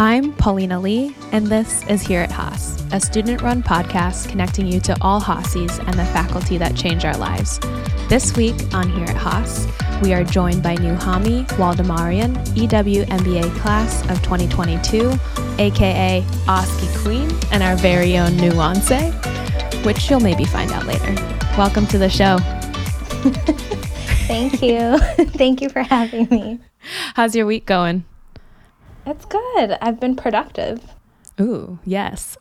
I'm 0.00 0.32
Paulina 0.32 0.80
Lee, 0.80 1.14
and 1.30 1.46
this 1.46 1.86
is 1.86 2.00
Here 2.00 2.22
at 2.22 2.32
Haas, 2.32 2.82
a 2.90 2.98
student 2.98 3.42
run 3.42 3.62
podcast 3.62 4.30
connecting 4.30 4.66
you 4.66 4.80
to 4.80 4.96
all 5.02 5.20
Haassies 5.20 5.78
and 5.78 5.92
the 5.92 6.06
faculty 6.06 6.56
that 6.56 6.74
change 6.74 7.04
our 7.04 7.18
lives. 7.18 7.60
This 8.08 8.34
week 8.34 8.54
on 8.72 8.88
Here 8.88 9.04
at 9.04 9.14
Haas, 9.14 9.66
we 10.00 10.14
are 10.14 10.24
joined 10.24 10.62
by 10.62 10.76
new 10.76 10.94
Hami 10.94 11.46
Waldemarian, 11.58 12.34
EW 12.56 13.04
MBA 13.04 13.54
class 13.58 14.00
of 14.08 14.22
2022, 14.22 15.12
aka 15.58 16.24
Oski 16.48 16.88
Queen, 17.02 17.30
and 17.52 17.62
our 17.62 17.76
very 17.76 18.16
own 18.16 18.38
Nuance, 18.38 19.12
which 19.84 20.08
you'll 20.08 20.20
maybe 20.20 20.46
find 20.46 20.72
out 20.72 20.86
later. 20.86 21.14
Welcome 21.58 21.86
to 21.88 21.98
the 21.98 22.08
show. 22.08 22.38
Thank 24.26 24.62
you. 24.62 24.96
Thank 25.36 25.60
you 25.60 25.68
for 25.68 25.82
having 25.82 26.26
me. 26.30 26.58
How's 27.14 27.36
your 27.36 27.44
week 27.44 27.66
going? 27.66 28.06
It's 29.06 29.24
good. 29.24 29.78
I've 29.80 29.98
been 29.98 30.16
productive. 30.16 30.82
Ooh, 31.40 31.78
yes. 31.84 32.36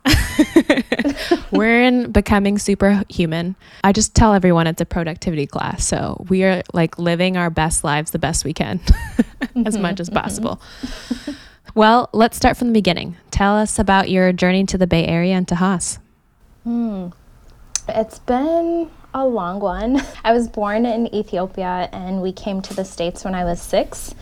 We're 1.52 1.83
in 1.83 2.11
becoming 2.11 2.57
superhuman. 2.57 3.55
I 3.83 3.93
just 3.93 4.13
tell 4.13 4.33
everyone 4.33 4.67
it's 4.67 4.81
a 4.81 4.85
productivity 4.85 5.47
class. 5.47 5.85
So 5.85 6.25
we 6.27 6.43
are 6.43 6.63
like 6.73 6.99
living 6.99 7.38
our 7.38 7.49
best 7.49 7.83
lives 7.83 8.11
the 8.11 8.19
best 8.19 8.43
we 8.43 8.53
can 8.53 8.81
as 9.66 9.75
mm-hmm, 9.75 9.81
much 9.81 9.99
as 10.02 10.09
mm-hmm. 10.09 10.19
possible. 10.19 10.61
Well, 11.75 12.09
let's 12.11 12.35
start 12.35 12.57
from 12.57 12.67
the 12.67 12.73
beginning. 12.73 13.16
Tell 13.31 13.55
us 13.55 13.80
about 13.80 14.09
your 14.09 14.33
journey 14.33 14.66
to 14.66 14.77
the 14.77 14.88
Bay 14.88 15.05
Area 15.05 15.35
and 15.35 15.47
to 15.47 15.55
Haas. 15.55 15.99
Hmm. 16.63 17.07
It's 17.88 18.19
been 18.19 18.89
a 19.13 19.25
long 19.25 19.59
one. 19.59 20.02
I 20.23 20.33
was 20.33 20.47
born 20.47 20.85
in 20.85 21.13
Ethiopia 21.13 21.89
and 21.94 22.21
we 22.21 22.31
came 22.31 22.61
to 22.63 22.73
the 22.73 22.83
States 22.83 23.23
when 23.23 23.33
I 23.33 23.45
was 23.45 23.61
six. 23.61 24.13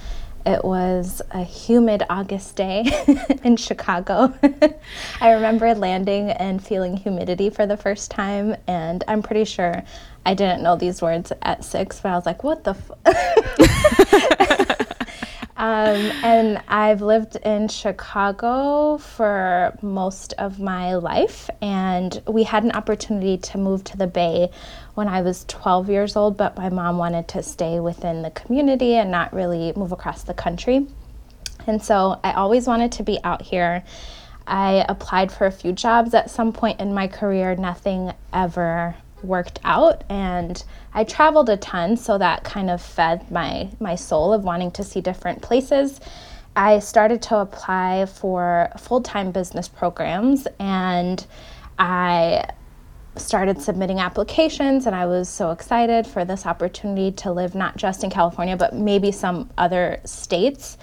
It 0.47 0.63
was 0.63 1.21
a 1.31 1.43
humid 1.43 2.03
August 2.09 2.55
day 2.55 2.85
in 3.43 3.57
Chicago. 3.57 4.33
I 5.19 5.33
remember 5.33 5.75
landing 5.75 6.29
and 6.29 6.65
feeling 6.65 6.95
humidity 6.95 7.49
for 7.49 7.65
the 7.65 7.75
first 7.75 8.11
time, 8.11 8.55
and 8.65 9.03
I'm 9.09 9.21
pretty 9.21 9.43
sure 9.43 9.83
I 10.25 10.35
didn't 10.35 10.63
know 10.63 10.77
these 10.77 11.01
words 11.01 11.33
at 11.41 11.65
six, 11.65 11.99
but 11.99 12.13
I 12.13 12.15
was 12.15 12.25
like, 12.25 12.45
what 12.45 12.63
the 12.63 12.77
um, 15.57 15.97
and 16.23 16.61
I've 16.67 17.01
lived 17.01 17.35
in 17.37 17.67
Chicago 17.67 18.99
for 18.99 19.75
most 19.81 20.33
of 20.33 20.59
my 20.59 20.93
life, 20.95 21.49
and 21.63 22.21
we 22.27 22.43
had 22.43 22.63
an 22.63 22.73
opportunity 22.73 23.37
to 23.39 23.57
move 23.57 23.83
to 23.85 23.97
the 23.97 24.05
Bay 24.05 24.51
when 24.93 25.07
I 25.07 25.23
was 25.23 25.45
12 25.47 25.89
years 25.89 26.15
old, 26.15 26.37
but 26.37 26.55
my 26.55 26.69
mom 26.69 26.99
wanted 26.99 27.27
to 27.29 27.41
stay 27.41 27.79
within 27.79 28.21
the 28.21 28.29
community 28.29 28.93
and 28.93 29.09
not 29.09 29.33
really 29.33 29.73
move 29.75 29.91
across 29.91 30.21
the 30.21 30.35
country. 30.35 30.85
And 31.65 31.83
so 31.83 32.19
I 32.23 32.33
always 32.33 32.67
wanted 32.67 32.91
to 32.93 33.03
be 33.03 33.19
out 33.23 33.41
here. 33.41 33.83
I 34.45 34.85
applied 34.87 35.31
for 35.31 35.47
a 35.47 35.51
few 35.51 35.73
jobs 35.73 36.13
at 36.13 36.29
some 36.29 36.53
point 36.53 36.79
in 36.79 36.93
my 36.93 37.07
career, 37.07 37.55
nothing 37.55 38.13
ever 38.31 38.95
worked 39.23 39.59
out 39.63 40.03
and 40.09 40.63
I 40.93 41.03
traveled 41.03 41.49
a 41.49 41.57
ton 41.57 41.97
so 41.97 42.17
that 42.17 42.43
kind 42.43 42.69
of 42.69 42.81
fed 42.81 43.29
my 43.31 43.69
my 43.79 43.95
soul 43.95 44.33
of 44.33 44.43
wanting 44.43 44.71
to 44.71 44.83
see 44.83 45.01
different 45.01 45.41
places. 45.41 45.99
I 46.55 46.79
started 46.79 47.21
to 47.23 47.37
apply 47.37 48.07
for 48.07 48.71
full-time 48.77 49.31
business 49.31 49.67
programs 49.67 50.47
and 50.59 51.25
I 51.77 52.45
started 53.15 53.61
submitting 53.61 53.99
applications 53.99 54.85
and 54.85 54.95
I 54.95 55.05
was 55.05 55.29
so 55.29 55.51
excited 55.51 56.07
for 56.07 56.25
this 56.25 56.45
opportunity 56.45 57.11
to 57.17 57.31
live 57.31 57.55
not 57.55 57.77
just 57.77 58.03
in 58.03 58.09
California 58.09 58.57
but 58.57 58.73
maybe 58.73 59.11
some 59.11 59.49
other 59.57 59.99
states. 60.05 60.77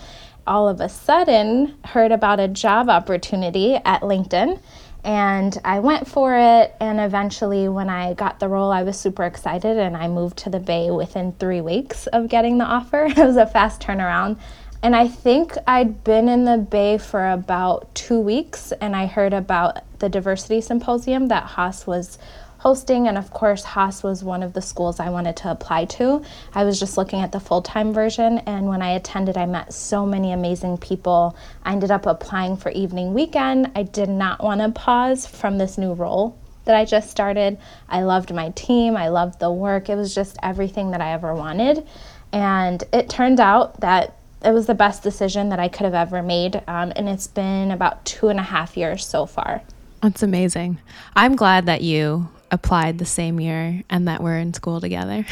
All 0.47 0.69
of 0.69 0.81
a 0.81 0.91
sudden, 0.91 1.75
heard 1.87 2.13
about 2.13 2.39
a 2.39 2.49
job 2.49 2.91
opportunity 2.91 3.77
at 3.77 4.03
LinkedIn 4.03 4.61
and 5.05 5.57
I 5.65 5.81
went 5.81 6.09
for 6.09 6.35
it 6.37 6.75
and 6.81 6.99
eventually 6.99 7.69
when 7.69 7.91
I 7.91 8.15
got 8.15 8.41
the 8.41 8.49
role 8.49 8.73
I 8.73 8.83
was 8.83 8.99
super 8.99 9.25
excited 9.25 9.77
and 9.77 9.97
I 9.97 10.09
moved 10.09 10.39
to 10.39 10.51
the 10.51 10.61
Bay 10.61 10.91
within 10.91 11.33
3 11.33 11.61
weeks 11.61 12.07
of 12.09 12.29
getting 12.29 12.59
the 12.59 12.65
offer. 12.65 13.05
it 13.09 13.17
was 13.17 13.37
a 13.37 13.47
fast 13.47 13.83
turnaround. 13.83 14.39
And 14.83 14.95
I 14.95 15.09
think 15.09 15.57
I'd 15.67 16.05
been 16.05 16.29
in 16.29 16.45
the 16.45 16.59
Bay 16.59 16.99
for 16.99 17.31
about 17.31 17.95
two 17.95 18.21
weeks, 18.21 18.71
and 18.73 18.95
I 18.95 19.07
heard 19.07 19.33
about 19.33 19.79
the 19.99 20.11
diversity 20.11 20.61
symposium 20.61 21.29
that 21.29 21.45
Haas 21.45 21.87
was 21.87 22.19
hosting. 22.65 23.07
And 23.07 23.19
of 23.19 23.31
course, 23.31 23.63
Haas 23.63 24.03
was 24.03 24.25
one 24.25 24.43
of 24.43 24.55
the 24.55 24.63
schools 24.63 24.99
I 24.99 25.11
wanted 25.11 25.37
to 25.37 25.51
apply 25.51 25.85
to. 25.97 26.25
I 26.55 26.65
was 26.65 26.81
just 26.81 26.97
looking 26.97 27.21
at 27.21 27.31
the 27.31 27.39
full 27.39 27.61
time 27.61 27.93
version, 27.93 28.39
and 28.39 28.67
when 28.67 28.81
I 28.81 28.93
attended, 28.93 29.37
I 29.37 29.45
met 29.45 29.75
so 29.75 30.07
many 30.07 30.33
amazing 30.33 30.79
people. 30.79 31.37
I 31.63 31.73
ended 31.73 31.91
up 31.91 32.07
applying 32.07 32.57
for 32.57 32.71
evening 32.71 33.13
weekend. 33.13 33.71
I 33.77 33.83
did 33.83 34.09
not 34.09 34.43
want 34.43 34.63
to 34.63 34.71
pause 34.71 35.27
from 35.27 35.59
this 35.59 35.77
new 35.77 35.93
role 35.93 36.39
that 36.65 36.75
I 36.75 36.87
just 36.87 37.11
started. 37.11 37.59
I 37.87 38.03
loved 38.03 38.33
my 38.33 38.49
team, 38.51 38.97
I 38.97 39.09
loved 39.09 39.41
the 39.41 39.53
work. 39.53 39.91
It 39.91 39.97
was 39.97 40.15
just 40.15 40.39
everything 40.43 40.93
that 40.93 41.03
I 41.03 41.13
ever 41.13 41.35
wanted. 41.35 41.87
And 42.33 42.83
it 42.95 43.11
turned 43.11 43.41
out 43.41 43.81
that 43.81 44.17
it 44.43 44.53
was 44.53 44.67
the 44.67 44.75
best 44.75 45.03
decision 45.03 45.51
that 45.51 45.61
I 45.61 45.69
could 45.69 45.85
have 45.85 45.95
ever 45.95 46.23
made. 46.23 46.57
Um, 46.67 46.95
and 46.97 47.11
it's 47.11 47.27
been 47.27 47.71
about 47.71 48.07
two 48.07 48.29
and 48.29 48.41
a 48.41 48.43
half 48.43 48.75
years 48.75 49.07
so 49.07 49.27
far. 49.27 49.61
That's 50.01 50.23
amazing. 50.23 50.81
I'm 51.15 51.37
glad 51.37 51.67
that 51.67 51.83
you 51.83 52.29
applied 52.55 52.99
the 52.99 53.05
same 53.05 53.41
year 53.41 53.83
and 53.91 54.09
that 54.09 54.23
we're 54.23 54.39
in 54.39 54.55
school 54.55 54.81
together. 54.81 55.27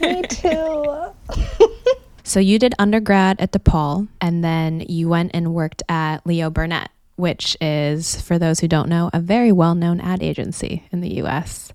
Me 0.00 0.22
too. 0.22 1.06
so 2.24 2.40
you 2.40 2.58
did 2.58 2.74
undergrad 2.78 3.40
at 3.40 3.52
DePaul 3.52 4.08
and 4.20 4.44
then 4.44 4.80
you 4.80 5.08
went 5.08 5.30
and 5.32 5.54
worked 5.54 5.82
at 5.88 6.26
Leo 6.26 6.50
Burnett, 6.50 6.90
which 7.14 7.56
is, 7.60 8.20
for 8.20 8.38
those 8.38 8.60
who 8.60 8.68
don't 8.68 8.88
know, 8.88 9.08
a 9.12 9.20
very 9.20 9.52
well 9.52 9.74
known 9.74 10.00
ad 10.00 10.22
agency 10.22 10.82
in 10.90 11.00
the 11.00 11.22
US. 11.22 11.72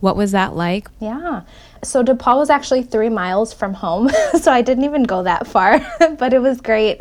What 0.00 0.16
was 0.16 0.32
that 0.32 0.54
like? 0.54 0.88
Yeah. 1.00 1.42
So 1.82 2.04
DePaul 2.04 2.38
was 2.38 2.50
actually 2.50 2.82
three 2.82 3.08
miles 3.08 3.52
from 3.52 3.74
home, 3.74 4.10
so 4.40 4.52
I 4.52 4.62
didn't 4.62 4.84
even 4.84 5.04
go 5.04 5.22
that 5.22 5.46
far, 5.46 5.80
but 6.18 6.32
it 6.32 6.40
was 6.40 6.60
great. 6.60 7.00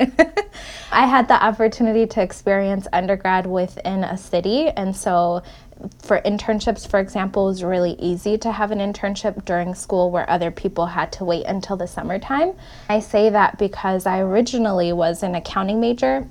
I 0.92 1.06
had 1.06 1.28
the 1.28 1.44
opportunity 1.44 2.06
to 2.08 2.22
experience 2.22 2.88
undergrad 2.94 3.46
within 3.46 4.04
a 4.04 4.18
city, 4.18 4.70
and 4.70 4.96
so 4.96 5.44
for 6.02 6.22
internships, 6.22 6.90
for 6.90 7.00
example, 7.00 7.46
it 7.46 7.52
was 7.52 7.64
really 7.64 7.94
easy 8.00 8.38
to 8.40 8.52
have 8.52 8.72
an 8.72 8.80
internship 8.80 9.46
during 9.46 9.76
school 9.76 10.12
where 10.12 10.30
other 10.30 10.52
people 10.52 10.86
had 10.88 11.12
to 11.14 11.26
wait 11.26 11.46
until 11.46 11.78
the 11.78 11.88
summertime. 11.88 12.54
I 12.90 13.00
say 13.00 13.30
that 13.30 13.58
because 13.58 14.06
I 14.06 14.20
originally 14.20 14.94
was 14.94 15.24
an 15.24 15.36
accounting 15.36 15.80
major 15.80 16.28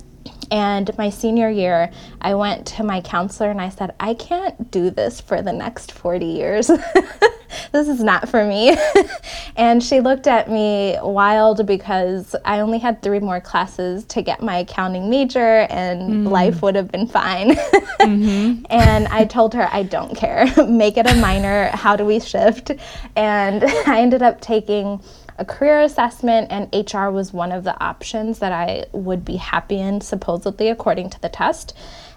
and 0.51 0.95
my 0.97 1.09
senior 1.09 1.49
year, 1.49 1.91
I 2.21 2.35
went 2.35 2.65
to 2.67 2.83
my 2.83 3.01
counselor 3.01 3.49
and 3.49 3.61
I 3.61 3.69
said, 3.69 3.95
I 3.99 4.13
can't 4.13 4.71
do 4.71 4.89
this 4.89 5.19
for 5.21 5.41
the 5.41 5.53
next 5.53 5.91
40 5.91 6.25
years. 6.25 6.67
this 7.71 7.87
is 7.87 8.03
not 8.03 8.29
for 8.29 8.45
me. 8.45 8.77
and 9.55 9.83
she 9.83 9.99
looked 9.99 10.27
at 10.27 10.49
me 10.49 10.97
wild 11.01 11.65
because 11.65 12.35
I 12.45 12.59
only 12.59 12.79
had 12.79 13.01
three 13.01 13.19
more 13.19 13.41
classes 13.41 14.05
to 14.05 14.21
get 14.21 14.41
my 14.41 14.59
accounting 14.59 15.09
major 15.09 15.67
and 15.69 16.27
mm. 16.27 16.29
life 16.29 16.61
would 16.61 16.75
have 16.75 16.91
been 16.91 17.07
fine. 17.07 17.51
mm-hmm. 17.55 18.65
And 18.69 19.07
I 19.07 19.25
told 19.25 19.53
her, 19.53 19.67
I 19.71 19.83
don't 19.83 20.15
care. 20.15 20.45
Make 20.65 20.97
it 20.97 21.09
a 21.09 21.15
minor. 21.15 21.67
How 21.73 21.95
do 21.95 22.05
we 22.05 22.19
shift? 22.19 22.71
And 23.15 23.63
I 23.63 24.01
ended 24.01 24.21
up 24.21 24.41
taking 24.41 25.01
a 25.37 25.45
career 25.45 25.81
assessment, 25.81 26.47
and 26.51 26.73
HR 26.73 27.09
was 27.09 27.31
one 27.31 27.51
of 27.51 27.63
the 27.63 27.79
options 27.83 28.39
that 28.39 28.51
I 28.51 28.85
would 28.91 29.23
be 29.23 29.35
happy 29.35 29.79
in, 29.79 30.01
supposedly, 30.01 30.69
according 30.69 31.09
to 31.11 31.21
the 31.21 31.29
test. 31.29 31.75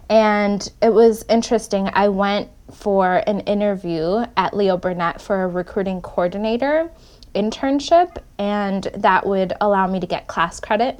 And 0.08 0.68
it 0.82 0.92
was 0.92 1.24
interesting. 1.28 1.88
I 1.92 2.08
went 2.08 2.48
for 2.72 3.22
an 3.26 3.40
interview 3.40 4.24
at 4.36 4.56
Leo 4.56 4.76
Burnett 4.76 5.20
for 5.20 5.44
a 5.44 5.48
recruiting 5.48 6.00
coordinator 6.00 6.90
internship, 7.34 8.16
and 8.38 8.84
that 8.94 9.26
would 9.26 9.52
allow 9.60 9.86
me 9.86 10.00
to 10.00 10.06
get 10.06 10.26
class 10.26 10.58
credit. 10.58 10.98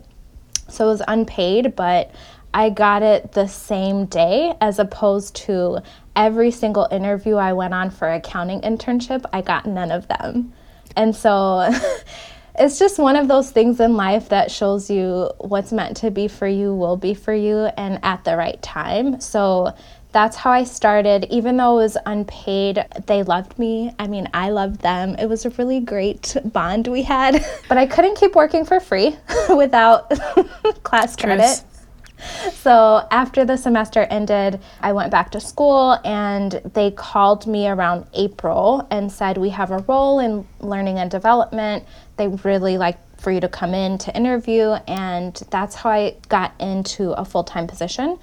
So 0.68 0.86
it 0.86 0.88
was 0.88 1.02
unpaid, 1.08 1.74
but 1.74 2.12
I 2.52 2.70
got 2.70 3.02
it 3.02 3.32
the 3.32 3.46
same 3.46 4.06
day 4.06 4.54
as 4.60 4.78
opposed 4.78 5.36
to 5.36 5.82
every 6.14 6.50
single 6.50 6.88
interview 6.90 7.36
I 7.36 7.52
went 7.52 7.74
on 7.74 7.90
for 7.90 8.08
accounting 8.08 8.60
internship, 8.60 9.24
I 9.32 9.42
got 9.42 9.66
none 9.66 9.90
of 9.90 10.08
them. 10.08 10.52
And 10.96 11.14
so 11.14 11.70
it's 12.58 12.78
just 12.78 12.98
one 12.98 13.16
of 13.16 13.28
those 13.28 13.50
things 13.50 13.80
in 13.80 13.96
life 13.96 14.28
that 14.28 14.50
shows 14.50 14.90
you 14.90 15.30
what's 15.38 15.72
meant 15.72 15.96
to 15.98 16.10
be 16.10 16.28
for 16.28 16.46
you 16.46 16.74
will 16.74 16.96
be 16.96 17.14
for 17.14 17.34
you 17.34 17.66
and 17.76 17.98
at 18.02 18.24
the 18.24 18.36
right 18.36 18.60
time. 18.62 19.20
So 19.20 19.74
that's 20.12 20.36
how 20.36 20.50
I 20.50 20.64
started. 20.64 21.26
Even 21.30 21.56
though 21.56 21.78
it 21.78 21.82
was 21.82 21.96
unpaid, 22.04 22.84
they 23.06 23.22
loved 23.22 23.58
me. 23.58 23.92
I 23.98 24.08
mean, 24.08 24.28
I 24.34 24.50
loved 24.50 24.80
them. 24.80 25.14
It 25.18 25.26
was 25.26 25.46
a 25.46 25.50
really 25.50 25.80
great 25.80 26.36
bond 26.46 26.88
we 26.88 27.02
had. 27.02 27.44
but 27.68 27.78
I 27.78 27.86
couldn't 27.86 28.16
keep 28.16 28.34
working 28.34 28.64
for 28.64 28.80
free 28.80 29.16
without 29.48 30.10
class 30.82 31.16
credit 31.16 31.62
so 32.52 33.06
after 33.10 33.44
the 33.44 33.56
semester 33.56 34.02
ended, 34.10 34.60
I 34.80 34.92
went 34.92 35.10
back 35.10 35.30
to 35.32 35.40
school 35.40 35.98
and 36.04 36.60
they 36.74 36.90
called 36.90 37.46
me 37.46 37.68
around 37.68 38.06
April 38.14 38.86
and 38.90 39.10
said, 39.10 39.38
We 39.38 39.50
have 39.50 39.70
a 39.70 39.78
role 39.78 40.18
in 40.18 40.46
learning 40.60 40.98
and 40.98 41.10
development. 41.10 41.84
They 42.16 42.28
really 42.28 42.78
like 42.78 42.98
for 43.20 43.30
you 43.30 43.40
to 43.40 43.48
come 43.48 43.74
in 43.74 43.98
to 43.98 44.16
interview. 44.16 44.70
And 44.88 45.34
that's 45.50 45.74
how 45.74 45.90
I 45.90 46.16
got 46.28 46.54
into 46.58 47.12
a 47.12 47.24
full 47.24 47.44
time 47.44 47.66
position. 47.66 48.18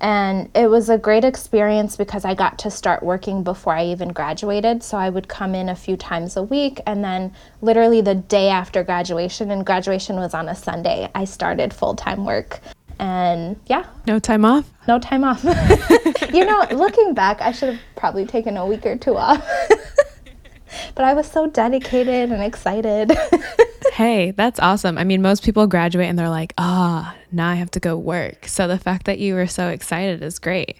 And 0.00 0.48
it 0.54 0.68
was 0.68 0.88
a 0.88 0.96
great 0.96 1.24
experience 1.24 1.94
because 1.94 2.24
I 2.24 2.34
got 2.34 2.58
to 2.60 2.70
start 2.70 3.02
working 3.02 3.42
before 3.42 3.74
I 3.74 3.84
even 3.86 4.08
graduated. 4.08 4.82
So 4.82 4.96
I 4.96 5.10
would 5.10 5.28
come 5.28 5.54
in 5.54 5.68
a 5.68 5.76
few 5.76 5.96
times 5.96 6.36
a 6.36 6.42
week. 6.42 6.80
And 6.86 7.04
then, 7.04 7.34
literally, 7.60 8.00
the 8.00 8.14
day 8.14 8.48
after 8.48 8.82
graduation, 8.82 9.50
and 9.50 9.64
graduation 9.64 10.16
was 10.16 10.32
on 10.32 10.48
a 10.48 10.54
Sunday, 10.54 11.10
I 11.14 11.26
started 11.26 11.74
full 11.74 11.94
time 11.94 12.24
work. 12.24 12.60
And 13.00 13.58
yeah. 13.64 13.86
No 14.06 14.18
time 14.18 14.44
off? 14.44 14.70
No 14.86 14.98
time 14.98 15.24
off. 15.24 15.42
you 16.34 16.44
know, 16.44 16.66
looking 16.72 17.14
back, 17.14 17.40
I 17.40 17.50
should 17.50 17.70
have 17.70 17.82
probably 17.96 18.26
taken 18.26 18.58
a 18.58 18.66
week 18.66 18.84
or 18.84 18.96
two 18.96 19.16
off. 19.16 19.42
but 20.94 21.04
I 21.06 21.14
was 21.14 21.26
so 21.26 21.46
dedicated 21.46 22.30
and 22.30 22.42
excited. 22.42 23.10
hey, 23.94 24.32
that's 24.32 24.60
awesome. 24.60 24.98
I 24.98 25.04
mean, 25.04 25.22
most 25.22 25.42
people 25.42 25.66
graduate 25.66 26.10
and 26.10 26.18
they're 26.18 26.28
like, 26.28 26.52
ah, 26.58 27.16
oh, 27.16 27.20
now 27.32 27.48
I 27.48 27.54
have 27.54 27.70
to 27.70 27.80
go 27.80 27.96
work. 27.96 28.46
So 28.46 28.68
the 28.68 28.78
fact 28.78 29.06
that 29.06 29.18
you 29.18 29.34
were 29.34 29.46
so 29.46 29.68
excited 29.68 30.22
is 30.22 30.38
great. 30.38 30.76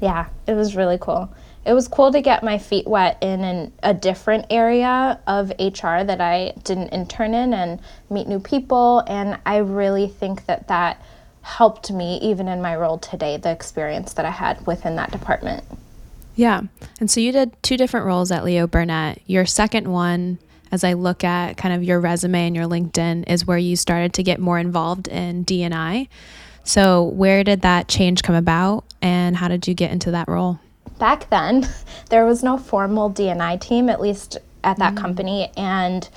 Yeah, 0.00 0.26
it 0.48 0.54
was 0.54 0.74
really 0.74 0.98
cool. 1.00 1.32
It 1.64 1.74
was 1.74 1.86
cool 1.86 2.10
to 2.10 2.20
get 2.20 2.42
my 2.42 2.58
feet 2.58 2.88
wet 2.88 3.18
in 3.20 3.44
an, 3.44 3.72
a 3.84 3.94
different 3.94 4.46
area 4.50 5.20
of 5.28 5.50
HR 5.60 6.02
that 6.02 6.20
I 6.20 6.54
didn't 6.64 6.88
intern 6.88 7.34
in 7.34 7.54
and 7.54 7.80
meet 8.10 8.26
new 8.26 8.40
people. 8.40 9.04
And 9.06 9.38
I 9.46 9.58
really 9.58 10.08
think 10.08 10.46
that 10.46 10.66
that 10.66 11.00
helped 11.46 11.92
me 11.92 12.18
even 12.20 12.48
in 12.48 12.60
my 12.60 12.74
role 12.74 12.98
today, 12.98 13.36
the 13.36 13.52
experience 13.52 14.14
that 14.14 14.24
I 14.24 14.30
had 14.30 14.66
within 14.66 14.96
that 14.96 15.12
department. 15.12 15.62
Yeah. 16.34 16.62
And 16.98 17.08
so 17.08 17.20
you 17.20 17.30
did 17.30 17.54
two 17.62 17.76
different 17.76 18.04
roles 18.04 18.32
at 18.32 18.44
Leo 18.44 18.66
Burnett. 18.66 19.22
Your 19.26 19.46
second 19.46 19.86
one, 19.86 20.38
as 20.72 20.82
I 20.82 20.94
look 20.94 21.22
at 21.22 21.56
kind 21.56 21.72
of 21.72 21.84
your 21.84 22.00
resume 22.00 22.48
and 22.48 22.56
your 22.56 22.64
LinkedIn, 22.64 23.30
is 23.30 23.46
where 23.46 23.56
you 23.56 23.76
started 23.76 24.12
to 24.14 24.24
get 24.24 24.40
more 24.40 24.58
involved 24.58 25.06
in 25.06 25.44
D&I. 25.44 26.08
So 26.64 27.04
where 27.04 27.44
did 27.44 27.60
that 27.62 27.86
change 27.86 28.24
come 28.24 28.34
about 28.34 28.84
and 29.00 29.36
how 29.36 29.46
did 29.46 29.68
you 29.68 29.74
get 29.74 29.92
into 29.92 30.10
that 30.10 30.26
role? 30.26 30.58
Back 30.98 31.30
then, 31.30 31.68
there 32.10 32.26
was 32.26 32.42
no 32.42 32.58
formal 32.58 33.08
D&I 33.08 33.56
team, 33.58 33.88
at 33.88 34.00
least 34.00 34.36
at 34.64 34.78
that 34.78 34.94
mm-hmm. 34.94 34.98
company. 34.98 35.52
And 35.56 36.08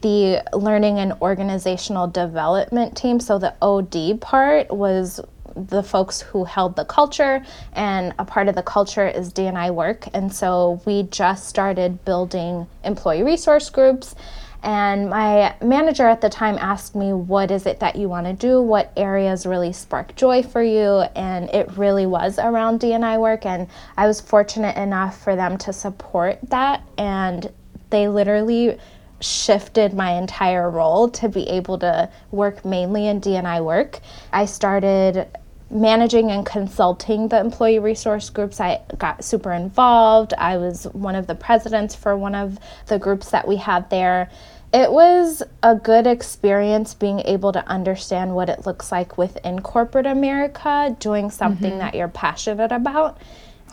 the 0.00 0.42
learning 0.52 0.98
and 0.98 1.12
organizational 1.20 2.06
development 2.08 2.96
team, 2.96 3.20
so 3.20 3.38
the 3.38 3.54
OD 3.62 4.20
part 4.20 4.70
was 4.70 5.20
the 5.56 5.82
folks 5.82 6.20
who 6.20 6.44
held 6.44 6.76
the 6.76 6.84
culture, 6.84 7.44
and 7.72 8.14
a 8.18 8.24
part 8.24 8.48
of 8.48 8.54
the 8.54 8.62
culture 8.62 9.08
is 9.08 9.32
D&I 9.32 9.70
work. 9.70 10.06
And 10.12 10.32
so 10.32 10.80
we 10.84 11.04
just 11.04 11.48
started 11.48 12.04
building 12.04 12.66
employee 12.84 13.22
resource 13.22 13.70
groups. 13.70 14.14
And 14.62 15.08
my 15.10 15.54
manager 15.62 16.08
at 16.08 16.20
the 16.20 16.28
time 16.28 16.58
asked 16.58 16.96
me, 16.96 17.12
What 17.12 17.50
is 17.50 17.66
it 17.66 17.80
that 17.80 17.96
you 17.96 18.08
want 18.08 18.26
to 18.26 18.32
do? 18.32 18.60
What 18.60 18.92
areas 18.96 19.46
really 19.46 19.72
spark 19.72 20.16
joy 20.16 20.42
for 20.42 20.62
you? 20.62 21.04
And 21.14 21.48
it 21.50 21.70
really 21.76 22.06
was 22.06 22.38
around 22.38 22.80
D&I 22.80 23.18
work. 23.18 23.46
And 23.46 23.68
I 23.96 24.06
was 24.06 24.20
fortunate 24.20 24.76
enough 24.76 25.22
for 25.22 25.36
them 25.36 25.56
to 25.58 25.72
support 25.72 26.38
that. 26.50 26.82
And 26.98 27.50
they 27.90 28.08
literally 28.08 28.78
shifted 29.20 29.94
my 29.94 30.12
entire 30.12 30.70
role 30.70 31.08
to 31.08 31.28
be 31.28 31.48
able 31.48 31.78
to 31.78 32.10
work 32.30 32.64
mainly 32.64 33.06
in 33.06 33.20
D&I 33.20 33.60
work. 33.60 34.00
I 34.32 34.46
started 34.46 35.26
managing 35.70 36.30
and 36.30 36.46
consulting 36.46 37.28
the 37.28 37.40
employee 37.40 37.78
resource 37.78 38.30
groups, 38.30 38.60
I 38.60 38.80
got 38.98 39.24
super 39.24 39.52
involved. 39.52 40.32
I 40.38 40.58
was 40.58 40.84
one 40.92 41.16
of 41.16 41.26
the 41.26 41.34
presidents 41.34 41.94
for 41.94 42.16
one 42.16 42.34
of 42.34 42.58
the 42.86 42.98
groups 42.98 43.30
that 43.30 43.48
we 43.48 43.56
had 43.56 43.90
there. 43.90 44.30
It 44.72 44.92
was 44.92 45.42
a 45.62 45.74
good 45.74 46.06
experience 46.06 46.94
being 46.94 47.20
able 47.20 47.52
to 47.52 47.66
understand 47.68 48.34
what 48.34 48.48
it 48.48 48.66
looks 48.66 48.92
like 48.92 49.16
within 49.16 49.60
corporate 49.60 50.06
America, 50.06 50.94
doing 51.00 51.30
something 51.30 51.70
mm-hmm. 51.70 51.78
that 51.78 51.94
you're 51.94 52.08
passionate 52.08 52.72
about. 52.72 53.18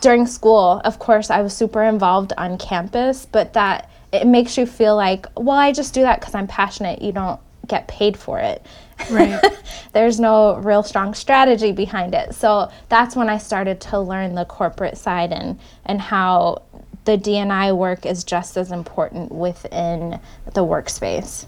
During 0.00 0.26
school, 0.26 0.80
of 0.84 0.98
course, 0.98 1.30
I 1.30 1.42
was 1.42 1.54
super 1.54 1.82
involved 1.82 2.32
on 2.36 2.58
campus, 2.58 3.26
but 3.26 3.52
that 3.52 3.90
it 4.14 4.26
makes 4.26 4.56
you 4.56 4.66
feel 4.66 4.96
like, 4.96 5.26
well, 5.36 5.56
I 5.56 5.72
just 5.72 5.92
do 5.92 6.02
that 6.02 6.20
because 6.20 6.34
I'm 6.34 6.46
passionate. 6.46 7.02
You 7.02 7.12
don't 7.12 7.40
get 7.66 7.88
paid 7.88 8.16
for 8.16 8.38
it. 8.38 8.64
Right. 9.10 9.42
There's 9.92 10.20
no 10.20 10.56
real 10.56 10.82
strong 10.82 11.14
strategy 11.14 11.72
behind 11.72 12.14
it. 12.14 12.34
So 12.34 12.70
that's 12.88 13.16
when 13.16 13.28
I 13.28 13.38
started 13.38 13.80
to 13.82 13.98
learn 13.98 14.34
the 14.34 14.44
corporate 14.44 14.96
side 14.96 15.32
and 15.32 15.58
and 15.84 16.00
how 16.00 16.62
the 17.04 17.16
D&I 17.16 17.72
work 17.72 18.06
is 18.06 18.24
just 18.24 18.56
as 18.56 18.72
important 18.72 19.32
within 19.32 20.20
the 20.54 20.64
workspace. 20.64 21.46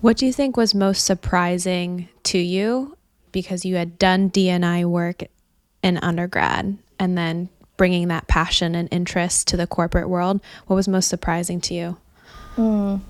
What 0.00 0.18
do 0.18 0.26
you 0.26 0.32
think 0.32 0.56
was 0.56 0.74
most 0.74 1.06
surprising 1.06 2.08
to 2.24 2.38
you 2.38 2.96
because 3.32 3.64
you 3.64 3.76
had 3.76 3.98
done 3.98 4.28
D&I 4.28 4.84
work 4.84 5.22
in 5.82 5.96
undergrad 5.98 6.76
and 6.98 7.16
then 7.16 7.48
bringing 7.76 8.08
that 8.08 8.26
passion 8.28 8.74
and 8.74 8.88
interest 8.90 9.48
to 9.48 9.56
the 9.56 9.66
corporate 9.66 10.08
world? 10.08 10.40
What 10.66 10.76
was 10.76 10.88
most 10.88 11.08
surprising 11.08 11.60
to 11.62 11.74
you? 11.74 11.96
Mm. 12.56 13.00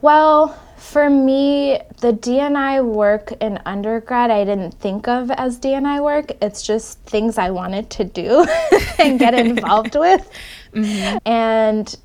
Well, 0.00 0.58
for 0.76 1.08
me, 1.08 1.80
the 2.00 2.12
D&I 2.12 2.80
work 2.80 3.32
in 3.40 3.60
undergrad, 3.64 4.32
I 4.32 4.44
didn't 4.44 4.74
think 4.74 5.06
of 5.06 5.30
as 5.30 5.56
D&I 5.58 6.00
work. 6.00 6.32
It's 6.42 6.60
just 6.60 6.98
things 7.02 7.38
I 7.38 7.50
wanted 7.50 7.88
to 7.90 8.04
do 8.04 8.44
and 8.98 9.18
get 9.18 9.32
involved 9.34 9.94
with. 9.98 10.28
Mm-hmm. 10.74 11.18
And 11.24 11.96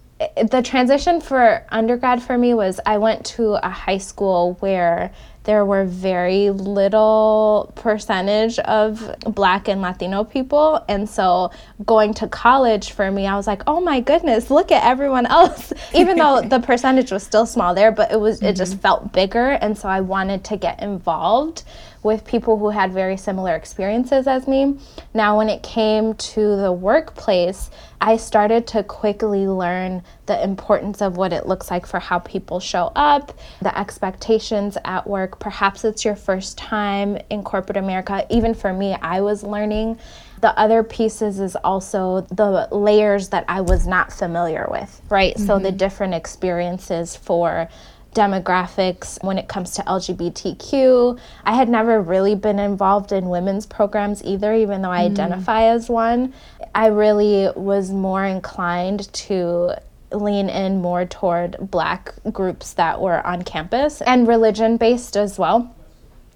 the 0.50 0.62
transition 0.62 1.21
for 1.21 1.65
undergrad 1.69 2.21
for 2.21 2.38
me 2.38 2.53
was 2.53 2.80
I 2.86 2.98
went 2.98 3.25
to 3.38 3.53
a 3.65 3.69
high 3.69 3.98
school 3.98 4.57
where 4.60 5.12
there 5.48 5.64
were 5.64 5.86
very 5.86 6.50
little 6.50 7.72
percentage 7.76 8.60
of 8.60 9.16
black 9.24 9.70
and 9.70 9.82
latino 9.82 10.26
people 10.26 10.84
and 10.90 11.10
so 11.10 11.50
going 11.86 12.14
to 12.14 12.28
college 12.28 12.92
for 12.92 13.10
me 13.10 13.26
i 13.26 13.36
was 13.36 13.48
like 13.48 13.64
oh 13.66 13.80
my 13.80 14.02
goodness 14.02 14.52
look 14.52 14.72
at 14.72 14.84
everyone 14.84 15.26
else 15.38 15.72
even 15.96 16.18
though 16.18 16.42
the 16.46 16.60
percentage 16.60 17.12
was 17.12 17.24
still 17.24 17.46
small 17.46 17.74
there 17.74 17.92
but 17.92 18.12
it 18.12 18.20
was 18.20 18.38
mm-hmm. 18.38 18.48
it 18.48 18.56
just 18.58 18.74
mm-hmm. 18.74 18.82
felt 18.82 19.14
bigger 19.14 19.52
and 19.52 19.76
so 19.78 19.88
i 19.88 20.02
wanted 20.02 20.44
to 20.44 20.58
get 20.58 20.84
involved 20.84 21.64
with 22.04 22.26
people 22.26 22.58
who 22.58 22.70
had 22.70 22.94
very 22.94 23.18
similar 23.18 23.56
experiences 23.56 24.28
as 24.28 24.48
me. 24.48 24.78
Now, 25.14 25.38
when 25.38 25.50
it 25.50 25.64
came 25.64 26.14
to 26.14 26.56
the 26.56 26.72
workplace, 26.72 27.70
I 28.00 28.18
started 28.18 28.68
to 28.68 28.84
quickly 28.84 29.48
learn 29.48 30.04
the 30.28 30.42
importance 30.44 31.02
of 31.02 31.18
what 31.18 31.34
it 31.34 31.48
looks 31.48 31.72
like 31.72 31.88
for 31.88 32.00
how 32.00 32.20
people 32.20 32.60
show 32.60 32.92
up, 32.96 33.38
the 33.62 33.78
expectations 33.78 34.78
at 34.86 35.08
work. 35.08 35.40
Perhaps 35.40 35.84
it's 35.84 36.06
your 36.06 36.16
first 36.16 36.58
time 36.58 37.18
in 37.30 37.44
corporate 37.44 37.77
America. 37.77 38.25
Even 38.30 38.54
for 38.54 38.72
me, 38.72 38.94
I 39.01 39.22
was 39.22 39.44
learning. 39.44 39.98
The 40.42 40.58
other 40.60 40.84
pieces 40.84 41.39
is 41.39 41.56
also 41.56 42.22
the 42.22 42.68
layers 42.72 43.30
that 43.30 43.46
I 43.48 43.62
was 43.62 43.88
not 43.88 44.13
familiar 44.13 44.68
with, 44.70 45.01
right? 45.10 45.34
Mm-hmm. 45.34 45.48
So 45.48 45.58
the 45.58 45.70
mm-hmm. 45.70 45.77
different 45.77 46.13
experiences 46.13 47.16
for 47.16 47.68
demographics 48.17 49.24
when 49.24 49.38
it 49.38 49.47
comes 49.47 49.71
to 49.75 49.83
LGBTQ. 49.83 51.19
I 51.43 51.53
had 51.53 51.69
never 51.69 52.01
really 52.01 52.33
been 52.33 52.57
involved 52.57 53.12
in 53.12 53.29
women's 53.29 53.67
programs 53.67 54.24
either, 54.24 54.55
even 54.55 54.81
though 54.81 54.91
I 54.91 55.03
mm. 55.03 55.12
identify 55.12 55.65
as 55.65 55.88
one. 55.88 56.33
I 56.74 56.88
really 56.88 57.50
was 57.55 57.91
more 57.91 58.25
inclined 58.25 59.13
to 59.13 59.75
lean 60.12 60.50
in 60.50 60.81
more 60.81 61.05
toward 61.05 61.57
black 61.59 62.13
groups 62.31 62.74
that 62.74 63.00
were 63.00 63.25
on 63.25 63.43
campus 63.43 64.01
and 64.01 64.27
religion 64.27 64.77
based 64.77 65.15
as 65.15 65.38
well. 65.38 65.75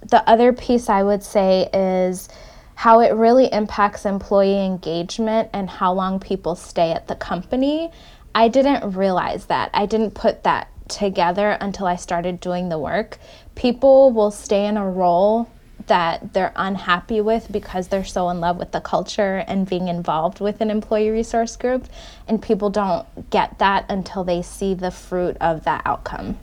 The 0.09 0.27
other 0.29 0.53
piece 0.53 0.87
I 0.87 1.01
would 1.01 1.23
say 1.23 1.67
is 1.73 2.29
how 2.75 2.99
it 2.99 3.13
really 3.13 3.51
impacts 3.51 4.05
employee 4.05 4.65
engagement 4.65 5.49
and 5.53 5.69
how 5.69 5.93
long 5.93 6.19
people 6.19 6.55
stay 6.55 6.91
at 6.91 7.07
the 7.07 7.15
company. 7.15 7.91
I 8.35 8.47
didn't 8.47 8.95
realize 8.95 9.45
that. 9.45 9.71
I 9.73 9.85
didn't 9.85 10.11
put 10.11 10.43
that 10.43 10.70
together 10.91 11.57
until 11.59 11.87
I 11.87 11.95
started 11.95 12.39
doing 12.39 12.69
the 12.69 12.77
work. 12.77 13.17
People 13.55 14.11
will 14.11 14.31
stay 14.31 14.67
in 14.67 14.77
a 14.77 14.87
role 14.87 15.49
that 15.87 16.33
they're 16.33 16.53
unhappy 16.55 17.21
with 17.21 17.51
because 17.51 17.87
they're 17.87 18.05
so 18.05 18.29
in 18.29 18.39
love 18.39 18.57
with 18.57 18.71
the 18.71 18.81
culture 18.81 19.43
and 19.47 19.67
being 19.67 19.87
involved 19.87 20.39
with 20.39 20.61
an 20.61 20.69
employee 20.69 21.09
resource 21.09 21.55
group. 21.55 21.87
And 22.27 22.41
people 22.41 22.69
don't 22.69 23.05
get 23.29 23.57
that 23.59 23.85
until 23.89 24.23
they 24.23 24.41
see 24.41 24.73
the 24.73 24.91
fruit 24.91 25.37
of 25.41 25.63
that 25.63 25.81
outcome. 25.85 26.37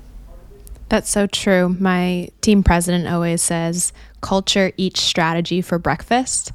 That's 0.89 1.11
so 1.11 1.27
true. 1.27 1.77
My 1.79 2.31
team 2.41 2.63
president 2.63 3.09
always 3.09 3.43
says, 3.43 3.93
culture 4.23 4.73
eats 4.77 5.01
strategy 5.01 5.61
for 5.61 5.79
breakfast. 5.79 6.53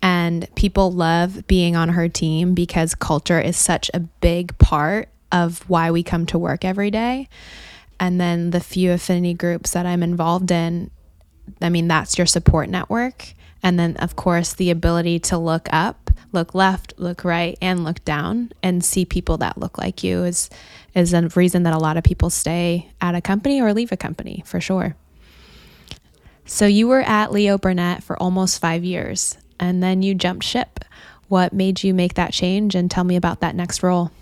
And 0.00 0.46
people 0.54 0.92
love 0.92 1.46
being 1.46 1.76
on 1.76 1.90
her 1.90 2.08
team 2.08 2.54
because 2.54 2.94
culture 2.94 3.40
is 3.40 3.56
such 3.56 3.90
a 3.92 4.00
big 4.00 4.56
part 4.58 5.08
of 5.34 5.68
why 5.68 5.90
we 5.90 6.02
come 6.02 6.24
to 6.26 6.38
work 6.38 6.64
every 6.64 6.90
day. 6.90 7.28
And 7.98 8.20
then 8.20 8.50
the 8.50 8.60
few 8.60 8.92
affinity 8.92 9.34
groups 9.34 9.72
that 9.72 9.84
I'm 9.84 10.02
involved 10.02 10.50
in, 10.50 10.90
I 11.60 11.68
mean, 11.68 11.88
that's 11.88 12.16
your 12.16 12.26
support 12.26 12.68
network. 12.68 13.34
And 13.62 13.78
then, 13.78 13.96
of 13.96 14.14
course, 14.14 14.52
the 14.52 14.70
ability 14.70 15.18
to 15.20 15.38
look 15.38 15.68
up, 15.72 16.10
look 16.32 16.54
left, 16.54 16.94
look 16.98 17.24
right, 17.24 17.58
and 17.60 17.82
look 17.82 18.04
down 18.04 18.52
and 18.62 18.84
see 18.84 19.04
people 19.04 19.36
that 19.38 19.58
look 19.58 19.76
like 19.76 20.04
you 20.04 20.24
is 20.24 20.48
is 20.94 21.12
a 21.12 21.28
reason 21.34 21.64
that 21.64 21.74
a 21.74 21.78
lot 21.78 21.96
of 21.96 22.04
people 22.04 22.30
stay 22.30 22.88
at 23.00 23.16
a 23.16 23.20
company 23.20 23.60
or 23.60 23.72
leave 23.72 23.90
a 23.90 23.96
company 23.96 24.44
for 24.46 24.60
sure. 24.60 24.94
So 26.46 26.66
you 26.66 26.86
were 26.86 27.00
at 27.00 27.32
Leo 27.32 27.58
Burnett 27.58 28.04
for 28.04 28.22
almost 28.22 28.60
5 28.60 28.84
years 28.84 29.36
and 29.58 29.82
then 29.82 30.02
you 30.02 30.14
jumped 30.14 30.44
ship. 30.44 30.84
What 31.26 31.52
made 31.52 31.82
you 31.82 31.94
make 31.94 32.14
that 32.14 32.32
change 32.32 32.76
and 32.76 32.88
tell 32.88 33.02
me 33.02 33.16
about 33.16 33.40
that 33.40 33.56
next 33.56 33.82
role? 33.82 34.12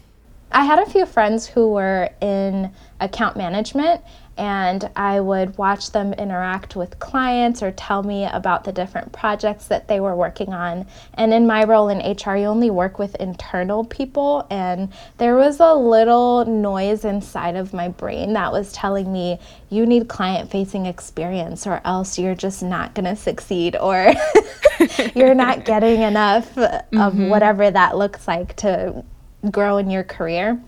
I 0.52 0.64
had 0.64 0.78
a 0.78 0.86
few 0.86 1.06
friends 1.06 1.46
who 1.46 1.72
were 1.72 2.10
in 2.20 2.72
account 3.00 3.36
management 3.36 4.02
and 4.38 4.90
I 4.96 5.20
would 5.20 5.58
watch 5.58 5.92
them 5.92 6.14
interact 6.14 6.74
with 6.74 6.98
clients 6.98 7.62
or 7.62 7.70
tell 7.72 8.02
me 8.02 8.24
about 8.24 8.64
the 8.64 8.72
different 8.72 9.12
projects 9.12 9.66
that 9.66 9.88
they 9.88 10.00
were 10.00 10.16
working 10.16 10.54
on. 10.54 10.86
And 11.14 11.34
in 11.34 11.46
my 11.46 11.64
role 11.64 11.88
in 11.88 11.98
HR, 11.98 12.36
you 12.36 12.46
only 12.46 12.70
work 12.70 12.98
with 12.98 13.14
internal 13.16 13.84
people, 13.84 14.46
and 14.50 14.90
there 15.18 15.36
was 15.36 15.60
a 15.60 15.74
little 15.74 16.46
noise 16.46 17.04
inside 17.04 17.56
of 17.56 17.74
my 17.74 17.88
brain 17.88 18.32
that 18.32 18.52
was 18.52 18.72
telling 18.72 19.12
me, 19.12 19.38
you 19.68 19.84
need 19.84 20.08
client 20.08 20.50
facing 20.50 20.86
experience, 20.86 21.66
or 21.66 21.82
else 21.84 22.18
you're 22.18 22.34
just 22.34 22.62
not 22.62 22.94
going 22.94 23.04
to 23.04 23.16
succeed, 23.16 23.76
or 23.76 24.14
you're 25.14 25.34
not 25.34 25.64
getting 25.66 26.00
enough 26.00 26.56
of 26.56 26.82
mm-hmm. 26.90 27.28
whatever 27.28 27.70
that 27.70 27.98
looks 27.98 28.26
like 28.26 28.56
to 28.56 29.04
grow 29.50 29.78
in 29.78 29.90
your 29.90 30.04
career. 30.04 30.60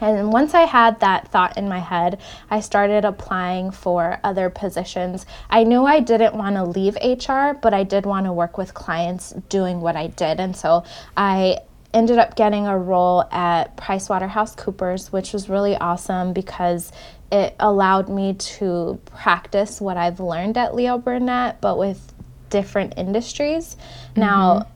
And 0.00 0.32
once 0.32 0.54
I 0.54 0.62
had 0.62 1.00
that 1.00 1.28
thought 1.28 1.56
in 1.56 1.68
my 1.68 1.78
head, 1.78 2.20
I 2.50 2.60
started 2.60 3.04
applying 3.04 3.70
for 3.70 4.18
other 4.24 4.50
positions. 4.50 5.24
I 5.48 5.62
knew 5.62 5.84
I 5.84 6.00
didn't 6.00 6.34
want 6.34 6.56
to 6.56 6.64
leave 6.64 6.96
HR, 6.96 7.56
but 7.60 7.72
I 7.72 7.84
did 7.84 8.04
want 8.04 8.26
to 8.26 8.32
work 8.32 8.58
with 8.58 8.74
clients 8.74 9.32
doing 9.48 9.80
what 9.80 9.94
I 9.94 10.08
did. 10.08 10.40
And 10.40 10.56
so 10.56 10.84
I 11.16 11.58
ended 11.92 12.18
up 12.18 12.34
getting 12.34 12.66
a 12.66 12.76
role 12.76 13.22
at 13.30 13.76
PricewaterhouseCoopers, 13.76 15.12
which 15.12 15.32
was 15.32 15.48
really 15.48 15.76
awesome 15.76 16.32
because 16.32 16.90
it 17.30 17.54
allowed 17.60 18.08
me 18.08 18.34
to 18.34 19.00
practice 19.06 19.80
what 19.80 19.96
I've 19.96 20.18
learned 20.18 20.58
at 20.58 20.74
Leo 20.74 20.98
Burnett, 20.98 21.60
but 21.60 21.78
with 21.78 22.12
different 22.50 22.94
industries. 22.96 23.76
Mm-hmm. 23.76 24.20
Now, 24.20 24.66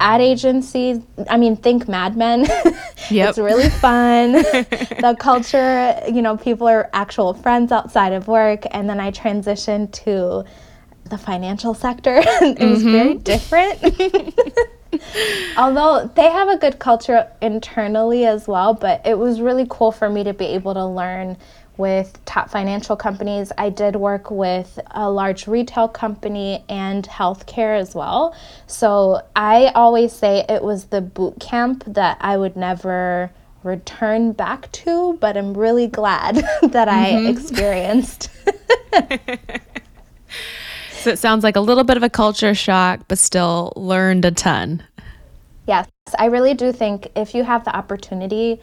ad 0.00 0.20
agencies, 0.20 0.98
I 1.28 1.36
mean, 1.36 1.56
think 1.56 1.88
Mad 1.88 2.16
Men. 2.16 2.46
Yep. 3.10 3.30
it's 3.30 3.38
really 3.38 3.68
fun. 3.68 4.32
the 4.32 5.16
culture, 5.18 6.00
you 6.06 6.22
know, 6.22 6.36
people 6.36 6.68
are 6.68 6.88
actual 6.92 7.34
friends 7.34 7.72
outside 7.72 8.12
of 8.12 8.28
work. 8.28 8.62
And 8.70 8.88
then 8.88 9.00
I 9.00 9.10
transitioned 9.10 9.90
to 10.04 10.44
the 11.08 11.18
financial 11.18 11.74
sector. 11.74 12.18
it 12.24 12.58
mm-hmm. 12.58 12.70
was 12.70 12.82
very 12.84 13.14
different. 13.14 13.82
Although 15.56 16.08
they 16.14 16.30
have 16.30 16.48
a 16.50 16.56
good 16.56 16.78
culture 16.78 17.28
internally 17.42 18.26
as 18.26 18.46
well, 18.46 18.74
but 18.74 19.04
it 19.04 19.18
was 19.18 19.40
really 19.40 19.66
cool 19.68 19.90
for 19.90 20.08
me 20.08 20.22
to 20.22 20.32
be 20.32 20.44
able 20.44 20.74
to 20.74 20.86
learn 20.86 21.36
with 21.80 22.22
top 22.26 22.50
financial 22.50 22.94
companies. 22.94 23.50
I 23.58 23.70
did 23.70 23.96
work 23.96 24.30
with 24.30 24.78
a 24.90 25.10
large 25.10 25.48
retail 25.48 25.88
company 25.88 26.62
and 26.68 27.08
healthcare 27.08 27.76
as 27.80 27.94
well. 27.94 28.36
So 28.66 29.22
I 29.34 29.72
always 29.74 30.12
say 30.12 30.44
it 30.48 30.62
was 30.62 30.84
the 30.84 31.00
boot 31.00 31.40
camp 31.40 31.82
that 31.86 32.18
I 32.20 32.36
would 32.36 32.54
never 32.54 33.32
return 33.62 34.32
back 34.32 34.70
to, 34.72 35.14
but 35.20 35.36
I'm 35.36 35.56
really 35.56 35.86
glad 35.86 36.36
that 36.62 36.88
mm-hmm. 36.88 37.26
I 37.26 37.30
experienced. 37.30 38.30
so 40.92 41.10
it 41.10 41.18
sounds 41.18 41.42
like 41.42 41.56
a 41.56 41.60
little 41.60 41.84
bit 41.84 41.96
of 41.96 42.02
a 42.02 42.10
culture 42.10 42.54
shock, 42.54 43.00
but 43.08 43.18
still 43.18 43.72
learned 43.74 44.26
a 44.26 44.30
ton. 44.30 44.84
Yes, 45.66 45.88
I 46.18 46.26
really 46.26 46.54
do 46.54 46.72
think 46.72 47.08
if 47.16 47.34
you 47.34 47.42
have 47.44 47.64
the 47.64 47.74
opportunity 47.74 48.60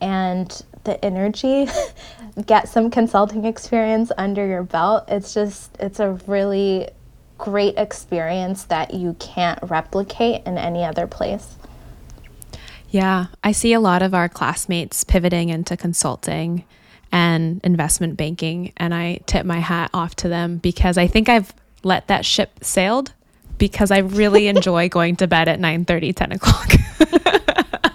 and 0.00 0.62
the 0.88 1.04
energy 1.04 1.68
get 2.46 2.68
some 2.68 2.90
consulting 2.90 3.44
experience 3.44 4.10
under 4.16 4.46
your 4.46 4.62
belt. 4.62 5.04
It's 5.08 5.34
just, 5.34 5.76
it's 5.78 6.00
a 6.00 6.12
really 6.26 6.88
great 7.36 7.76
experience 7.76 8.64
that 8.64 8.94
you 8.94 9.14
can't 9.20 9.58
replicate 9.62 10.44
in 10.46 10.58
any 10.58 10.82
other 10.84 11.06
place. 11.06 11.56
Yeah, 12.90 13.26
I 13.44 13.52
see 13.52 13.74
a 13.74 13.80
lot 13.80 14.02
of 14.02 14.14
our 14.14 14.28
classmates 14.28 15.04
pivoting 15.04 15.50
into 15.50 15.76
consulting 15.76 16.64
and 17.12 17.60
investment 17.62 18.16
banking, 18.16 18.72
and 18.78 18.94
I 18.94 19.20
tip 19.26 19.44
my 19.44 19.58
hat 19.58 19.90
off 19.92 20.14
to 20.16 20.28
them 20.28 20.56
because 20.56 20.96
I 20.96 21.06
think 21.06 21.28
I've 21.28 21.52
let 21.82 22.08
that 22.08 22.24
ship 22.24 22.50
sailed 22.62 23.12
because 23.58 23.90
I 23.90 23.98
really 23.98 24.48
enjoy 24.54 24.88
going 24.88 25.16
to 25.16 25.26
bed 25.26 25.48
at 25.48 25.60
9 25.60 25.84
30, 25.84 26.12
10 26.14 26.32
o'clock. 26.32 26.72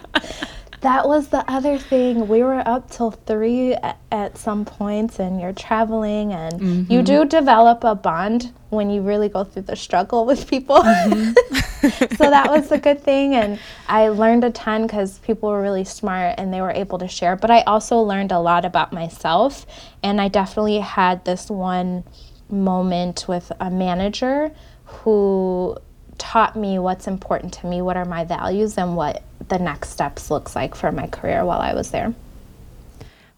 that 0.84 1.08
was 1.08 1.30
the 1.30 1.50
other 1.50 1.78
thing. 1.78 2.28
We 2.28 2.44
were 2.44 2.62
up 2.66 2.92
till 2.92 3.12
three 3.12 3.74
at, 3.74 3.98
at 4.12 4.38
some 4.38 4.66
points, 4.66 5.18
and 5.18 5.40
you're 5.40 5.54
traveling, 5.54 6.34
and 6.34 6.54
mm-hmm. 6.54 6.92
you 6.92 7.02
do 7.02 7.26
develop 7.26 7.84
a 7.86 7.96
bond 7.96 8.54
when 8.70 8.90
you 8.90 9.02
really 9.02 9.30
go 9.30 9.46
through 9.46 9.64
the 9.64 9.78
struggle 9.78 10.26
with 10.26 10.48
people. 10.50 10.78
Mm-hmm. 10.78 12.16
so 12.16 12.30
that 12.30 12.52
was 12.52 12.72
a 12.72 12.78
good 12.88 13.02
thing, 13.02 13.34
and 13.34 13.60
I 13.88 14.10
learned 14.10 14.44
a 14.44 14.52
ton 14.52 14.84
because 14.84 15.20
people 15.20 15.50
were 15.50 15.62
really 15.62 15.86
smart 15.86 16.36
and 16.38 16.54
they 16.54 16.60
were 16.60 16.72
able 16.72 17.00
to 17.00 17.08
share. 17.08 17.38
But 17.38 17.50
I 17.50 17.62
also 17.62 18.00
learned 18.00 18.34
a 18.34 18.40
lot 18.40 18.66
about 18.66 18.92
myself, 18.92 19.66
and 20.04 20.20
I 20.20 20.28
definitely 20.28 20.80
had 20.80 21.24
this 21.24 21.50
one 21.50 22.04
moment 22.50 23.26
with 23.28 23.52
a 23.60 23.72
manager 23.72 24.52
who 24.84 25.78
taught 26.18 26.56
me 26.56 26.78
what's 26.78 27.08
important 27.08 27.54
to 27.54 27.68
me, 27.68 27.82
what 27.82 27.98
are 27.98 28.06
my 28.06 28.24
values, 28.26 28.78
and 28.78 28.96
what 28.96 29.24
the 29.50 29.60
next 29.60 29.90
steps 29.90 30.32
looks 30.32 30.56
like 30.56 30.76
for 30.76 30.92
my 30.92 31.08
career 31.08 31.46
while 31.46 31.60
I 31.60 31.74
was 31.74 31.92
there. 31.92 32.14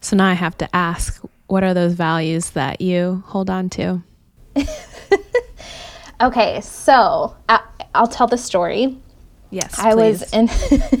So 0.00 0.16
now 0.16 0.28
I 0.28 0.34
have 0.34 0.56
to 0.58 0.76
ask, 0.76 1.22
what 1.46 1.64
are 1.64 1.74
those 1.74 1.94
values 1.94 2.50
that 2.50 2.80
you 2.80 3.22
hold 3.26 3.50
on 3.50 3.70
to? 3.70 4.02
okay, 6.20 6.60
so 6.60 7.36
uh, 7.48 7.58
I, 7.94 8.00
will 8.00 8.06
tell 8.06 8.26
the 8.26 8.38
story. 8.38 8.98
Yes, 9.50 9.78
I 9.78 9.92
please. 9.94 10.20
was 10.20 10.32
in 10.32 10.48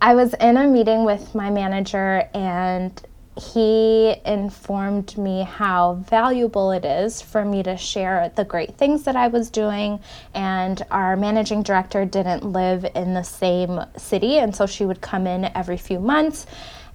I 0.00 0.14
was 0.14 0.34
in 0.34 0.56
a 0.56 0.66
meeting 0.66 1.04
with 1.04 1.34
my 1.34 1.50
manager 1.50 2.28
and 2.34 3.00
he 3.38 4.16
informed 4.24 5.16
me 5.18 5.42
how 5.42 5.94
valuable 5.94 6.70
it 6.70 6.86
is 6.86 7.20
for 7.20 7.44
me 7.44 7.62
to 7.62 7.76
share 7.76 8.32
the 8.34 8.44
great 8.44 8.76
things 8.78 9.02
that 9.04 9.14
I 9.14 9.28
was 9.28 9.50
doing. 9.50 10.00
And 10.34 10.82
our 10.90 11.16
managing 11.16 11.62
director 11.62 12.06
didn't 12.06 12.44
live 12.44 12.86
in 12.94 13.12
the 13.12 13.22
same 13.22 13.80
city, 13.96 14.38
and 14.38 14.56
so 14.56 14.66
she 14.66 14.86
would 14.86 15.02
come 15.02 15.26
in 15.26 15.50
every 15.54 15.76
few 15.76 16.00
months. 16.00 16.46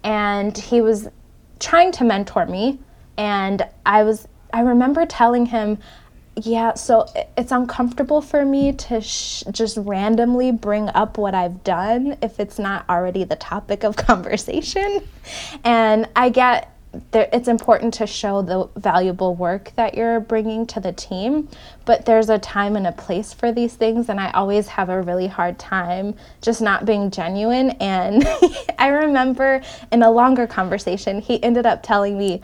And 0.03 0.57
he 0.57 0.81
was 0.81 1.09
trying 1.59 1.91
to 1.93 2.03
mentor 2.03 2.47
me. 2.47 2.79
And 3.17 3.67
I 3.85 4.01
was, 4.01 4.27
I 4.51 4.61
remember 4.61 5.05
telling 5.05 5.45
him, 5.45 5.77
yeah, 6.35 6.73
so 6.75 7.05
it's 7.37 7.51
uncomfortable 7.51 8.21
for 8.21 8.45
me 8.45 8.71
to 8.73 9.01
sh- 9.01 9.43
just 9.51 9.77
randomly 9.77 10.51
bring 10.51 10.87
up 10.89 11.17
what 11.17 11.35
I've 11.35 11.63
done 11.63 12.17
if 12.21 12.39
it's 12.39 12.57
not 12.57 12.85
already 12.89 13.23
the 13.25 13.35
topic 13.35 13.83
of 13.83 13.95
conversation. 13.97 15.07
And 15.63 16.07
I 16.15 16.29
get 16.29 16.73
there, 17.11 17.29
it's 17.31 17.47
important 17.47 17.93
to 17.95 18.07
show 18.07 18.41
the 18.41 18.67
valuable 18.79 19.35
work 19.35 19.71
that 19.75 19.95
you're 19.95 20.19
bringing 20.19 20.65
to 20.67 20.79
the 20.79 20.91
team, 20.91 21.47
but 21.85 22.05
there's 22.05 22.29
a 22.29 22.37
time 22.39 22.75
and 22.75 22.85
a 22.85 22.91
place 22.91 23.33
for 23.33 23.51
these 23.51 23.75
things, 23.75 24.09
and 24.09 24.19
I 24.19 24.31
always 24.31 24.67
have 24.69 24.89
a 24.89 25.01
really 25.01 25.27
hard 25.27 25.57
time 25.57 26.15
just 26.41 26.61
not 26.61 26.85
being 26.85 27.11
genuine. 27.11 27.71
And 27.71 28.27
I 28.79 28.87
remember 28.87 29.61
in 29.91 30.03
a 30.03 30.11
longer 30.11 30.47
conversation, 30.47 31.21
he 31.21 31.41
ended 31.43 31.65
up 31.65 31.81
telling 31.83 32.17
me, 32.17 32.41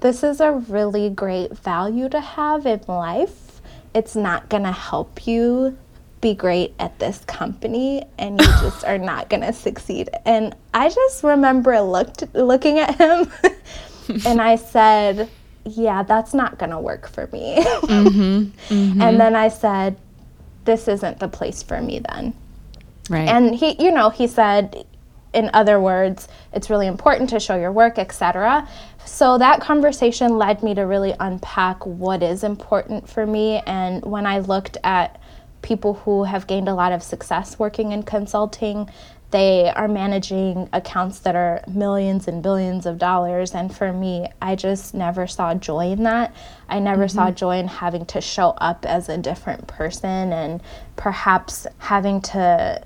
this 0.00 0.22
is 0.22 0.40
a 0.40 0.52
really 0.52 1.10
great 1.10 1.56
value 1.56 2.08
to 2.08 2.20
have 2.20 2.66
in 2.66 2.80
life. 2.88 3.60
It's 3.94 4.16
not 4.16 4.48
going 4.48 4.62
to 4.62 4.72
help 4.72 5.26
you 5.26 5.76
be 6.20 6.34
great 6.34 6.74
at 6.78 6.98
this 6.98 7.24
company 7.24 8.04
and 8.18 8.40
you 8.40 8.46
just 8.60 8.84
are 8.84 8.98
not 8.98 9.28
going 9.28 9.42
to 9.42 9.52
succeed. 9.52 10.10
And 10.24 10.54
I 10.74 10.88
just 10.88 11.22
remember 11.22 11.80
looked 11.80 12.34
looking 12.34 12.78
at 12.78 12.96
him 12.96 13.30
and 14.26 14.40
I 14.40 14.56
said, 14.56 15.28
"Yeah, 15.64 16.02
that's 16.02 16.34
not 16.34 16.58
going 16.58 16.70
to 16.70 16.78
work 16.78 17.08
for 17.08 17.28
me." 17.32 17.56
mm-hmm, 17.58 18.72
mm-hmm. 18.74 19.02
And 19.02 19.20
then 19.20 19.34
I 19.34 19.48
said, 19.48 19.96
"This 20.64 20.88
isn't 20.88 21.18
the 21.18 21.28
place 21.28 21.62
for 21.62 21.80
me 21.80 22.00
then." 22.00 22.34
Right. 23.08 23.28
And 23.28 23.54
he, 23.54 23.82
you 23.82 23.90
know, 23.90 24.10
he 24.10 24.26
said 24.26 24.84
in 25.32 25.50
other 25.54 25.80
words, 25.80 26.28
it's 26.52 26.70
really 26.70 26.86
important 26.86 27.30
to 27.30 27.40
show 27.40 27.56
your 27.56 27.72
work, 27.72 27.98
etc. 27.98 28.68
So 29.04 29.38
that 29.38 29.60
conversation 29.60 30.38
led 30.38 30.62
me 30.62 30.74
to 30.74 30.82
really 30.82 31.14
unpack 31.20 31.84
what 31.86 32.22
is 32.22 32.42
important 32.42 33.08
for 33.08 33.26
me. 33.26 33.62
And 33.66 34.04
when 34.04 34.26
I 34.26 34.40
looked 34.40 34.76
at 34.82 35.20
people 35.62 35.94
who 35.94 36.24
have 36.24 36.46
gained 36.46 36.68
a 36.68 36.74
lot 36.74 36.92
of 36.92 37.02
success 37.02 37.58
working 37.58 37.92
in 37.92 38.02
consulting, 38.02 38.90
they 39.30 39.70
are 39.70 39.86
managing 39.86 40.68
accounts 40.72 41.20
that 41.20 41.36
are 41.36 41.62
millions 41.68 42.26
and 42.26 42.42
billions 42.42 42.84
of 42.84 42.98
dollars. 42.98 43.54
And 43.54 43.74
for 43.74 43.92
me, 43.92 44.26
I 44.42 44.56
just 44.56 44.92
never 44.92 45.28
saw 45.28 45.54
joy 45.54 45.92
in 45.92 46.02
that. 46.02 46.34
I 46.68 46.80
never 46.80 47.04
mm-hmm. 47.04 47.16
saw 47.16 47.30
joy 47.30 47.58
in 47.58 47.68
having 47.68 48.06
to 48.06 48.20
show 48.20 48.50
up 48.50 48.84
as 48.86 49.08
a 49.08 49.18
different 49.18 49.68
person 49.68 50.32
and 50.32 50.60
perhaps 50.96 51.66
having 51.78 52.20
to 52.22 52.82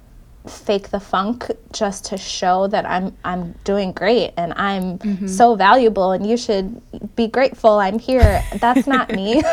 fake 0.46 0.90
the 0.90 1.00
funk 1.00 1.50
just 1.72 2.04
to 2.06 2.18
show 2.18 2.66
that 2.66 2.84
I'm 2.84 3.16
I'm 3.24 3.52
doing 3.64 3.92
great 3.92 4.32
and 4.36 4.52
I'm 4.56 4.98
mm-hmm. 4.98 5.26
so 5.26 5.54
valuable 5.56 6.12
and 6.12 6.26
you 6.26 6.36
should 6.36 6.80
be 7.16 7.28
grateful 7.28 7.78
I'm 7.78 7.98
here. 7.98 8.44
That's 8.60 8.86
not 8.86 9.10
me. 9.10 9.42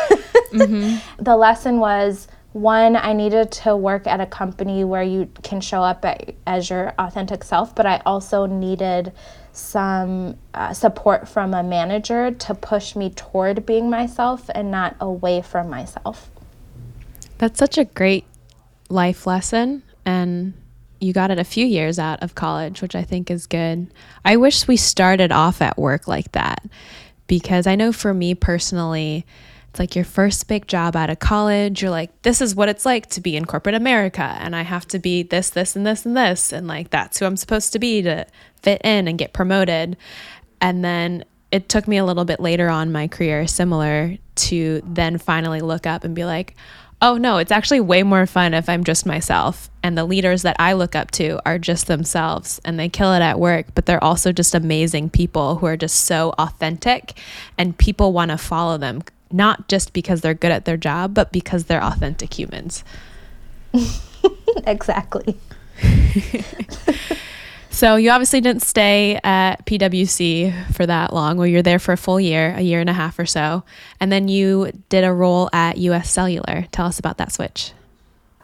mm-hmm. 0.52 1.22
The 1.22 1.36
lesson 1.36 1.78
was 1.78 2.28
one, 2.52 2.96
I 2.96 3.14
needed 3.14 3.50
to 3.52 3.74
work 3.74 4.06
at 4.06 4.20
a 4.20 4.26
company 4.26 4.84
where 4.84 5.02
you 5.02 5.30
can 5.42 5.62
show 5.62 5.82
up 5.82 6.04
at, 6.04 6.34
as 6.46 6.68
your 6.68 6.92
authentic 6.98 7.44
self, 7.44 7.74
but 7.74 7.86
I 7.86 8.02
also 8.04 8.44
needed 8.44 9.12
some 9.52 10.36
uh, 10.52 10.74
support 10.74 11.26
from 11.26 11.54
a 11.54 11.62
manager 11.62 12.30
to 12.30 12.54
push 12.54 12.94
me 12.94 13.10
toward 13.10 13.64
being 13.64 13.88
myself 13.88 14.50
and 14.54 14.70
not 14.70 14.96
away 15.00 15.40
from 15.40 15.70
myself. 15.70 16.30
That's 17.38 17.58
such 17.58 17.78
a 17.78 17.84
great 17.84 18.26
life 18.90 19.26
lesson. 19.26 19.82
And 20.04 20.52
you 21.02 21.12
got 21.12 21.30
it 21.30 21.38
a 21.38 21.44
few 21.44 21.66
years 21.66 21.98
out 21.98 22.22
of 22.22 22.34
college, 22.34 22.80
which 22.80 22.94
I 22.94 23.02
think 23.02 23.30
is 23.30 23.46
good. 23.46 23.92
I 24.24 24.36
wish 24.36 24.68
we 24.68 24.76
started 24.76 25.32
off 25.32 25.60
at 25.60 25.76
work 25.76 26.06
like 26.06 26.32
that 26.32 26.64
because 27.26 27.66
I 27.66 27.74
know 27.74 27.92
for 27.92 28.14
me 28.14 28.34
personally, 28.34 29.26
it's 29.70 29.80
like 29.80 29.96
your 29.96 30.04
first 30.04 30.48
big 30.48 30.68
job 30.68 30.94
out 30.94 31.10
of 31.10 31.18
college. 31.18 31.82
You're 31.82 31.90
like, 31.90 32.22
this 32.22 32.40
is 32.40 32.54
what 32.54 32.68
it's 32.68 32.84
like 32.84 33.06
to 33.10 33.20
be 33.20 33.36
in 33.36 33.46
corporate 33.46 33.74
America. 33.74 34.36
And 34.38 34.54
I 34.54 34.62
have 34.62 34.86
to 34.88 34.98
be 34.98 35.22
this, 35.22 35.50
this, 35.50 35.74
and 35.74 35.86
this, 35.86 36.04
and 36.04 36.16
this. 36.16 36.52
And 36.52 36.68
like, 36.68 36.90
that's 36.90 37.18
who 37.18 37.24
I'm 37.24 37.38
supposed 37.38 37.72
to 37.72 37.78
be 37.78 38.02
to 38.02 38.26
fit 38.62 38.82
in 38.84 39.08
and 39.08 39.18
get 39.18 39.32
promoted. 39.32 39.96
And 40.60 40.84
then 40.84 41.24
it 41.50 41.68
took 41.68 41.88
me 41.88 41.96
a 41.96 42.04
little 42.04 42.24
bit 42.24 42.38
later 42.38 42.68
on 42.68 42.92
my 42.92 43.08
career, 43.08 43.46
similar 43.46 44.16
to 44.34 44.82
then 44.86 45.18
finally 45.18 45.60
look 45.60 45.86
up 45.86 46.04
and 46.04 46.14
be 46.14 46.24
like, 46.24 46.54
oh 47.02 47.18
no, 47.18 47.38
it's 47.38 47.52
actually 47.52 47.80
way 47.80 48.02
more 48.02 48.24
fun 48.26 48.54
if 48.54 48.68
I'm 48.68 48.84
just 48.84 49.04
myself. 49.04 49.68
And 49.82 49.98
the 49.98 50.04
leaders 50.04 50.42
that 50.42 50.56
I 50.58 50.72
look 50.72 50.94
up 50.94 51.10
to 51.12 51.40
are 51.44 51.58
just 51.58 51.88
themselves 51.88 52.60
and 52.64 52.78
they 52.78 52.88
kill 52.88 53.12
it 53.12 53.20
at 53.20 53.40
work, 53.40 53.66
but 53.74 53.84
they're 53.84 54.02
also 54.02 54.32
just 54.32 54.54
amazing 54.54 55.10
people 55.10 55.56
who 55.56 55.66
are 55.66 55.76
just 55.76 56.04
so 56.04 56.32
authentic 56.38 57.18
and 57.58 57.76
people 57.76 58.12
want 58.12 58.30
to 58.30 58.38
follow 58.38 58.78
them 58.78 59.02
not 59.32 59.66
just 59.68 59.92
because 59.92 60.20
they're 60.20 60.34
good 60.34 60.52
at 60.52 60.64
their 60.64 60.76
job, 60.76 61.14
but 61.14 61.32
because 61.32 61.64
they're 61.64 61.82
authentic 61.82 62.38
humans. 62.38 62.84
exactly. 64.66 65.36
so 67.72 67.96
you 67.96 68.10
obviously 68.10 68.40
didn't 68.40 68.62
stay 68.62 69.18
at 69.24 69.64
PwC 69.66 70.72
for 70.72 70.86
that 70.86 71.12
long. 71.12 71.36
Well, 71.36 71.46
you're 71.46 71.62
there 71.62 71.78
for 71.78 71.92
a 71.92 71.96
full 71.96 72.20
year, 72.20 72.54
a 72.56 72.60
year 72.60 72.80
and 72.80 72.88
a 72.88 72.92
half 72.92 73.18
or 73.18 73.26
so, 73.26 73.64
and 73.98 74.12
then 74.12 74.28
you 74.28 74.70
did 74.88 75.02
a 75.02 75.12
role 75.12 75.50
at 75.52 75.78
US 75.78 76.10
Cellular. 76.10 76.66
Tell 76.70 76.86
us 76.86 76.98
about 76.98 77.18
that 77.18 77.32
switch. 77.32 77.72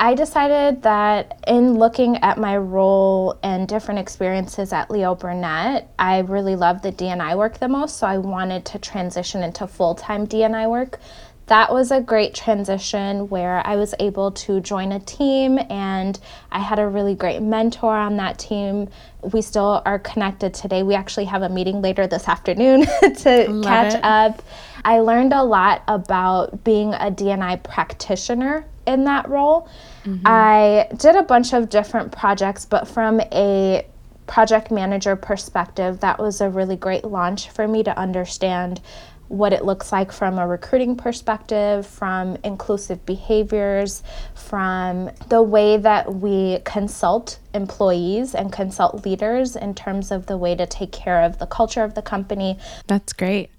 I 0.00 0.14
decided 0.14 0.82
that 0.82 1.40
in 1.48 1.74
looking 1.74 2.18
at 2.18 2.38
my 2.38 2.56
role 2.56 3.36
and 3.42 3.66
different 3.66 3.98
experiences 3.98 4.72
at 4.72 4.92
Leo 4.92 5.16
Burnett, 5.16 5.92
I 5.98 6.20
really 6.20 6.54
loved 6.54 6.84
the 6.84 6.92
DNI 6.92 7.36
work 7.36 7.58
the 7.58 7.66
most, 7.66 7.96
so 7.96 8.06
I 8.06 8.18
wanted 8.18 8.64
to 8.66 8.78
transition 8.78 9.42
into 9.42 9.66
full 9.66 9.96
time 9.96 10.26
DNI 10.26 10.70
work. 10.70 11.00
That 11.48 11.72
was 11.72 11.90
a 11.90 12.00
great 12.02 12.34
transition 12.34 13.28
where 13.30 13.66
I 13.66 13.76
was 13.76 13.94
able 13.98 14.32
to 14.32 14.60
join 14.60 14.92
a 14.92 15.00
team 15.00 15.58
and 15.70 16.18
I 16.52 16.58
had 16.58 16.78
a 16.78 16.86
really 16.86 17.14
great 17.14 17.40
mentor 17.40 17.96
on 17.96 18.18
that 18.18 18.38
team. 18.38 18.90
We 19.32 19.40
still 19.40 19.82
are 19.86 19.98
connected 19.98 20.52
today. 20.52 20.82
We 20.82 20.94
actually 20.94 21.24
have 21.24 21.40
a 21.40 21.48
meeting 21.48 21.80
later 21.80 22.06
this 22.06 22.28
afternoon 22.28 22.82
to 23.20 23.46
Love 23.50 23.64
catch 23.64 23.94
it. 23.94 24.04
up. 24.04 24.42
I 24.84 25.00
learned 25.00 25.32
a 25.32 25.42
lot 25.42 25.82
about 25.88 26.64
being 26.64 26.92
a 26.92 27.10
DNI 27.10 27.62
practitioner 27.62 28.66
in 28.86 29.04
that 29.04 29.26
role. 29.28 29.68
Mm-hmm. 30.04 30.26
I 30.26 30.88
did 30.98 31.16
a 31.16 31.22
bunch 31.22 31.54
of 31.54 31.70
different 31.70 32.12
projects, 32.12 32.66
but 32.66 32.86
from 32.86 33.20
a 33.32 33.86
project 34.26 34.70
manager 34.70 35.16
perspective, 35.16 36.00
that 36.00 36.18
was 36.18 36.42
a 36.42 36.50
really 36.50 36.76
great 36.76 37.04
launch 37.04 37.48
for 37.48 37.66
me 37.66 37.82
to 37.82 37.98
understand 37.98 38.82
what 39.28 39.52
it 39.52 39.64
looks 39.64 39.92
like 39.92 40.10
from 40.10 40.38
a 40.38 40.46
recruiting 40.46 40.96
perspective, 40.96 41.86
from 41.86 42.36
inclusive 42.44 43.04
behaviors, 43.04 44.02
from 44.34 45.10
the 45.28 45.42
way 45.42 45.76
that 45.76 46.14
we 46.14 46.58
consult 46.64 47.38
employees 47.54 48.34
and 48.34 48.52
consult 48.52 49.04
leaders 49.04 49.56
in 49.56 49.74
terms 49.74 50.10
of 50.10 50.26
the 50.26 50.36
way 50.36 50.54
to 50.54 50.66
take 50.66 50.92
care 50.92 51.22
of 51.22 51.38
the 51.38 51.46
culture 51.46 51.84
of 51.84 51.94
the 51.94 52.02
company. 52.02 52.58
That's 52.86 53.12
great. 53.12 53.50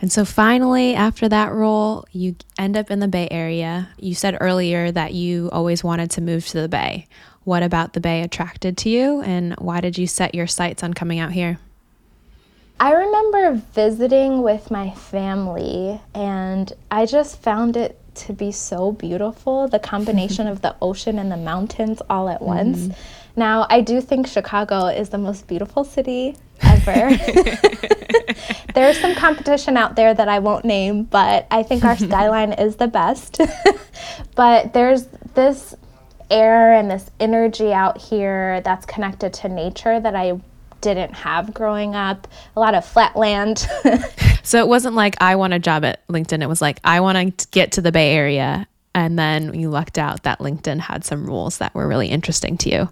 And 0.00 0.12
so 0.12 0.24
finally, 0.24 0.94
after 0.94 1.28
that 1.28 1.52
role, 1.52 2.06
you 2.12 2.36
end 2.56 2.76
up 2.76 2.90
in 2.90 3.00
the 3.00 3.08
Bay 3.08 3.26
Area. 3.30 3.88
You 3.98 4.14
said 4.14 4.36
earlier 4.40 4.92
that 4.92 5.14
you 5.14 5.50
always 5.50 5.82
wanted 5.82 6.12
to 6.12 6.20
move 6.20 6.46
to 6.48 6.60
the 6.60 6.68
Bay. 6.68 7.08
What 7.42 7.64
about 7.64 7.94
the 7.94 8.00
Bay 8.00 8.22
attracted 8.22 8.76
to 8.78 8.90
you, 8.90 9.22
and 9.22 9.54
why 9.54 9.80
did 9.80 9.98
you 9.98 10.06
set 10.06 10.34
your 10.34 10.46
sights 10.46 10.82
on 10.82 10.94
coming 10.94 11.18
out 11.18 11.32
here? 11.32 11.58
I 12.80 12.92
remember 12.92 13.62
visiting 13.72 14.42
with 14.42 14.70
my 14.70 14.90
family, 14.92 16.00
and 16.14 16.72
I 16.90 17.06
just 17.06 17.42
found 17.42 17.76
it 17.76 17.98
to 18.14 18.32
be 18.32 18.52
so 18.52 18.92
beautiful 18.92 19.68
the 19.68 19.78
combination 19.78 20.46
of 20.52 20.62
the 20.62 20.76
ocean 20.80 21.18
and 21.18 21.30
the 21.30 21.36
mountains 21.36 22.00
all 22.08 22.28
at 22.28 22.42
once. 22.42 22.78
Mm-hmm. 22.78 23.40
Now, 23.40 23.66
I 23.70 23.80
do 23.80 24.00
think 24.00 24.26
Chicago 24.26 24.86
is 24.86 25.10
the 25.10 25.18
most 25.18 25.46
beautiful 25.46 25.84
city 25.84 26.36
ever. 26.60 27.16
There's 28.74 28.98
some 28.98 29.14
competition 29.14 29.76
out 29.76 29.96
there 29.96 30.12
that 30.12 30.28
I 30.28 30.40
won't 30.40 30.64
name, 30.64 31.04
but 31.04 31.46
I 31.50 31.62
think 31.62 31.84
our 31.84 31.96
skyline 31.96 32.52
is 32.52 32.76
the 32.76 32.88
best. 32.88 33.40
but 34.34 34.72
there's 34.72 35.06
this 35.34 35.74
air 36.30 36.72
and 36.72 36.90
this 36.90 37.10
energy 37.18 37.72
out 37.72 37.98
here 37.98 38.60
that's 38.60 38.86
connected 38.86 39.32
to 39.34 39.48
nature 39.48 39.98
that 39.98 40.14
I 40.14 40.40
didn't 40.80 41.14
have 41.14 41.52
growing 41.54 41.94
up. 41.94 42.28
A 42.56 42.60
lot 42.60 42.74
of 42.74 42.84
flat 42.84 43.16
land. 43.16 43.66
so 44.42 44.58
it 44.58 44.68
wasn't 44.68 44.94
like 44.94 45.16
I 45.20 45.36
want 45.36 45.52
a 45.52 45.58
job 45.58 45.84
at 45.84 46.06
LinkedIn. 46.08 46.42
It 46.42 46.48
was 46.48 46.60
like 46.60 46.80
I 46.84 47.00
want 47.00 47.38
to 47.38 47.48
get 47.48 47.72
to 47.72 47.80
the 47.80 47.92
Bay 47.92 48.12
Area. 48.14 48.66
And 48.94 49.18
then 49.18 49.54
you 49.54 49.70
lucked 49.70 49.98
out 49.98 50.24
that 50.24 50.40
LinkedIn 50.40 50.80
had 50.80 51.04
some 51.04 51.26
rules 51.26 51.58
that 51.58 51.74
were 51.74 51.86
really 51.86 52.08
interesting 52.08 52.56
to 52.58 52.70
you. 52.70 52.88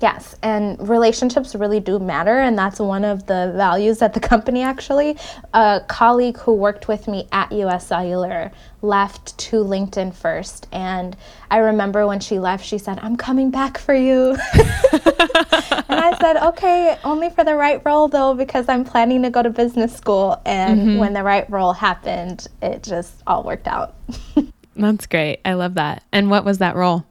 Yes, 0.00 0.36
and 0.42 0.88
relationships 0.88 1.54
really 1.54 1.80
do 1.80 1.98
matter, 1.98 2.38
and 2.38 2.58
that's 2.58 2.78
one 2.78 3.04
of 3.04 3.26
the 3.26 3.52
values 3.56 4.02
at 4.02 4.12
the 4.12 4.20
company 4.20 4.62
actually. 4.62 5.16
A 5.54 5.80
colleague 5.88 6.36
who 6.38 6.52
worked 6.52 6.88
with 6.88 7.08
me 7.08 7.26
at 7.32 7.50
US 7.52 7.86
Cellular 7.86 8.52
left 8.82 9.38
to 9.38 9.64
LinkedIn 9.64 10.12
first, 10.14 10.68
and 10.72 11.16
I 11.50 11.58
remember 11.58 12.06
when 12.06 12.20
she 12.20 12.38
left, 12.38 12.66
she 12.66 12.76
said, 12.76 12.98
I'm 13.00 13.16
coming 13.16 13.50
back 13.50 13.78
for 13.78 13.94
you. 13.94 14.36
I 16.04 16.18
said, 16.18 16.36
okay, 16.36 16.98
only 17.04 17.30
for 17.30 17.44
the 17.44 17.54
right 17.54 17.80
role 17.84 18.08
though, 18.08 18.34
because 18.34 18.68
I'm 18.68 18.84
planning 18.84 19.22
to 19.22 19.30
go 19.30 19.42
to 19.42 19.50
business 19.50 19.94
school. 19.96 20.40
And 20.44 20.80
mm-hmm. 20.80 20.98
when 20.98 21.12
the 21.12 21.22
right 21.22 21.48
role 21.50 21.72
happened, 21.72 22.46
it 22.62 22.82
just 22.82 23.22
all 23.26 23.42
worked 23.42 23.66
out. 23.66 23.94
That's 24.76 25.06
great. 25.06 25.40
I 25.44 25.54
love 25.54 25.74
that. 25.74 26.02
And 26.12 26.30
what 26.30 26.44
was 26.44 26.58
that 26.58 26.76
role? 26.76 27.04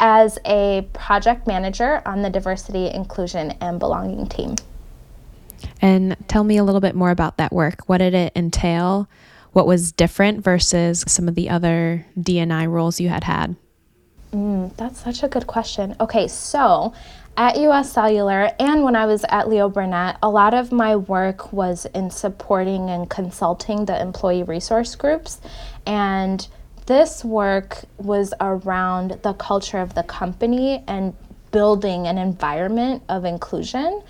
as 0.00 0.38
a 0.46 0.88
project 0.94 1.46
manager 1.46 2.02
on 2.06 2.22
the 2.22 2.30
diversity, 2.30 2.88
inclusion, 2.88 3.52
and 3.60 3.78
belonging 3.78 4.26
team. 4.26 4.56
And 5.82 6.16
tell 6.26 6.42
me 6.42 6.56
a 6.56 6.64
little 6.64 6.80
bit 6.80 6.94
more 6.94 7.10
about 7.10 7.36
that 7.36 7.52
work. 7.52 7.82
What 7.86 7.98
did 7.98 8.14
it 8.14 8.32
entail? 8.34 9.08
What 9.52 9.66
was 9.66 9.92
different 9.92 10.42
versus 10.42 11.04
some 11.06 11.28
of 11.28 11.34
the 11.34 11.50
other 11.50 12.06
DNI 12.18 12.68
roles 12.68 12.98
you 12.98 13.10
had 13.10 13.24
had? 13.24 13.56
Mm, 14.32 14.74
that's 14.76 15.00
such 15.00 15.22
a 15.22 15.28
good 15.28 15.46
question. 15.46 15.94
Okay, 16.00 16.28
so 16.28 16.94
at 17.36 17.56
US 17.56 17.92
Cellular 17.92 18.50
and 18.58 18.82
when 18.84 18.96
I 18.96 19.06
was 19.06 19.24
at 19.28 19.48
Leo 19.48 19.68
Burnett, 19.68 20.18
a 20.22 20.28
lot 20.28 20.54
of 20.54 20.72
my 20.72 20.96
work 20.96 21.52
was 21.52 21.86
in 21.86 22.10
supporting 22.10 22.90
and 22.90 23.08
consulting 23.08 23.84
the 23.86 24.00
employee 24.00 24.42
resource 24.42 24.94
groups. 24.94 25.40
And 25.86 26.46
this 26.86 27.24
work 27.24 27.84
was 27.98 28.34
around 28.40 29.20
the 29.22 29.32
culture 29.34 29.78
of 29.78 29.94
the 29.94 30.02
company 30.02 30.82
and 30.86 31.14
building 31.50 32.06
an 32.06 32.18
environment 32.18 33.02
of 33.08 33.24
inclusion. 33.24 34.02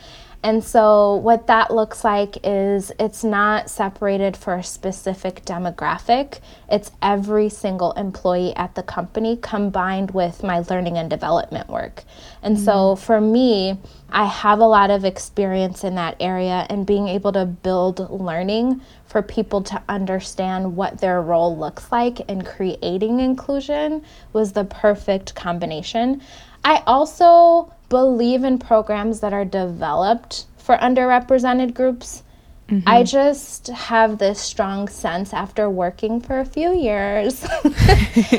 And 0.42 0.64
so, 0.64 1.16
what 1.16 1.48
that 1.48 1.70
looks 1.70 2.02
like 2.02 2.38
is 2.44 2.90
it's 2.98 3.22
not 3.22 3.68
separated 3.68 4.38
for 4.38 4.54
a 4.54 4.64
specific 4.64 5.44
demographic. 5.44 6.40
It's 6.70 6.90
every 7.02 7.50
single 7.50 7.92
employee 7.92 8.56
at 8.56 8.74
the 8.74 8.82
company 8.82 9.36
combined 9.36 10.12
with 10.12 10.42
my 10.42 10.60
learning 10.60 10.96
and 10.96 11.10
development 11.10 11.68
work. 11.68 12.04
And 12.42 12.56
mm-hmm. 12.56 12.64
so, 12.64 12.96
for 12.96 13.20
me, 13.20 13.78
I 14.08 14.24
have 14.24 14.60
a 14.60 14.66
lot 14.66 14.90
of 14.90 15.04
experience 15.04 15.84
in 15.84 15.96
that 15.96 16.16
area 16.20 16.66
and 16.70 16.86
being 16.86 17.08
able 17.08 17.32
to 17.32 17.44
build 17.44 18.08
learning 18.10 18.80
for 19.04 19.20
people 19.20 19.60
to 19.64 19.82
understand 19.90 20.74
what 20.74 21.02
their 21.02 21.20
role 21.20 21.54
looks 21.54 21.92
like 21.92 22.20
in 22.20 22.42
creating 22.42 23.20
inclusion 23.20 24.02
was 24.32 24.52
the 24.52 24.64
perfect 24.64 25.34
combination. 25.34 26.22
I 26.64 26.82
also 26.86 27.74
believe 27.90 28.44
in 28.44 28.58
programs 28.58 29.20
that 29.20 29.34
are 29.34 29.44
developed 29.44 30.46
for 30.56 30.78
underrepresented 30.78 31.74
groups. 31.74 32.22
Mm-hmm. 32.68 32.88
I 32.88 33.02
just 33.02 33.66
have 33.66 34.18
this 34.18 34.40
strong 34.40 34.88
sense 34.88 35.34
after 35.34 35.68
working 35.68 36.20
for 36.20 36.40
a 36.40 36.44
few 36.46 36.72
years 36.74 37.40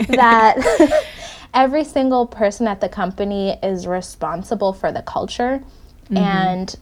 that 0.09 1.05
every 1.53 1.83
single 1.83 2.25
person 2.25 2.65
at 2.65 2.81
the 2.81 2.89
company 2.89 3.59
is 3.61 3.85
responsible 3.85 4.71
for 4.71 4.91
the 4.91 5.01
culture 5.01 5.61
mm-hmm. 6.05 6.17
and 6.17 6.75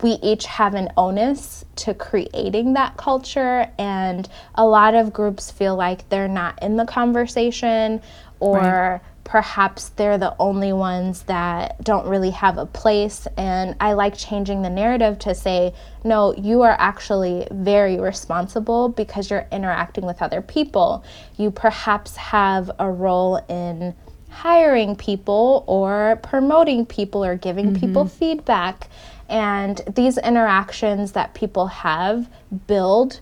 we 0.00 0.12
each 0.22 0.46
have 0.46 0.74
an 0.74 0.88
onus 0.96 1.64
to 1.76 1.92
creating 1.92 2.72
that 2.72 2.96
culture 2.96 3.70
and 3.78 4.30
a 4.54 4.66
lot 4.66 4.94
of 4.94 5.12
groups 5.12 5.50
feel 5.50 5.76
like 5.76 6.08
they're 6.08 6.26
not 6.26 6.60
in 6.62 6.76
the 6.76 6.86
conversation 6.86 8.00
or 8.40 8.58
right 8.58 9.00
perhaps 9.24 9.90
they're 9.90 10.18
the 10.18 10.34
only 10.38 10.72
ones 10.72 11.22
that 11.22 11.82
don't 11.84 12.06
really 12.06 12.30
have 12.30 12.58
a 12.58 12.66
place. 12.66 13.26
And 13.36 13.76
I 13.80 13.92
like 13.92 14.16
changing 14.16 14.62
the 14.62 14.70
narrative 14.70 15.18
to 15.20 15.34
say, 15.34 15.74
no, 16.04 16.34
you 16.34 16.62
are 16.62 16.76
actually 16.78 17.46
very 17.50 17.98
responsible 17.98 18.88
because 18.88 19.30
you're 19.30 19.46
interacting 19.52 20.04
with 20.04 20.22
other 20.22 20.42
people. 20.42 21.04
You 21.36 21.50
perhaps 21.50 22.16
have 22.16 22.70
a 22.78 22.90
role 22.90 23.36
in 23.48 23.94
hiring 24.28 24.96
people 24.96 25.64
or 25.66 26.18
promoting 26.22 26.86
people 26.86 27.24
or 27.24 27.36
giving 27.36 27.66
mm-hmm. 27.66 27.80
people 27.80 28.06
feedback. 28.06 28.88
And 29.28 29.80
these 29.94 30.18
interactions 30.18 31.12
that 31.12 31.34
people 31.34 31.68
have 31.68 32.28
build 32.66 33.20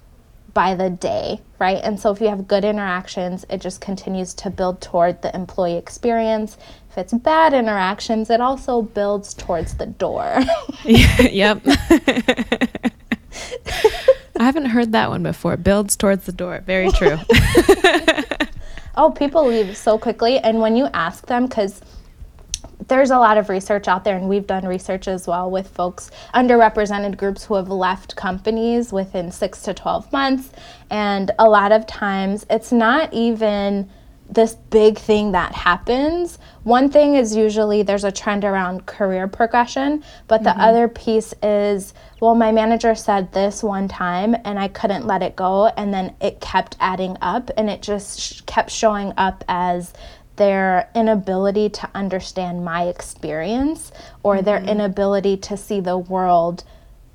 by 0.60 0.74
the 0.74 0.90
day, 0.90 1.40
right? 1.58 1.80
And 1.82 1.98
so 1.98 2.10
if 2.10 2.20
you 2.20 2.28
have 2.28 2.46
good 2.46 2.66
interactions, 2.66 3.46
it 3.48 3.62
just 3.62 3.80
continues 3.80 4.34
to 4.34 4.50
build 4.50 4.82
toward 4.82 5.22
the 5.22 5.34
employee 5.34 5.78
experience. 5.78 6.58
If 6.90 6.98
it's 6.98 7.14
bad 7.14 7.54
interactions, 7.54 8.28
it 8.28 8.42
also 8.42 8.82
builds 8.82 9.32
towards 9.32 9.78
the 9.78 9.86
door. 9.86 10.40
yep. 10.84 11.62
I 14.36 14.44
haven't 14.44 14.66
heard 14.66 14.92
that 14.92 15.08
one 15.08 15.22
before. 15.22 15.56
Builds 15.56 15.96
towards 15.96 16.26
the 16.26 16.32
door. 16.32 16.62
Very 16.66 16.90
true. 16.92 17.16
oh, 18.98 19.12
people 19.12 19.46
leave 19.46 19.74
so 19.78 19.96
quickly. 19.96 20.40
And 20.40 20.60
when 20.60 20.76
you 20.76 20.90
ask 20.92 21.24
them, 21.24 21.46
because 21.46 21.80
there's 22.90 23.10
a 23.10 23.18
lot 23.18 23.38
of 23.38 23.48
research 23.48 23.88
out 23.88 24.04
there, 24.04 24.16
and 24.16 24.28
we've 24.28 24.46
done 24.46 24.66
research 24.66 25.08
as 25.08 25.26
well 25.26 25.50
with 25.50 25.68
folks, 25.68 26.10
underrepresented 26.34 27.16
groups 27.16 27.44
who 27.44 27.54
have 27.54 27.68
left 27.68 28.16
companies 28.16 28.92
within 28.92 29.30
six 29.30 29.62
to 29.62 29.72
12 29.72 30.12
months. 30.12 30.50
And 30.90 31.30
a 31.38 31.48
lot 31.48 31.72
of 31.72 31.86
times 31.86 32.44
it's 32.50 32.72
not 32.72 33.14
even 33.14 33.88
this 34.28 34.54
big 34.54 34.98
thing 34.98 35.32
that 35.32 35.52
happens. 35.52 36.38
One 36.62 36.90
thing 36.90 37.14
is 37.14 37.34
usually 37.34 37.82
there's 37.82 38.04
a 38.04 38.12
trend 38.12 38.44
around 38.44 38.86
career 38.86 39.26
progression, 39.26 40.04
but 40.28 40.44
the 40.44 40.50
mm-hmm. 40.50 40.60
other 40.60 40.88
piece 40.88 41.34
is, 41.42 41.94
well, 42.20 42.34
my 42.34 42.52
manager 42.52 42.94
said 42.94 43.32
this 43.32 43.62
one 43.62 43.88
time 43.88 44.36
and 44.44 44.58
I 44.58 44.68
couldn't 44.68 45.06
let 45.06 45.22
it 45.22 45.34
go. 45.34 45.66
And 45.66 45.92
then 45.92 46.14
it 46.20 46.40
kept 46.40 46.76
adding 46.78 47.16
up 47.20 47.50
and 47.56 47.68
it 47.68 47.82
just 47.82 48.20
sh- 48.20 48.40
kept 48.42 48.70
showing 48.70 49.12
up 49.16 49.44
as 49.48 49.92
their 50.36 50.88
inability 50.94 51.68
to 51.68 51.88
understand 51.94 52.64
my 52.64 52.84
experience 52.84 53.92
or 54.22 54.36
mm-hmm. 54.36 54.44
their 54.44 54.62
inability 54.62 55.36
to 55.36 55.56
see 55.56 55.80
the 55.80 55.98
world 55.98 56.64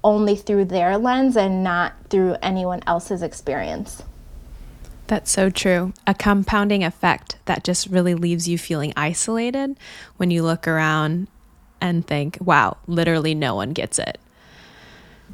only 0.04 0.36
through 0.36 0.65
their 0.65 0.97
lens 0.97 1.36
and 1.36 1.63
not 1.63 1.93
through 2.10 2.36
anyone 2.41 2.82
else's 2.86 3.23
experience. 3.23 4.04
That's 5.08 5.32
so 5.32 5.49
true. 5.49 5.93
A 6.08 6.13
compounding 6.13 6.84
effect 6.84 7.38
that 7.45 7.63
just 7.63 7.88
really 7.88 8.15
leaves 8.15 8.47
you 8.47 8.58
feeling 8.58 8.93
isolated 8.95 9.78
when 10.17 10.32
you 10.32 10.43
look 10.43 10.67
around 10.67 11.28
and 11.82 12.06
think, 12.06 12.38
wow, 12.41 12.78
literally 12.88 13.36
no 13.36 13.56
one 13.56 13.73
gets 13.73 13.99
it. 13.99 14.19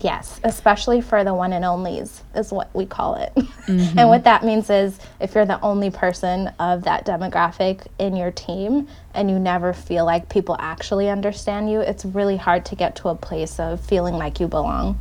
Yes, 0.04 0.40
especially 0.44 1.02
for 1.02 1.24
the 1.24 1.34
one 1.34 1.54
and 1.54 1.64
onlys, 1.64 2.22
is 2.36 2.52
what 2.52 2.74
we 2.76 2.86
call 2.86 3.16
it. 3.16 3.32
Mm-hmm. 3.62 4.00
and 4.00 4.10
what 4.10 4.24
that 4.24 4.44
means 4.44 4.72
is 4.72 5.00
if 5.20 5.36
you're 5.36 5.46
the 5.46 5.62
only 5.62 5.92
person 5.92 6.48
of 6.60 6.84
that 6.86 7.06
demographic 7.06 7.86
in 8.00 8.16
your 8.16 8.32
team 8.32 8.88
and 9.14 9.30
you 9.30 9.38
never 9.38 9.72
feel 9.72 10.04
like 10.04 10.30
people 10.30 10.58
actually 10.60 11.10
understand 11.10 11.72
you, 11.72 11.80
it's 11.80 12.04
really 12.04 12.38
hard 12.38 12.66
to 12.66 12.76
get 12.76 12.96
to 12.98 13.10
a 13.10 13.16
place 13.16 13.60
of 13.60 13.80
feeling 13.80 14.16
like 14.16 14.40
you 14.40 14.48
belong. 14.48 15.00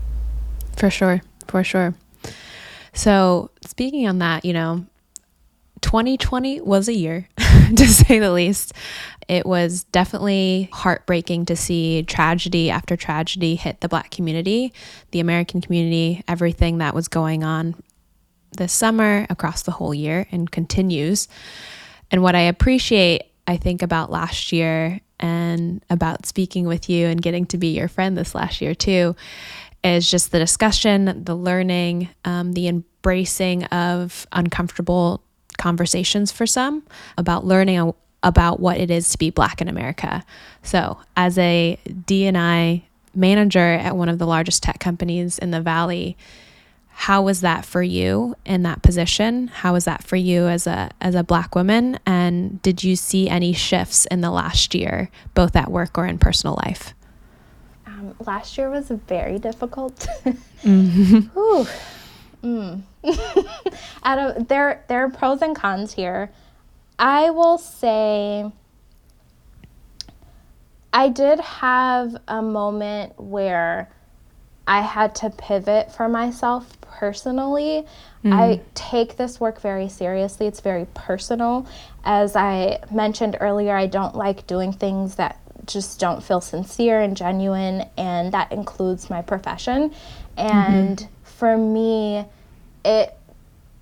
For 0.76 0.90
sure, 0.90 1.22
for 1.48 1.64
sure. 1.64 1.94
So, 2.92 3.50
speaking 3.64 4.06
on 4.06 4.18
that, 4.18 4.44
you 4.44 4.52
know, 4.52 4.84
2020 5.80 6.60
was 6.60 6.88
a 6.88 6.94
year, 6.94 7.28
to 7.38 7.86
say 7.86 8.18
the 8.18 8.32
least. 8.32 8.72
It 9.30 9.46
was 9.46 9.84
definitely 9.84 10.68
heartbreaking 10.72 11.46
to 11.46 11.54
see 11.54 12.02
tragedy 12.02 12.68
after 12.68 12.96
tragedy 12.96 13.54
hit 13.54 13.80
the 13.80 13.88
Black 13.88 14.10
community, 14.10 14.72
the 15.12 15.20
American 15.20 15.60
community, 15.60 16.24
everything 16.26 16.78
that 16.78 16.96
was 16.96 17.06
going 17.06 17.44
on 17.44 17.76
this 18.58 18.72
summer, 18.72 19.28
across 19.30 19.62
the 19.62 19.70
whole 19.70 19.94
year, 19.94 20.26
and 20.32 20.50
continues. 20.50 21.28
And 22.10 22.24
what 22.24 22.34
I 22.34 22.40
appreciate, 22.40 23.22
I 23.46 23.56
think, 23.56 23.82
about 23.82 24.10
last 24.10 24.50
year 24.50 25.00
and 25.20 25.80
about 25.88 26.26
speaking 26.26 26.66
with 26.66 26.90
you 26.90 27.06
and 27.06 27.22
getting 27.22 27.46
to 27.46 27.56
be 27.56 27.68
your 27.68 27.86
friend 27.86 28.18
this 28.18 28.34
last 28.34 28.60
year, 28.60 28.74
too, 28.74 29.14
is 29.84 30.10
just 30.10 30.32
the 30.32 30.40
discussion, 30.40 31.22
the 31.22 31.36
learning, 31.36 32.08
um, 32.24 32.50
the 32.54 32.66
embracing 32.66 33.62
of 33.66 34.26
uncomfortable 34.32 35.22
conversations 35.56 36.32
for 36.32 36.48
some 36.48 36.82
about 37.16 37.46
learning 37.46 37.92
about 38.22 38.60
what 38.60 38.78
it 38.78 38.90
is 38.90 39.10
to 39.10 39.18
be 39.18 39.30
black 39.30 39.60
in 39.60 39.68
America. 39.68 40.24
So, 40.62 40.98
as 41.16 41.38
a 41.38 41.78
D&I 42.06 42.82
manager 43.14 43.58
at 43.58 43.96
one 43.96 44.08
of 44.08 44.18
the 44.18 44.26
largest 44.26 44.62
tech 44.62 44.78
companies 44.78 45.38
in 45.38 45.50
the 45.50 45.60
valley, 45.60 46.16
how 46.90 47.22
was 47.22 47.40
that 47.40 47.64
for 47.64 47.82
you 47.82 48.36
in 48.44 48.62
that 48.64 48.82
position? 48.82 49.48
How 49.48 49.72
was 49.72 49.86
that 49.86 50.02
for 50.02 50.16
you 50.16 50.48
as 50.48 50.66
a 50.66 50.90
as 51.00 51.14
a 51.14 51.24
black 51.24 51.54
woman 51.54 51.98
and 52.04 52.60
did 52.60 52.84
you 52.84 52.94
see 52.94 53.26
any 53.26 53.54
shifts 53.54 54.04
in 54.06 54.20
the 54.20 54.30
last 54.30 54.74
year 54.74 55.10
both 55.32 55.56
at 55.56 55.70
work 55.70 55.96
or 55.96 56.04
in 56.04 56.18
personal 56.18 56.58
life? 56.62 56.92
Um, 57.86 58.14
last 58.26 58.58
year 58.58 58.68
was 58.68 58.88
very 58.90 59.38
difficult. 59.38 59.96
mm-hmm. 60.62 61.62
Mm. 62.42 62.82
Out 64.04 64.18
of 64.18 64.48
there, 64.48 64.84
there 64.88 65.04
are 65.04 65.10
pros 65.10 65.42
and 65.42 65.56
cons 65.56 65.92
here. 65.92 66.30
I 67.00 67.30
will 67.30 67.56
say 67.56 68.52
I 70.92 71.08
did 71.08 71.40
have 71.40 72.14
a 72.28 72.42
moment 72.42 73.18
where 73.18 73.90
I 74.66 74.82
had 74.82 75.14
to 75.16 75.30
pivot 75.30 75.90
for 75.92 76.10
myself 76.10 76.78
personally. 76.82 77.86
Mm. 78.22 78.32
I 78.34 78.60
take 78.74 79.16
this 79.16 79.40
work 79.40 79.62
very 79.62 79.88
seriously. 79.88 80.46
It's 80.46 80.60
very 80.60 80.86
personal. 80.92 81.66
As 82.04 82.36
I 82.36 82.80
mentioned 82.92 83.38
earlier, 83.40 83.74
I 83.74 83.86
don't 83.86 84.14
like 84.14 84.46
doing 84.46 84.72
things 84.72 85.14
that 85.14 85.40
just 85.66 86.00
don't 86.00 86.22
feel 86.22 86.42
sincere 86.42 87.00
and 87.00 87.16
genuine, 87.16 87.88
and 87.96 88.32
that 88.32 88.52
includes 88.52 89.08
my 89.08 89.22
profession. 89.22 89.94
And 90.36 90.98
mm-hmm. 90.98 91.24
for 91.24 91.56
me, 91.56 92.26
it 92.84 93.16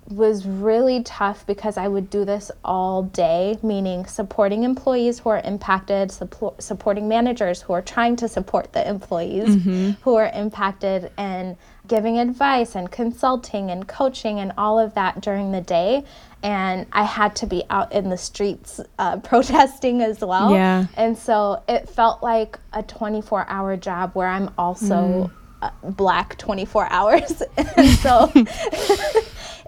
was 0.09 0.45
really 0.45 1.03
tough 1.03 1.45
because 1.45 1.77
I 1.77 1.87
would 1.87 2.09
do 2.09 2.25
this 2.25 2.51
all 2.65 3.03
day, 3.03 3.57
meaning 3.61 4.05
supporting 4.05 4.63
employees 4.63 5.19
who 5.19 5.29
are 5.29 5.41
impacted, 5.43 6.11
support, 6.11 6.61
supporting 6.61 7.07
managers 7.07 7.61
who 7.61 7.73
are 7.73 7.81
trying 7.81 8.15
to 8.17 8.27
support 8.27 8.73
the 8.73 8.87
employees 8.87 9.55
mm-hmm. 9.55 9.91
who 10.01 10.15
are 10.15 10.31
impacted, 10.33 11.11
and 11.17 11.57
giving 11.87 12.17
advice 12.17 12.75
and 12.75 12.91
consulting 12.91 13.69
and 13.69 13.87
coaching 13.87 14.39
and 14.39 14.53
all 14.57 14.79
of 14.79 14.93
that 14.95 15.21
during 15.21 15.51
the 15.51 15.61
day. 15.61 16.03
And 16.41 16.85
I 16.93 17.03
had 17.03 17.35
to 17.37 17.47
be 17.47 17.63
out 17.69 17.91
in 17.91 18.09
the 18.09 18.17
streets 18.17 18.79
uh, 18.97 19.17
protesting 19.23 20.01
as 20.01 20.21
well. 20.21 20.53
Yeah. 20.53 20.85
And 20.95 21.17
so 21.17 21.61
it 21.67 21.89
felt 21.89 22.23
like 22.23 22.57
a 22.73 22.81
24 22.81 23.47
hour 23.47 23.77
job 23.77 24.11
where 24.13 24.27
I'm 24.27 24.49
also. 24.57 24.95
Mm. 24.95 25.31
Black 25.83 26.37
24 26.37 26.89
hours. 26.89 27.43
and 27.57 27.89
so 27.99 28.31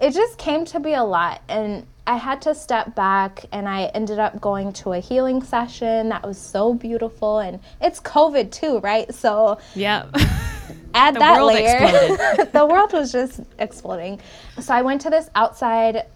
it 0.02 0.12
just 0.12 0.36
came 0.36 0.64
to 0.66 0.80
be 0.80 0.94
a 0.94 1.04
lot. 1.04 1.42
And 1.48 1.86
I 2.08 2.16
had 2.16 2.42
to 2.42 2.54
step 2.56 2.96
back 2.96 3.44
and 3.52 3.68
I 3.68 3.84
ended 3.94 4.18
up 4.18 4.40
going 4.40 4.72
to 4.74 4.92
a 4.94 4.98
healing 4.98 5.42
session 5.42 6.08
that 6.08 6.26
was 6.26 6.36
so 6.36 6.74
beautiful. 6.74 7.38
And 7.38 7.60
it's 7.80 8.00
COVID 8.00 8.50
too, 8.50 8.80
right? 8.80 9.14
So, 9.14 9.58
yeah. 9.76 10.06
add 10.94 11.14
that 11.14 11.44
layer. 11.44 12.46
the 12.52 12.66
world 12.66 12.92
was 12.92 13.12
just 13.12 13.40
exploding. 13.60 14.20
So 14.58 14.74
I 14.74 14.82
went 14.82 15.00
to 15.02 15.10
this 15.10 15.30
outside 15.36 16.06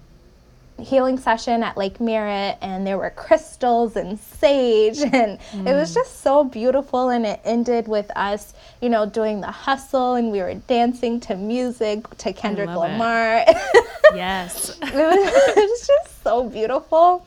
healing 0.78 1.18
session 1.18 1.62
at 1.62 1.76
Lake 1.76 2.00
Merritt 2.00 2.58
and 2.60 2.86
there 2.86 2.98
were 2.98 3.10
crystals 3.10 3.96
and 3.96 4.18
sage 4.18 4.98
and 5.12 5.38
mm. 5.38 5.66
it 5.66 5.74
was 5.74 5.90
mm. 5.90 5.94
just 5.94 6.20
so 6.20 6.44
beautiful 6.44 7.08
and 7.08 7.26
it 7.26 7.40
ended 7.44 7.88
with 7.88 8.10
us, 8.16 8.54
you 8.80 8.88
know, 8.88 9.06
doing 9.06 9.40
the 9.40 9.50
hustle 9.50 10.14
and 10.14 10.30
we 10.30 10.40
were 10.40 10.54
dancing 10.54 11.20
to 11.20 11.36
music 11.36 12.08
to 12.18 12.32
Kendrick 12.32 12.68
Lamar. 12.68 13.44
yes. 14.14 14.70
it, 14.70 14.80
was, 14.82 14.92
it 14.92 15.56
was 15.56 15.86
just 15.86 16.22
so 16.22 16.48
beautiful. 16.48 17.26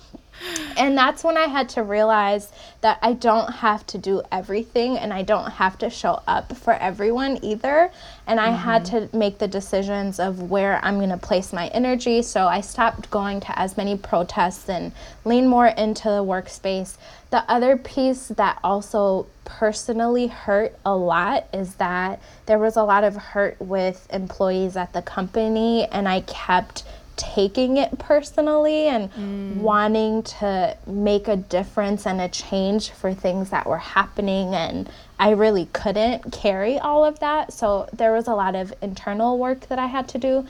And 0.77 0.97
that's 0.97 1.23
when 1.23 1.37
I 1.37 1.47
had 1.47 1.69
to 1.69 1.83
realize 1.83 2.51
that 2.81 2.99
I 3.01 3.13
don't 3.13 3.51
have 3.51 3.85
to 3.87 3.97
do 3.97 4.21
everything 4.31 4.97
and 4.97 5.13
I 5.13 5.23
don't 5.23 5.51
have 5.51 5.77
to 5.79 5.89
show 5.89 6.21
up 6.27 6.55
for 6.55 6.73
everyone 6.73 7.39
either. 7.43 7.91
And 8.25 8.39
I 8.39 8.47
mm-hmm. 8.47 8.55
had 8.55 8.85
to 8.85 9.09
make 9.15 9.37
the 9.37 9.47
decisions 9.47 10.19
of 10.19 10.49
where 10.49 10.83
I'm 10.83 10.97
going 10.97 11.09
to 11.09 11.17
place 11.17 11.51
my 11.51 11.67
energy. 11.69 12.21
So 12.21 12.47
I 12.47 12.61
stopped 12.61 13.09
going 13.09 13.41
to 13.41 13.59
as 13.59 13.75
many 13.75 13.97
protests 13.97 14.69
and 14.69 14.91
lean 15.25 15.47
more 15.47 15.67
into 15.67 16.05
the 16.05 16.23
workspace. 16.23 16.95
The 17.31 17.43
other 17.51 17.77
piece 17.77 18.29
that 18.29 18.59
also 18.63 19.27
personally 19.45 20.27
hurt 20.27 20.77
a 20.85 20.95
lot 20.95 21.47
is 21.53 21.75
that 21.75 22.21
there 22.45 22.59
was 22.59 22.75
a 22.75 22.83
lot 22.83 23.03
of 23.03 23.15
hurt 23.15 23.59
with 23.59 24.07
employees 24.11 24.77
at 24.77 24.93
the 24.93 25.01
company, 25.01 25.85
and 25.85 26.07
I 26.07 26.21
kept 26.21 26.83
taking 27.19 27.75
it 27.75 27.99
personally 27.99 28.87
and 28.87 29.11
mm. 29.13 29.55
wanting 29.57 30.23
to 30.23 30.75
make 30.87 31.27
a 31.27 31.35
difference 31.35 32.07
and 32.07 32.21
a 32.21 32.29
change 32.29 32.91
for 32.91 33.13
things 33.13 33.49
that 33.49 33.67
were 33.67 33.77
happening 33.77 34.55
and 34.55 34.89
I 35.19 35.31
really 35.31 35.65
couldn't 35.73 36.31
carry 36.31 36.79
all 36.79 37.03
of 37.03 37.19
that 37.19 37.51
so 37.51 37.89
there 37.91 38.13
was 38.13 38.27
a 38.27 38.33
lot 38.33 38.55
of 38.55 38.73
internal 38.81 39.37
work 39.37 39.67
that 39.67 39.77
I 39.77 39.87
had 39.87 40.07
to 40.09 40.17
do 40.17 40.47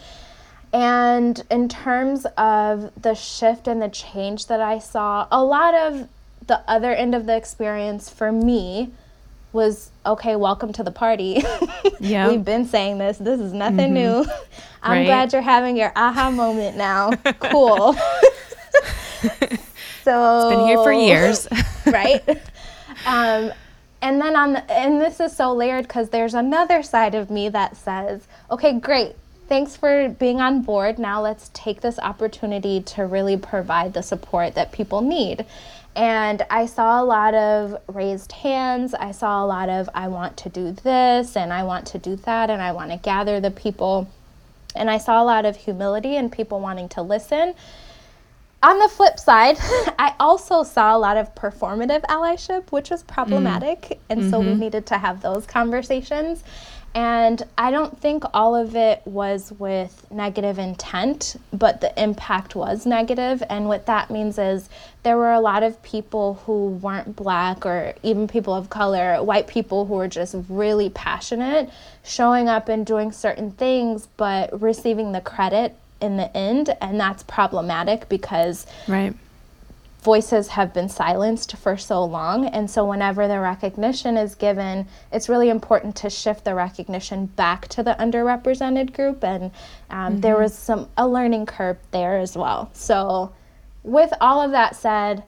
and 0.71 1.43
in 1.49 1.67
terms 1.67 2.27
of 2.37 2.91
the 3.01 3.15
shift 3.15 3.67
and 3.67 3.81
the 3.81 3.89
change 3.89 4.45
that 4.45 4.61
I 4.61 4.77
saw 4.77 5.27
a 5.31 5.43
lot 5.43 5.73
of 5.73 6.07
the 6.45 6.61
other 6.69 6.91
end 6.91 7.15
of 7.15 7.25
the 7.25 7.35
experience 7.35 8.11
for 8.11 8.31
me 8.31 8.91
was 9.51 9.91
okay, 10.05 10.35
welcome 10.35 10.73
to 10.73 10.83
the 10.83 10.91
party. 10.91 11.43
Yeah. 12.01 12.29
We've 12.29 12.45
been 12.45 12.65
saying 12.65 12.97
this. 12.97 13.17
This 13.17 13.41
is 13.41 13.51
nothing 13.51 13.93
mm-hmm. 13.93 14.23
new. 14.23 14.25
I'm 14.81 14.99
right? 14.99 15.05
glad 15.05 15.33
you're 15.33 15.41
having 15.41 15.75
your 15.75 15.91
aha 15.97 16.31
moment 16.31 16.77
now. 16.77 17.11
cool. 17.39 17.93
so 20.03 20.37
it's 20.37 20.55
been 20.55 20.65
here 20.65 20.77
for 20.77 20.93
years. 20.93 21.47
right? 21.85 22.23
Um, 23.05 23.51
and 24.01 24.21
then 24.21 24.35
on 24.35 24.53
the, 24.53 24.71
and 24.71 25.01
this 25.01 25.19
is 25.19 25.35
so 25.35 25.53
layered 25.53 25.87
because 25.87 26.09
there's 26.09 26.33
another 26.33 26.81
side 26.83 27.15
of 27.15 27.29
me 27.29 27.49
that 27.49 27.75
says, 27.75 28.27
okay, 28.49 28.79
great. 28.79 29.15
Thanks 29.49 29.75
for 29.75 30.09
being 30.09 30.39
on 30.39 30.61
board. 30.61 30.99
Now 30.99 31.21
let's 31.21 31.49
take 31.53 31.81
this 31.81 31.99
opportunity 31.99 32.81
to 32.81 33.05
really 33.05 33.35
provide 33.35 33.93
the 33.93 34.03
support 34.03 34.55
that 34.55 34.71
people 34.71 35.01
need. 35.01 35.45
And 35.95 36.45
I 36.49 36.65
saw 36.65 37.01
a 37.01 37.03
lot 37.03 37.33
of 37.33 37.81
raised 37.87 38.31
hands. 38.31 38.93
I 38.93 39.11
saw 39.11 39.43
a 39.43 39.47
lot 39.47 39.69
of, 39.69 39.89
I 39.93 40.07
want 40.07 40.37
to 40.37 40.49
do 40.49 40.71
this 40.71 41.35
and 41.35 41.51
I 41.51 41.63
want 41.63 41.87
to 41.87 41.97
do 41.97 42.15
that 42.17 42.49
and 42.49 42.61
I 42.61 42.71
want 42.71 42.91
to 42.91 42.97
gather 42.97 43.39
the 43.39 43.51
people. 43.51 44.09
And 44.75 44.89
I 44.89 44.97
saw 44.97 45.21
a 45.21 45.25
lot 45.25 45.45
of 45.45 45.55
humility 45.55 46.15
and 46.15 46.31
people 46.31 46.59
wanting 46.59 46.89
to 46.89 47.01
listen. 47.01 47.55
On 48.61 48.77
the 48.77 48.89
flip 48.89 49.17
side, 49.17 49.57
I 49.99 50.13
also 50.19 50.63
saw 50.63 50.95
a 50.95 50.99
lot 50.99 51.17
of 51.17 51.33
performative 51.33 52.01
allyship, 52.03 52.71
which 52.71 52.89
was 52.89 53.03
problematic. 53.03 53.81
Mm. 53.81 53.97
And 54.09 54.21
mm-hmm. 54.21 54.29
so 54.29 54.39
we 54.39 54.47
mm-hmm. 54.47 54.59
needed 54.59 54.85
to 54.87 54.97
have 54.97 55.21
those 55.21 55.45
conversations. 55.45 56.43
And 56.95 57.43
I 57.57 57.69
don't 57.71 57.99
think 57.99 58.23
all 58.33 58.55
of 58.55 58.75
it 58.75 59.01
was 59.05 59.53
with 59.59 60.05
negative 60.11 60.57
intent, 60.57 61.35
but 61.53 61.81
the 61.81 62.01
impact 62.01 62.55
was 62.55 62.85
negative. 62.85 63.43
And 63.49 63.67
what 63.67 63.85
that 63.85 64.09
means 64.09 64.39
is 64.39 64.69
there 65.03 65.17
were 65.17 65.31
a 65.31 65.39
lot 65.39 65.61
of 65.63 65.81
people 65.83 66.35
who 66.45 66.69
weren't 66.69 67.15
black 67.15 67.65
or 67.65 67.93
even 68.01 68.27
people 68.27 68.53
of 68.55 68.69
color, 68.69 69.21
white 69.23 69.47
people 69.47 69.85
who 69.85 69.95
were 69.95 70.07
just 70.07 70.35
really 70.49 70.89
passionate, 70.89 71.69
showing 72.03 72.49
up 72.49 72.69
and 72.69 72.85
doing 72.85 73.11
certain 73.11 73.51
things, 73.51 74.07
but 74.17 74.59
receiving 74.59 75.11
the 75.11 75.21
credit 75.21 75.75
in 76.01 76.17
the 76.17 76.35
end. 76.35 76.75
And 76.81 76.99
that's 76.99 77.23
problematic 77.23 78.09
because. 78.09 78.65
Right 78.87 79.13
voices 80.01 80.47
have 80.47 80.73
been 80.73 80.89
silenced 80.89 81.57
for 81.57 81.77
so 81.77 82.03
long. 82.03 82.45
And 82.45 82.69
so, 82.69 82.85
whenever 82.85 83.27
the 83.27 83.39
recognition 83.39 84.17
is 84.17 84.35
given, 84.35 84.87
it's 85.11 85.29
really 85.29 85.49
important 85.49 85.95
to 85.97 86.09
shift 86.09 86.45
the 86.45 86.55
recognition 86.55 87.25
back 87.27 87.67
to 87.69 87.83
the 87.83 87.95
underrepresented 87.99 88.93
group. 88.93 89.23
And 89.23 89.51
um, 89.89 90.13
mm-hmm. 90.13 90.21
there 90.21 90.37
was 90.37 90.53
some 90.53 90.89
a 90.97 91.07
learning 91.07 91.45
curve 91.45 91.77
there 91.91 92.17
as 92.17 92.37
well. 92.37 92.69
So, 92.73 93.33
with 93.83 94.13
all 94.21 94.41
of 94.41 94.51
that 94.51 94.75
said, 94.75 95.23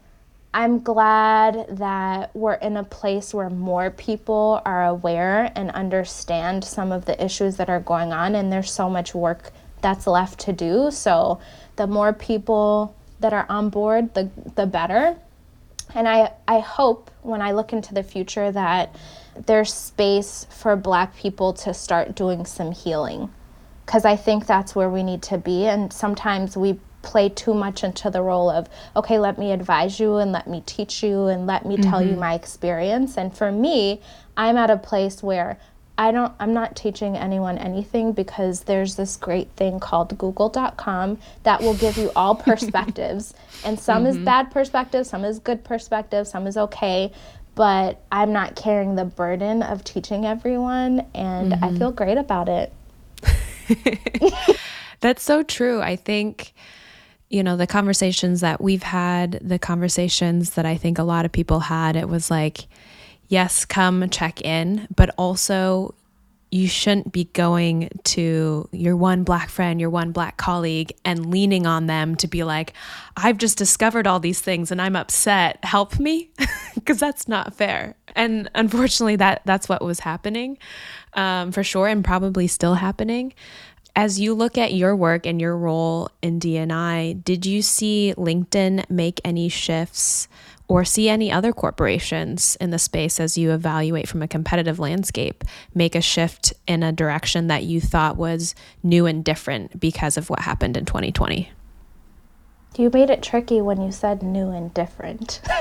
I'm 0.53 0.81
glad 0.81 1.77
that 1.77 2.35
we're 2.35 2.55
in 2.55 2.75
a 2.75 2.83
place 2.83 3.33
where 3.33 3.49
more 3.49 3.89
people 3.89 4.61
are 4.65 4.85
aware 4.85 5.49
and 5.55 5.71
understand 5.71 6.65
some 6.65 6.91
of 6.91 7.05
the 7.05 7.23
issues 7.23 7.55
that 7.57 7.69
are 7.69 7.79
going 7.79 8.11
on, 8.11 8.35
and 8.35 8.51
there's 8.51 8.71
so 8.71 8.89
much 8.89 9.15
work 9.15 9.51
that's 9.81 10.07
left 10.07 10.39
to 10.41 10.53
do. 10.53 10.91
So, 10.91 11.39
the 11.77 11.87
more 11.87 12.13
people 12.13 12.95
that 13.21 13.33
are 13.33 13.45
on 13.49 13.69
board, 13.69 14.13
the, 14.13 14.29
the 14.55 14.65
better. 14.65 15.17
And 15.93 16.07
I, 16.07 16.31
I 16.47 16.59
hope 16.59 17.11
when 17.21 17.41
I 17.41 17.51
look 17.51 17.73
into 17.73 17.93
the 17.93 18.03
future 18.03 18.51
that 18.51 18.95
there's 19.45 19.73
space 19.73 20.47
for 20.49 20.75
Black 20.75 21.15
people 21.15 21.53
to 21.53 21.73
start 21.73 22.15
doing 22.15 22.45
some 22.45 22.71
healing. 22.71 23.31
Because 23.85 24.05
I 24.05 24.15
think 24.15 24.45
that's 24.45 24.75
where 24.75 24.89
we 24.89 25.03
need 25.03 25.21
to 25.23 25.37
be. 25.37 25.65
And 25.65 25.91
sometimes 25.91 26.55
we 26.55 26.79
play 27.01 27.29
too 27.29 27.53
much 27.53 27.83
into 27.83 28.09
the 28.09 28.21
role 28.21 28.49
of, 28.49 28.69
okay, 28.95 29.17
let 29.19 29.37
me 29.37 29.51
advise 29.51 29.99
you 29.99 30.17
and 30.17 30.31
let 30.31 30.47
me 30.47 30.63
teach 30.65 31.03
you 31.03 31.27
and 31.27 31.47
let 31.47 31.65
me 31.65 31.77
mm-hmm. 31.77 31.89
tell 31.89 32.01
you 32.01 32.11
mm-hmm. 32.11 32.19
my 32.19 32.33
experience. 32.35 33.17
And 33.17 33.35
for 33.35 33.51
me, 33.51 34.01
I'm 34.37 34.55
at 34.57 34.69
a 34.69 34.77
place 34.77 35.21
where 35.23 35.59
I 36.01 36.11
don't 36.11 36.33
I'm 36.39 36.51
not 36.51 36.75
teaching 36.75 37.15
anyone 37.15 37.59
anything 37.59 38.13
because 38.13 38.61
there's 38.61 38.95
this 38.95 39.17
great 39.17 39.51
thing 39.51 39.79
called 39.79 40.17
google.com 40.17 41.19
that 41.43 41.61
will 41.61 41.75
give 41.75 41.95
you 41.95 42.11
all 42.15 42.33
perspectives 42.49 43.35
and 43.63 43.79
some 43.79 44.05
mm-hmm. 44.05 44.17
is 44.17 44.25
bad 44.25 44.49
perspective, 44.49 45.05
some 45.05 45.23
is 45.23 45.37
good 45.37 45.63
perspective, 45.63 46.27
some 46.27 46.47
is 46.47 46.57
okay, 46.57 47.11
but 47.53 48.01
I'm 48.11 48.33
not 48.33 48.55
carrying 48.55 48.95
the 48.95 49.05
burden 49.05 49.61
of 49.61 49.83
teaching 49.83 50.25
everyone 50.25 51.05
and 51.13 51.51
mm-hmm. 51.53 51.63
I 51.63 51.77
feel 51.77 51.91
great 51.91 52.17
about 52.17 52.49
it. 52.49 52.73
That's 55.01 55.21
so 55.21 55.43
true. 55.43 55.81
I 55.81 55.97
think 55.97 56.53
you 57.29 57.43
know, 57.43 57.55
the 57.55 57.67
conversations 57.67 58.41
that 58.41 58.59
we've 58.59 58.83
had, 58.83 59.39
the 59.41 59.59
conversations 59.59 60.49
that 60.55 60.65
I 60.65 60.75
think 60.77 60.97
a 60.97 61.03
lot 61.03 61.25
of 61.25 61.31
people 61.31 61.59
had, 61.61 61.95
it 61.95 62.09
was 62.09 62.31
like 62.31 62.67
yes, 63.31 63.63
come 63.63 64.09
check 64.09 64.41
in, 64.41 64.87
but 64.93 65.09
also 65.17 65.95
you 66.51 66.67
shouldn't 66.67 67.13
be 67.13 67.23
going 67.31 67.89
to 68.03 68.67
your 68.73 68.97
one 68.97 69.23
black 69.23 69.49
friend, 69.49 69.79
your 69.79 69.89
one 69.89 70.11
black 70.11 70.35
colleague, 70.35 70.91
and 71.05 71.31
leaning 71.31 71.65
on 71.65 71.87
them 71.87 72.13
to 72.17 72.27
be 72.27 72.43
like, 72.43 72.73
I've 73.15 73.37
just 73.37 73.57
discovered 73.57 74.05
all 74.05 74.19
these 74.19 74.41
things 74.41 74.69
and 74.69 74.81
I'm 74.81 74.97
upset. 74.97 75.63
Help 75.63 75.97
me, 75.97 76.29
because 76.75 76.99
that's 76.99 77.29
not 77.29 77.53
fair. 77.53 77.95
And 78.17 78.51
unfortunately, 78.53 79.15
that 79.15 79.41
that's 79.45 79.69
what 79.69 79.81
was 79.81 80.01
happening, 80.01 80.57
um, 81.13 81.53
for 81.53 81.63
sure, 81.63 81.87
and 81.87 82.03
probably 82.03 82.47
still 82.47 82.75
happening. 82.75 83.33
As 83.95 84.19
you 84.19 84.33
look 84.33 84.57
at 84.57 84.73
your 84.73 84.93
work 84.93 85.25
and 85.25 85.39
your 85.39 85.55
role 85.55 86.09
in 86.21 86.39
DNI, 86.39 87.23
did 87.23 87.45
you 87.45 87.61
see 87.61 88.13
LinkedIn 88.17 88.89
make 88.89 89.21
any 89.23 89.47
shifts? 89.47 90.27
Or 90.71 90.85
see 90.85 91.09
any 91.09 91.29
other 91.29 91.51
corporations 91.51 92.55
in 92.61 92.71
the 92.71 92.79
space 92.79 93.19
as 93.19 93.37
you 93.37 93.51
evaluate 93.51 94.07
from 94.07 94.21
a 94.21 94.27
competitive 94.27 94.79
landscape 94.79 95.43
make 95.75 95.95
a 95.95 96.01
shift 96.01 96.53
in 96.65 96.81
a 96.81 96.93
direction 96.93 97.47
that 97.47 97.65
you 97.65 97.81
thought 97.81 98.15
was 98.15 98.55
new 98.81 99.05
and 99.05 99.25
different 99.25 99.77
because 99.81 100.15
of 100.15 100.29
what 100.29 100.39
happened 100.39 100.77
in 100.77 100.85
2020? 100.85 101.51
You 102.77 102.89
made 102.89 103.09
it 103.09 103.21
tricky 103.21 103.59
when 103.59 103.81
you 103.81 103.91
said 103.91 104.23
new 104.23 104.51
and 104.51 104.73
different. 104.73 105.41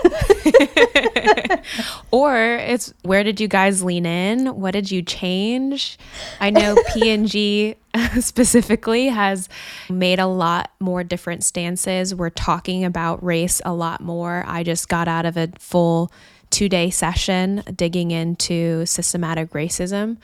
or 2.13 2.37
it's 2.37 2.95
where 3.03 3.25
did 3.25 3.41
you 3.41 3.49
guys 3.49 3.83
lean 3.83 4.07
in? 4.07 4.47
What 4.61 4.71
did 4.71 4.93
you 4.93 5.03
change? 5.03 5.99
I 6.39 6.51
know 6.51 6.77
P&G 6.95 7.75
specifically 8.21 9.09
has 9.09 9.49
made 9.89 10.19
a 10.19 10.27
lot 10.27 10.71
more 10.81 11.03
different 11.05 11.45
stances. 11.45 12.15
We're 12.15 12.31
talking 12.31 12.85
about 12.85 13.23
race 13.25 13.61
a 13.65 13.73
lot 13.73 14.01
more. 14.01 14.45
I 14.47 14.63
just 14.63 14.89
got 14.89 15.09
out 15.09 15.27
of 15.27 15.37
a 15.37 15.49
full 15.59 16.13
two 16.51 16.69
day 16.69 16.91
session 16.91 17.63
digging 17.75 18.11
into 18.11 18.85
systematic 18.85 19.51
racism. 19.51 20.19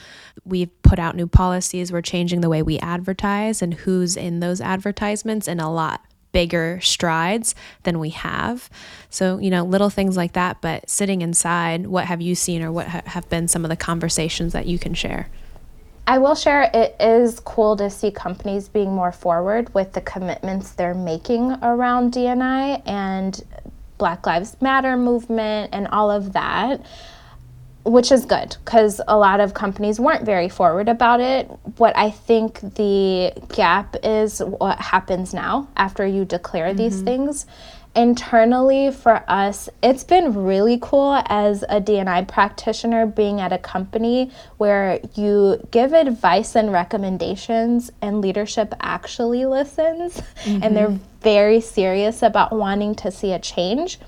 We've 0.44 0.70
put 0.82 0.98
out 0.98 1.16
new 1.16 1.26
policies. 1.26 1.92
We're 1.92 2.02
changing 2.02 2.40
the 2.40 2.48
way 2.48 2.62
we 2.62 2.78
advertise 2.78 3.62
and 3.62 3.74
who's 3.74 4.16
in 4.16 4.40
those 4.40 4.60
advertisements 4.60 5.48
and 5.48 5.60
a 5.60 5.68
lot 5.68 6.04
bigger 6.32 6.80
strides 6.82 7.54
than 7.84 7.98
we 7.98 8.10
have. 8.10 8.68
So, 9.08 9.38
you 9.38 9.48
know, 9.50 9.64
little 9.64 9.88
things 9.88 10.16
like 10.16 10.34
that, 10.34 10.60
but 10.60 10.90
sitting 10.90 11.22
inside, 11.22 11.86
what 11.86 12.04
have 12.04 12.20
you 12.20 12.34
seen 12.34 12.62
or 12.62 12.70
what 12.70 12.88
ha- 12.88 13.02
have 13.06 13.28
been 13.30 13.48
some 13.48 13.64
of 13.64 13.70
the 13.70 13.76
conversations 13.76 14.52
that 14.52 14.66
you 14.66 14.78
can 14.78 14.92
share? 14.92 15.30
I 16.06 16.18
will 16.18 16.34
share 16.34 16.70
it 16.72 16.94
is 17.00 17.40
cool 17.40 17.76
to 17.76 17.90
see 17.90 18.10
companies 18.10 18.68
being 18.68 18.94
more 18.94 19.12
forward 19.12 19.74
with 19.74 19.92
the 19.92 20.00
commitments 20.00 20.70
they're 20.70 20.94
making 20.94 21.52
around 21.62 22.12
DNI 22.12 22.82
and 22.86 23.42
Black 23.98 24.26
Lives 24.26 24.56
Matter 24.60 24.96
movement 24.96 25.70
and 25.72 25.88
all 25.88 26.10
of 26.10 26.32
that 26.34 26.80
which 27.86 28.10
is 28.10 28.24
good 28.24 28.56
because 28.64 29.00
a 29.06 29.16
lot 29.16 29.38
of 29.38 29.54
companies 29.54 30.00
weren't 30.00 30.24
very 30.24 30.48
forward 30.48 30.88
about 30.88 31.20
it. 31.20 31.48
What 31.76 31.96
I 31.96 32.10
think 32.10 32.58
the 32.74 33.32
gap 33.54 33.94
is 34.02 34.40
what 34.40 34.80
happens 34.80 35.32
now 35.32 35.68
after 35.76 36.04
you 36.04 36.24
declare 36.24 36.68
mm-hmm. 36.68 36.78
these 36.78 37.00
things. 37.02 37.46
Internally 37.96 38.90
for 38.90 39.24
us 39.26 39.68
it's 39.82 40.04
been 40.04 40.34
really 40.44 40.78
cool 40.82 41.22
as 41.26 41.62
a 41.64 41.80
dni 41.80 42.28
practitioner 42.28 43.06
being 43.06 43.40
at 43.40 43.52
a 43.52 43.58
company 43.58 44.30
where 44.58 45.00
you 45.14 45.58
give 45.70 45.92
advice 45.92 46.54
and 46.54 46.70
recommendations 46.72 47.90
and 48.02 48.20
leadership 48.20 48.74
actually 48.80 49.46
listens 49.46 50.20
mm-hmm. 50.44 50.62
and 50.62 50.76
they're 50.76 50.98
very 51.26 51.60
serious 51.60 52.22
about 52.22 52.52
wanting 52.52 52.94
to 52.94 53.10
see 53.10 53.32
a 53.32 53.38
change. 53.40 53.98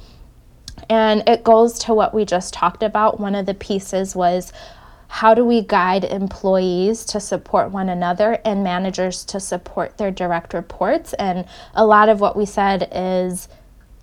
And 0.88 1.28
it 1.28 1.42
goes 1.42 1.80
to 1.80 1.92
what 1.92 2.14
we 2.14 2.24
just 2.24 2.54
talked 2.54 2.84
about. 2.84 3.18
One 3.18 3.34
of 3.34 3.44
the 3.44 3.54
pieces 3.54 4.14
was 4.14 4.52
how 5.08 5.34
do 5.34 5.44
we 5.44 5.62
guide 5.62 6.04
employees 6.04 7.04
to 7.06 7.18
support 7.18 7.72
one 7.72 7.88
another 7.88 8.38
and 8.44 8.62
managers 8.62 9.24
to 9.24 9.40
support 9.40 9.98
their 9.98 10.12
direct 10.12 10.54
reports? 10.54 11.12
And 11.14 11.44
a 11.74 11.84
lot 11.84 12.08
of 12.08 12.20
what 12.20 12.36
we 12.36 12.46
said 12.46 12.88
is 12.92 13.48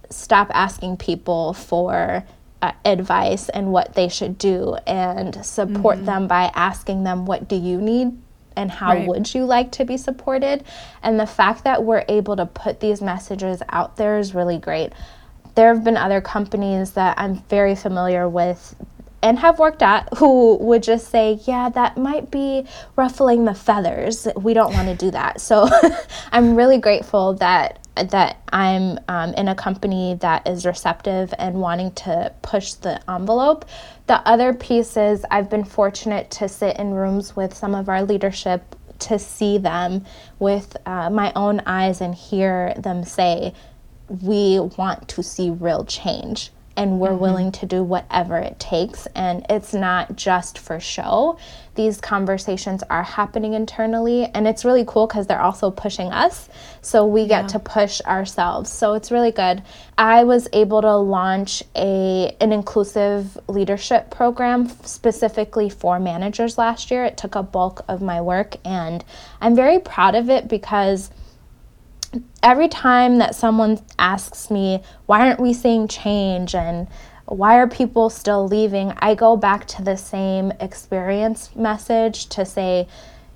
stop 0.09 0.49
asking 0.53 0.97
people 0.97 1.53
for 1.53 2.23
uh, 2.61 2.71
advice 2.83 3.49
and 3.49 3.71
what 3.71 3.93
they 3.93 4.07
should 4.07 4.37
do 4.37 4.75
and 4.87 5.45
support 5.45 5.97
mm-hmm. 5.97 6.05
them 6.05 6.27
by 6.27 6.51
asking 6.55 7.03
them 7.03 7.25
what 7.25 7.47
do 7.47 7.55
you 7.55 7.79
need 7.79 8.17
and 8.55 8.71
how 8.71 8.93
right. 8.93 9.07
would 9.07 9.33
you 9.33 9.45
like 9.45 9.71
to 9.71 9.85
be 9.85 9.97
supported 9.97 10.63
and 11.03 11.19
the 11.19 11.27
fact 11.27 11.63
that 11.63 11.83
we're 11.83 12.05
able 12.07 12.35
to 12.35 12.45
put 12.45 12.79
these 12.79 13.01
messages 13.01 13.61
out 13.69 13.97
there 13.97 14.17
is 14.17 14.33
really 14.33 14.57
great 14.57 14.93
there 15.55 15.73
have 15.73 15.83
been 15.83 15.97
other 15.97 16.21
companies 16.21 16.91
that 16.91 17.17
i'm 17.19 17.35
very 17.49 17.75
familiar 17.75 18.27
with 18.27 18.75
and 19.25 19.39
have 19.39 19.57
worked 19.57 19.81
at 19.81 20.07
who 20.17 20.55
would 20.57 20.83
just 20.83 21.09
say, 21.09 21.39
Yeah, 21.45 21.69
that 21.69 21.97
might 21.97 22.29
be 22.29 22.67
ruffling 22.95 23.45
the 23.45 23.55
feathers. 23.55 24.27
We 24.35 24.53
don't 24.53 24.71
want 24.71 24.87
to 24.87 24.95
do 24.95 25.09
that. 25.11 25.41
So 25.41 25.67
I'm 26.31 26.55
really 26.55 26.77
grateful 26.77 27.33
that 27.35 27.79
that 27.95 28.37
I'm 28.53 28.99
um, 29.07 29.33
in 29.33 29.47
a 29.47 29.55
company 29.55 30.15
that 30.19 30.47
is 30.47 30.65
receptive 30.65 31.33
and 31.39 31.55
wanting 31.55 31.91
to 31.93 32.31
push 32.43 32.73
the 32.73 33.01
envelope. 33.09 33.65
The 34.05 34.15
other 34.27 34.53
piece 34.53 34.95
is 34.95 35.25
I've 35.31 35.49
been 35.49 35.63
fortunate 35.63 36.29
to 36.31 36.47
sit 36.47 36.77
in 36.77 36.93
rooms 36.93 37.35
with 37.35 37.53
some 37.53 37.73
of 37.73 37.89
our 37.89 38.03
leadership 38.03 38.75
to 38.99 39.17
see 39.17 39.57
them 39.57 40.05
with 40.37 40.77
uh, 40.85 41.09
my 41.09 41.33
own 41.35 41.61
eyes 41.65 41.99
and 41.99 42.13
hear 42.13 42.75
them 42.77 43.03
say, 43.03 43.55
We 44.07 44.59
want 44.77 45.07
to 45.07 45.23
see 45.23 45.49
real 45.49 45.83
change 45.83 46.51
and 46.77 46.99
we're 46.99 47.09
mm-hmm. 47.09 47.19
willing 47.19 47.51
to 47.53 47.65
do 47.65 47.83
whatever 47.83 48.37
it 48.37 48.59
takes. 48.59 49.05
And 49.15 49.45
it's 49.49 49.73
not 49.73 50.15
just 50.15 50.57
for 50.57 50.79
show. 50.79 51.37
These 51.75 51.99
conversations 51.99 52.83
are 52.89 53.03
happening 53.03 53.53
internally, 53.53 54.25
and 54.25 54.47
it's 54.47 54.63
really 54.63 54.85
cool 54.87 55.07
because 55.07 55.27
they're 55.27 55.41
also 55.41 55.71
pushing 55.71 56.07
us. 56.07 56.47
So 56.81 57.05
we 57.05 57.27
get 57.27 57.43
yeah. 57.43 57.47
to 57.47 57.59
push 57.59 57.99
ourselves. 58.01 58.71
So 58.71 58.93
it's 58.93 59.11
really 59.11 59.31
good. 59.31 59.61
I 59.97 60.23
was 60.23 60.47
able 60.53 60.81
to 60.81 60.95
launch 60.95 61.63
a 61.75 62.35
an 62.39 62.51
inclusive 62.51 63.37
leadership 63.47 64.09
program 64.09 64.69
specifically 64.85 65.69
for 65.69 65.99
managers 65.99 66.57
last 66.57 66.91
year. 66.91 67.03
It 67.03 67.17
took 67.17 67.35
a 67.35 67.43
bulk 67.43 67.83
of 67.87 68.01
my 68.01 68.21
work, 68.21 68.55
and 68.63 69.03
I'm 69.41 69.55
very 69.55 69.79
proud 69.79 70.15
of 70.15 70.29
it 70.29 70.47
because 70.47 71.09
every 72.43 72.67
time 72.67 73.17
that 73.17 73.35
someone 73.35 73.79
asks 73.99 74.49
me, 74.49 74.81
why 75.05 75.27
aren't 75.27 75.39
we 75.39 75.53
seeing 75.53 75.87
change 75.87 76.55
and 76.55 76.87
why 77.25 77.57
are 77.57 77.67
people 77.67 78.09
still 78.09 78.47
leaving? 78.47 78.93
I 78.99 79.15
go 79.15 79.35
back 79.35 79.65
to 79.67 79.81
the 79.81 79.97
same 79.97 80.51
experience 80.59 81.55
message 81.55 82.27
to 82.27 82.45
say, 82.45 82.87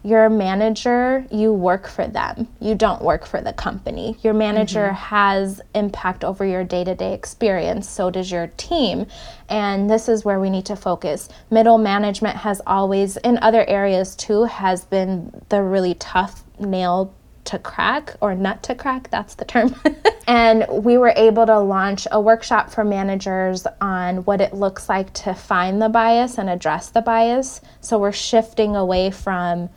you're 0.02 0.26
a 0.26 0.30
manager, 0.30 1.26
you 1.30 1.52
work 1.52 1.86
for 1.86 2.08
them. 2.08 2.48
You 2.62 2.74
don't 2.74 3.02
work 3.02 3.26
for 3.26 3.42
the 3.42 3.52
company. 3.52 4.18
Your 4.22 4.34
manager 4.34 4.88
mm-hmm. 4.88 4.96
has 4.96 5.60
impact 5.76 6.24
over 6.24 6.46
your 6.46 6.64
day 6.64 6.86
to 6.86 6.96
day 6.96 7.14
experience, 7.14 7.90
so 7.90 8.10
does 8.10 8.32
your 8.32 8.48
team. 8.56 9.08
And 9.50 9.90
this 9.90 10.08
is 10.08 10.24
where 10.24 10.40
we 10.40 10.50
need 10.50 10.66
to 10.68 10.78
focus. 10.78 11.28
Middle 11.52 11.78
management 11.78 12.38
has 12.38 12.62
always, 12.66 13.18
in 13.18 13.40
other 13.40 13.66
areas 13.68 14.16
too, 14.16 14.46
has 14.46 14.86
been 14.86 15.44
the 15.50 15.62
really 15.62 15.96
tough 15.96 16.46
nail 16.60 17.14
to 17.50 17.60
crack 17.60 18.16
or 18.22 18.36
nut 18.36 18.62
to 18.64 18.76
crack, 18.76 19.10
that's 19.10 19.36
the 19.36 19.46
term. 19.46 19.76
and 20.28 20.66
we 20.70 20.98
were 20.98 21.14
able 21.16 21.46
to 21.46 21.60
launch 21.60 22.08
a 22.12 22.22
workshop 22.22 22.70
for 22.70 22.84
managers 22.84 23.66
on 23.82 24.18
what 24.26 24.40
it 24.40 24.54
looks 24.54 24.88
like 24.88 25.12
to 25.14 25.34
find 25.34 25.82
the 25.82 25.90
bias 25.90 26.38
and 26.38 26.50
address 26.50 26.90
the 26.90 27.02
bias. 27.02 27.62
So 27.82 27.98
we're 27.98 28.12
shifting 28.12 28.76
away 28.76 29.10
from 29.10 29.70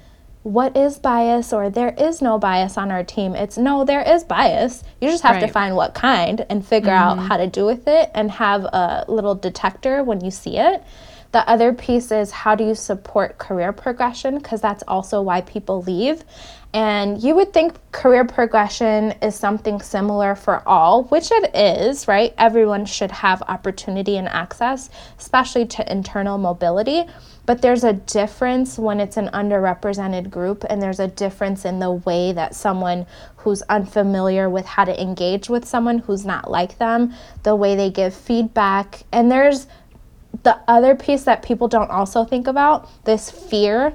what 0.43 0.77
is 0.77 0.99
bias 0.99 1.53
or 1.53 1.71
there 1.71 1.95
is 1.97 2.21
no 2.21 2.39
bias 2.39 2.77
on 2.77 2.91
our 2.91 3.05
team. 3.05 3.35
It's 3.35 3.57
no, 3.57 3.85
there 3.85 4.03
is 4.03 4.25
bias. 4.25 4.83
You 5.01 5.09
just 5.09 5.23
have 5.23 5.37
right. 5.37 5.47
to 5.47 5.53
find 5.53 5.75
what 5.77 5.95
kind 5.95 6.45
and 6.51 6.67
figure 6.67 6.91
mm-hmm. 6.91 7.21
out 7.21 7.27
how 7.27 7.37
to 7.39 7.47
do 7.47 7.65
with 7.65 7.87
it 7.87 8.11
and 8.15 8.31
have 8.33 8.65
a 8.65 9.05
little 9.09 9.35
detector 9.35 10.03
when 10.03 10.23
you 10.23 10.31
see 10.31 10.59
it. 10.59 10.83
The 11.31 11.49
other 11.49 11.73
piece 11.73 12.13
is 12.13 12.31
how 12.31 12.55
do 12.55 12.65
you 12.65 12.75
support 12.75 13.39
career 13.39 13.73
progression? 13.73 14.37
Because 14.37 14.61
that's 14.61 14.83
also 14.87 15.23
why 15.23 15.41
people 15.41 15.83
leave. 15.83 16.25
And 16.75 17.23
you 17.23 17.35
would 17.35 17.53
think 17.53 17.75
career 17.93 18.25
progression 18.25 19.13
is 19.21 19.35
something 19.35 19.81
similar 19.83 20.35
for 20.35 20.67
all, 20.67 21.05
which 21.05 21.31
it 21.31 21.55
is, 21.55 22.09
right? 22.09 22.33
Everyone 22.39 22.87
should 22.87 23.11
have 23.11 23.43
opportunity 23.43 24.17
and 24.17 24.27
access, 24.27 24.89
especially 25.19 25.67
to 25.67 25.93
internal 25.93 26.39
mobility. 26.39 27.05
But 27.45 27.61
there's 27.61 27.85
a 27.85 27.93
difference 27.93 28.79
when 28.79 29.01
it's 29.01 29.19
an 29.19 29.29
underrepresented 29.35 30.31
group, 30.31 30.65
and 30.71 30.81
there's 30.81 31.01
a 31.01 31.09
difference 31.09 31.67
in 31.67 31.79
the 31.79 31.91
way 31.91 32.33
that 32.33 32.55
someone 32.55 33.05
who's 33.37 33.61
unfamiliar 33.63 34.49
with 34.49 34.65
how 34.65 34.85
to 34.85 35.03
engage 35.03 35.51
with 35.51 35.67
someone 35.67 35.99
who's 35.99 36.25
not 36.25 36.51
like 36.51 36.79
them, 36.79 37.13
the 37.43 37.55
way 37.55 37.75
they 37.75 37.91
give 37.91 38.15
feedback. 38.15 39.03
And 39.13 39.31
there's 39.31 39.67
the 40.45 40.59
other 40.67 40.95
piece 40.95 41.25
that 41.25 41.43
people 41.43 41.69
don't 41.69 41.91
also 41.91 42.25
think 42.25 42.47
about 42.47 42.89
this 43.05 43.31
fear 43.31 43.95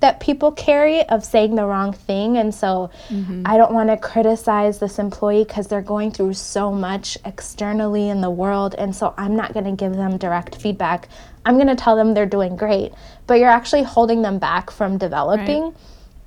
that 0.00 0.18
people 0.18 0.50
carry 0.50 1.02
of 1.08 1.24
saying 1.24 1.54
the 1.54 1.64
wrong 1.64 1.92
thing. 1.92 2.38
And 2.38 2.54
so 2.54 2.90
mm-hmm. 3.08 3.42
I 3.44 3.56
don't 3.56 3.72
want 3.72 3.90
to 3.90 3.96
criticize 3.96 4.78
this 4.78 4.98
employee 4.98 5.44
because 5.44 5.66
they're 5.66 5.82
going 5.82 6.10
through 6.10 6.34
so 6.34 6.72
much 6.72 7.18
externally 7.24 8.08
in 8.08 8.20
the 8.20 8.30
world. 8.30 8.74
And 8.76 8.96
so 8.96 9.14
I'm 9.16 9.36
not 9.36 9.52
going 9.52 9.66
to 9.66 9.72
give 9.72 9.94
them 9.94 10.16
direct 10.16 10.56
feedback. 10.56 11.08
I'm 11.44 11.56
going 11.56 11.68
to 11.68 11.76
tell 11.76 11.96
them 11.96 12.14
they're 12.14 12.26
doing 12.26 12.56
great, 12.56 12.92
but 13.26 13.34
you're 13.34 13.50
actually 13.50 13.82
holding 13.82 14.22
them 14.22 14.38
back 14.38 14.70
from 14.70 14.98
developing. 14.98 15.62
Right. 15.62 15.74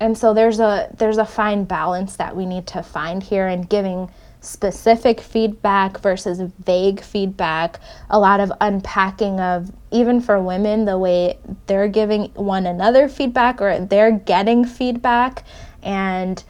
And 0.00 0.18
so 0.18 0.34
there's 0.34 0.60
a 0.60 0.88
there's 0.98 1.18
a 1.18 1.24
fine 1.24 1.64
balance 1.64 2.16
that 2.16 2.36
we 2.36 2.46
need 2.46 2.66
to 2.68 2.82
find 2.82 3.22
here 3.22 3.46
and 3.46 3.68
giving 3.68 4.10
specific 4.44 5.20
feedback 5.20 6.00
versus 6.00 6.40
vague 6.64 7.00
feedback, 7.00 7.80
a 8.10 8.18
lot 8.18 8.40
of 8.40 8.52
unpacking 8.60 9.40
of 9.40 9.72
even 9.90 10.20
for 10.20 10.40
women, 10.40 10.84
the 10.84 10.98
way 10.98 11.38
they're 11.66 11.88
giving 11.88 12.24
one 12.34 12.66
another 12.66 13.08
feedback 13.08 13.60
or 13.60 13.80
they're 13.80 14.12
getting 14.12 14.64
feedback, 14.64 15.44
and 15.82 16.42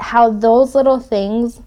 how 0.00 0.30
those 0.30 0.74
little 0.74 1.00
things 1.00 1.60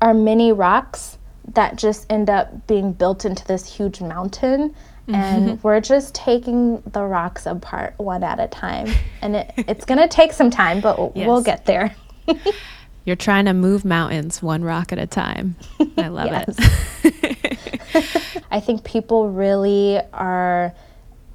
are 0.00 0.14
mini 0.14 0.52
rocks 0.52 1.18
that 1.54 1.76
just 1.76 2.10
end 2.10 2.30
up 2.30 2.66
being 2.66 2.92
built 2.92 3.24
into 3.24 3.44
this 3.46 3.72
huge 3.72 4.00
mountain. 4.00 4.74
Mm-hmm. 5.08 5.14
And 5.14 5.64
we're 5.64 5.80
just 5.80 6.14
taking 6.14 6.80
the 6.92 7.02
rocks 7.02 7.46
apart 7.46 7.94
one 7.98 8.22
at 8.22 8.38
a 8.38 8.46
time. 8.46 8.88
And 9.20 9.36
it, 9.36 9.52
it's 9.56 9.84
going 9.84 9.98
to 9.98 10.08
take 10.08 10.32
some 10.32 10.50
time, 10.50 10.80
but 10.80 10.98
yes. 11.16 11.26
we'll 11.26 11.42
get 11.42 11.66
there. 11.66 11.94
You're 13.04 13.16
trying 13.16 13.46
to 13.46 13.52
move 13.52 13.84
mountains 13.84 14.42
one 14.42 14.62
rock 14.62 14.92
at 14.92 14.98
a 14.98 15.06
time. 15.06 15.56
I 15.98 16.08
love 16.08 16.30
it. 16.32 17.52
I 18.50 18.60
think 18.60 18.84
people 18.84 19.30
really 19.30 20.00
are 20.12 20.74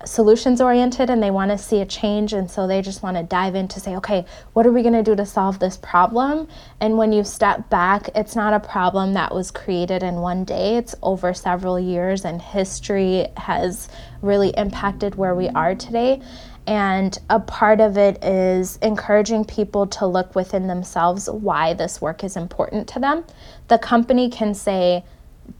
solutions 0.05 0.61
oriented 0.61 1.09
and 1.09 1.21
they 1.21 1.31
want 1.31 1.49
to 1.51 1.57
see 1.57 1.81
a 1.81 1.85
change 1.85 2.31
and 2.31 2.49
so 2.49 2.67
they 2.67 2.81
just 2.81 3.01
want 3.01 3.17
to 3.17 3.23
dive 3.23 3.55
in 3.55 3.67
to 3.67 3.79
say 3.79 3.95
okay 3.95 4.23
what 4.53 4.65
are 4.65 4.71
we 4.71 4.83
going 4.83 4.93
to 4.93 5.03
do 5.03 5.15
to 5.15 5.25
solve 5.25 5.57
this 5.57 5.77
problem 5.77 6.47
and 6.79 6.97
when 6.97 7.11
you 7.11 7.23
step 7.23 7.67
back 7.69 8.07
it's 8.13 8.35
not 8.35 8.53
a 8.53 8.59
problem 8.59 9.13
that 9.13 9.33
was 9.33 9.49
created 9.49 10.03
in 10.03 10.15
one 10.15 10.43
day 10.43 10.77
it's 10.77 10.93
over 11.01 11.33
several 11.33 11.79
years 11.79 12.25
and 12.25 12.41
history 12.41 13.27
has 13.37 13.89
really 14.21 14.49
impacted 14.49 15.15
where 15.15 15.33
we 15.33 15.49
are 15.49 15.73
today 15.73 16.21
and 16.67 17.17
a 17.29 17.39
part 17.39 17.79
of 17.79 17.97
it 17.97 18.21
is 18.23 18.77
encouraging 18.81 19.45
people 19.45 19.87
to 19.87 20.05
look 20.05 20.35
within 20.35 20.67
themselves 20.67 21.29
why 21.29 21.73
this 21.73 22.01
work 22.01 22.25
is 22.25 22.35
important 22.35 22.89
to 22.89 22.99
them. 22.99 23.23
The 23.69 23.77
company 23.77 24.29
can 24.29 24.53
say, 24.53 25.05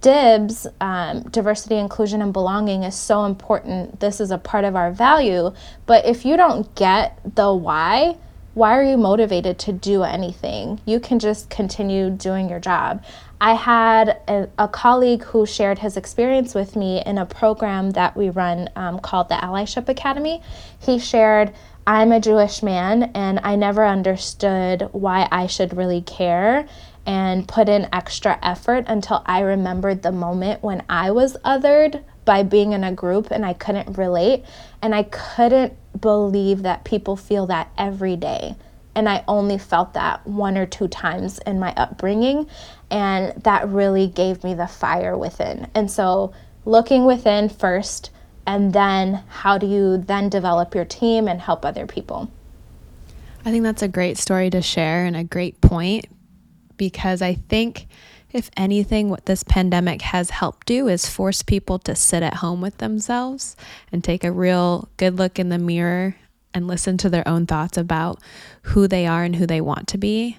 DIBS, 0.01 0.67
um, 0.81 1.21
diversity, 1.29 1.77
inclusion, 1.77 2.21
and 2.21 2.33
belonging, 2.33 2.83
is 2.83 2.93
so 2.93 3.23
important. 3.23 4.01
This 4.01 4.19
is 4.19 4.31
a 4.31 4.37
part 4.37 4.65
of 4.65 4.75
our 4.75 4.91
value. 4.91 5.53
But 5.85 6.05
if 6.05 6.25
you 6.25 6.35
don't 6.35 6.75
get 6.75 7.17
the 7.35 7.53
why, 7.53 8.17
why 8.53 8.77
are 8.77 8.83
you 8.83 8.97
motivated 8.97 9.59
to 9.59 9.71
do 9.71 10.03
anything? 10.03 10.81
You 10.85 10.99
can 10.99 11.19
just 11.19 11.49
continue 11.49 12.09
doing 12.09 12.49
your 12.49 12.59
job. 12.59 13.03
I 13.39 13.53
had 13.53 14.19
a, 14.27 14.49
a, 14.57 14.67
colleague 14.67 15.23
who 15.23 15.45
shared 15.45 15.79
his 15.79 15.95
experience 15.95 16.55
with 16.55 16.75
me 16.75 17.03
in 17.05 17.19
a 17.19 17.25
program 17.25 17.91
that 17.91 18.17
we 18.17 18.31
run 18.31 18.67
um, 18.75 18.99
called 18.99 19.29
the 19.29 19.35
Allyship 19.35 19.87
Academy. 19.89 20.41
He 20.79 20.97
shared, 20.97 21.53
I'm 21.85 22.11
a 22.11 22.19
Jewish 22.19 22.63
man 22.63 23.11
and 23.13 23.39
I 23.43 23.55
never 23.55 23.85
understood 23.85 24.89
why 24.91 25.27
I 25.31 25.45
should 25.45 25.77
really 25.77 26.01
care 26.01 26.67
and 27.05 27.47
put 27.47 27.69
in 27.69 27.87
extra 27.93 28.37
effort 28.43 28.85
until 28.87 29.23
I 29.25 29.39
remembered 29.39 30.01
the 30.01 30.11
moment 30.11 30.63
when 30.63 30.83
I 30.89 31.11
was 31.11 31.37
othered 31.45 32.03
by 32.25 32.43
being 32.43 32.73
in 32.73 32.83
a 32.83 32.91
group 32.91 33.31
and 33.31 33.45
I 33.45 33.53
couldn't 33.53 33.97
relate. 33.97 34.43
And 34.81 34.93
I 34.93 35.03
couldn't 35.03 35.73
believe 35.99 36.63
that 36.63 36.83
people 36.83 37.15
feel 37.15 37.45
that 37.47 37.71
every 37.77 38.17
day. 38.17 38.55
And 38.93 39.07
I 39.07 39.23
only 39.27 39.57
felt 39.57 39.93
that 39.93 40.27
one 40.27 40.57
or 40.57 40.65
two 40.65 40.87
times 40.87 41.39
in 41.45 41.59
my 41.59 41.73
upbringing. 41.77 42.49
And 42.89 43.41
that 43.43 43.67
really 43.67 44.07
gave 44.07 44.43
me 44.43 44.53
the 44.53 44.67
fire 44.67 45.17
within. 45.17 45.67
And 45.75 45.91
so, 45.91 46.33
looking 46.65 47.05
within 47.05 47.49
first, 47.49 48.11
and 48.45 48.71
then 48.71 49.23
how 49.27 49.57
do 49.57 49.67
you 49.67 49.97
then 49.97 50.29
develop 50.29 50.73
your 50.73 50.85
team 50.85 51.27
and 51.27 51.41
help 51.41 51.65
other 51.65 51.85
people? 51.85 52.31
I 53.45 53.51
think 53.51 53.63
that's 53.63 53.81
a 53.81 53.87
great 53.87 54.17
story 54.17 54.49
to 54.49 54.61
share 54.61 55.05
and 55.05 55.15
a 55.15 55.23
great 55.23 55.59
point 55.61 56.05
because 56.77 57.21
I 57.21 57.35
think 57.35 57.87
if 58.31 58.49
anything, 58.57 59.09
what 59.09 59.25
this 59.25 59.43
pandemic 59.43 60.01
has 60.01 60.29
helped 60.29 60.67
do 60.67 60.87
is 60.87 61.09
force 61.09 61.43
people 61.43 61.79
to 61.79 61.95
sit 61.95 62.23
at 62.23 62.35
home 62.35 62.61
with 62.61 62.77
themselves 62.77 63.55
and 63.91 64.03
take 64.03 64.23
a 64.23 64.31
real 64.31 64.89
good 64.97 65.17
look 65.17 65.39
in 65.39 65.49
the 65.49 65.57
mirror 65.57 66.15
and 66.53 66.67
listen 66.67 66.97
to 66.97 67.09
their 67.09 67.27
own 67.27 67.45
thoughts 67.45 67.77
about 67.77 68.19
who 68.63 68.87
they 68.87 69.07
are 69.07 69.23
and 69.23 69.35
who 69.35 69.45
they 69.45 69.61
want 69.61 69.87
to 69.89 69.97
be. 69.97 70.37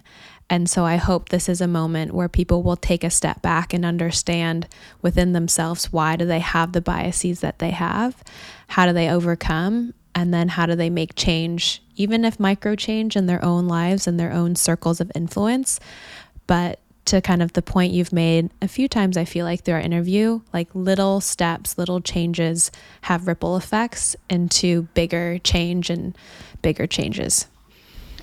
And 0.51 0.68
so 0.68 0.84
I 0.84 0.96
hope 0.96 1.28
this 1.28 1.49
is 1.49 1.61
a 1.61 1.68
moment 1.68 2.14
where 2.14 2.28
people 2.28 2.62
will 2.62 2.76
take 2.76 3.05
a 3.05 3.11
step 3.11 3.42
back 3.42 3.74
and 3.74 3.84
understand 3.84 4.66
within 5.03 5.32
themselves 5.32 5.92
why 5.92 6.16
do 6.16 6.24
they 6.24 6.38
have 6.38 6.72
the 6.72 6.80
biases 6.80 7.40
that 7.40 7.59
they 7.59 7.70
have? 7.70 8.22
How 8.68 8.86
do 8.86 8.92
they 8.92 9.11
overcome? 9.11 9.92
And 10.14 10.32
then 10.32 10.49
how 10.49 10.66
do 10.66 10.74
they 10.74 10.90
make 10.90 11.14
change, 11.14 11.82
even 11.96 12.24
if 12.24 12.40
micro 12.40 12.74
change 12.74 13.14
in 13.14 13.26
their 13.26 13.44
own 13.44 13.68
lives 13.68 14.07
and 14.07 14.18
their 14.18 14.32
own 14.32 14.57
circles 14.57 15.01
of 15.01 15.12
influence? 15.14 15.78
But 16.46 16.80
to 17.05 17.20
kind 17.20 17.42
of 17.42 17.53
the 17.53 17.62
point 17.62 17.92
you've 17.92 18.12
made 18.12 18.51
a 18.61 18.68
few 18.68 18.88
times, 18.88 19.16
I 19.16 19.24
feel 19.24 19.44
like 19.44 19.64
through 19.64 19.74
our 19.74 19.80
interview, 19.80 20.40
like 20.53 20.68
little 20.74 21.20
steps, 21.20 21.78
little 21.78 22.01
changes 22.01 22.70
have 23.03 23.26
ripple 23.26 23.57
effects 23.57 24.16
into 24.28 24.82
bigger 24.94 25.38
change 25.38 25.88
and 25.88 26.16
bigger 26.62 26.86
changes. 26.86 27.46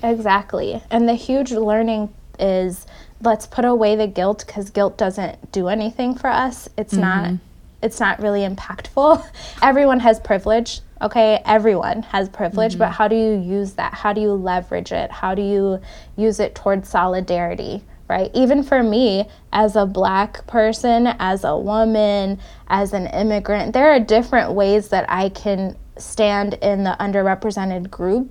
Exactly. 0.04 0.82
And 0.90 1.08
the 1.08 1.14
huge 1.14 1.52
learning 1.52 2.14
is 2.40 2.86
let's 3.22 3.48
put 3.48 3.66
away 3.66 3.96
the 3.96 4.08
guilt 4.08 4.44
because 4.46 4.70
guilt 4.70 4.98
doesn't 4.98 5.52
do 5.52 5.68
anything 5.68 6.16
for 6.16 6.30
us. 6.30 6.70
It's 6.78 6.94
mm-hmm. 6.94 7.02
not 7.02 7.40
it's 7.82 8.00
not 8.00 8.20
really 8.20 8.42
impactful. 8.42 9.26
Everyone 9.62 10.00
has 10.00 10.20
privilege, 10.20 10.82
okay? 11.02 11.42
Everyone 11.46 12.02
has 12.04 12.30
privilege, 12.30 12.74
mm-hmm. 12.74 12.80
but 12.80 12.92
how 12.92 13.08
do 13.08 13.16
you 13.16 13.34
use 13.40 13.74
that? 13.74 13.94
How 13.94 14.12
do 14.12 14.22
you 14.22 14.32
leverage 14.32 14.92
it? 14.92 15.12
How 15.12 15.36
do 15.36 15.42
you 15.42 15.80
use 16.16 16.40
it 16.40 16.56
towards 16.56 16.90
solidarity? 16.90 17.84
right? 18.08 18.30
Even 18.34 18.62
for 18.62 18.84
me, 18.84 19.28
as 19.52 19.76
a 19.76 19.86
black 19.86 20.46
person, 20.46 21.08
as 21.20 21.44
a 21.44 21.58
woman, 21.58 22.40
as 22.68 22.94
an 22.94 23.08
immigrant, 23.08 23.74
there 23.74 23.92
are 23.92 24.00
different 24.00 24.54
ways 24.54 24.90
that 24.90 25.06
I 25.10 25.30
can 25.30 25.76
stand 25.98 26.56
in 26.56 26.84
the 26.84 26.96
underrepresented 27.00 27.90
group 27.90 28.30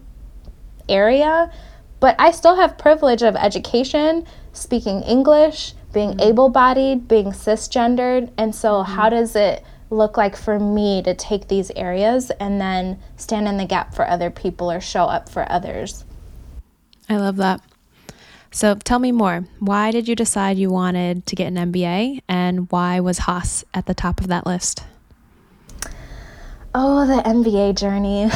area, 0.89 1.51
but 2.01 2.17
I 2.19 2.31
still 2.31 2.57
have 2.57 2.77
privilege 2.77 3.23
of 3.23 3.37
education, 3.37 4.27
speaking 4.53 5.03
English, 5.03 5.75
being 5.93 6.11
mm-hmm. 6.11 6.29
able 6.29 6.49
bodied, 6.49 7.09
being 7.09 7.27
cisgendered. 7.27 8.31
And 8.37 8.55
so, 8.55 8.83
mm-hmm. 8.83 8.93
how 8.93 9.09
does 9.09 9.35
it 9.37 9.65
look 9.91 10.17
like 10.17 10.37
for 10.37 10.59
me 10.59 11.03
to 11.03 11.15
take 11.15 11.49
these 11.49 11.71
areas 11.73 12.31
and 12.33 12.61
then 12.61 12.99
stand 13.17 13.49
in 13.49 13.57
the 13.57 13.65
gap 13.65 13.95
for 13.95 14.09
other 14.09 14.31
people 14.31 14.71
or 14.71 14.81
show 14.81 15.05
up 15.05 15.29
for 15.29 15.51
others? 15.51 16.05
I 17.09 17.17
love 17.17 17.37
that. 17.37 17.61
So 18.51 18.77
tell 18.77 18.99
me 18.99 19.11
more. 19.11 19.47
Why 19.59 19.91
did 19.91 20.07
you 20.07 20.15
decide 20.15 20.59
you 20.59 20.71
wanted 20.71 21.27
to 21.27 21.37
get 21.37 21.49
an 21.49 21.73
MBA 21.73 22.21
and 22.29 22.71
why 22.71 23.01
was 23.01 23.19
Haas 23.19 23.65
at 23.75 23.87
the 23.87 23.95
top 23.95 24.21
of 24.21 24.29
that 24.29 24.47
list? 24.47 24.85
Oh, 26.73 27.07
the 27.07 27.23
MBA 27.23 27.77
journey. 27.77 28.31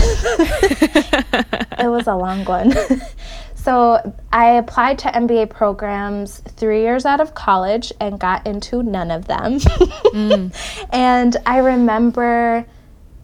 it 1.79 1.89
was 1.89 2.07
a 2.07 2.15
long 2.15 2.45
one. 2.45 2.73
so 3.55 4.15
I 4.33 4.53
applied 4.53 4.99
to 5.01 5.09
MBA 5.09 5.51
programs 5.51 6.41
three 6.41 6.83
years 6.83 7.07
out 7.07 7.21
of 7.21 7.35
college 7.35 7.93
and 8.01 8.19
got 8.19 8.47
into 8.47 8.83
none 8.83 9.11
of 9.11 9.27
them. 9.27 9.59
mm. 9.59 10.87
And 10.93 11.37
I 11.47 11.59
remember 11.59 12.67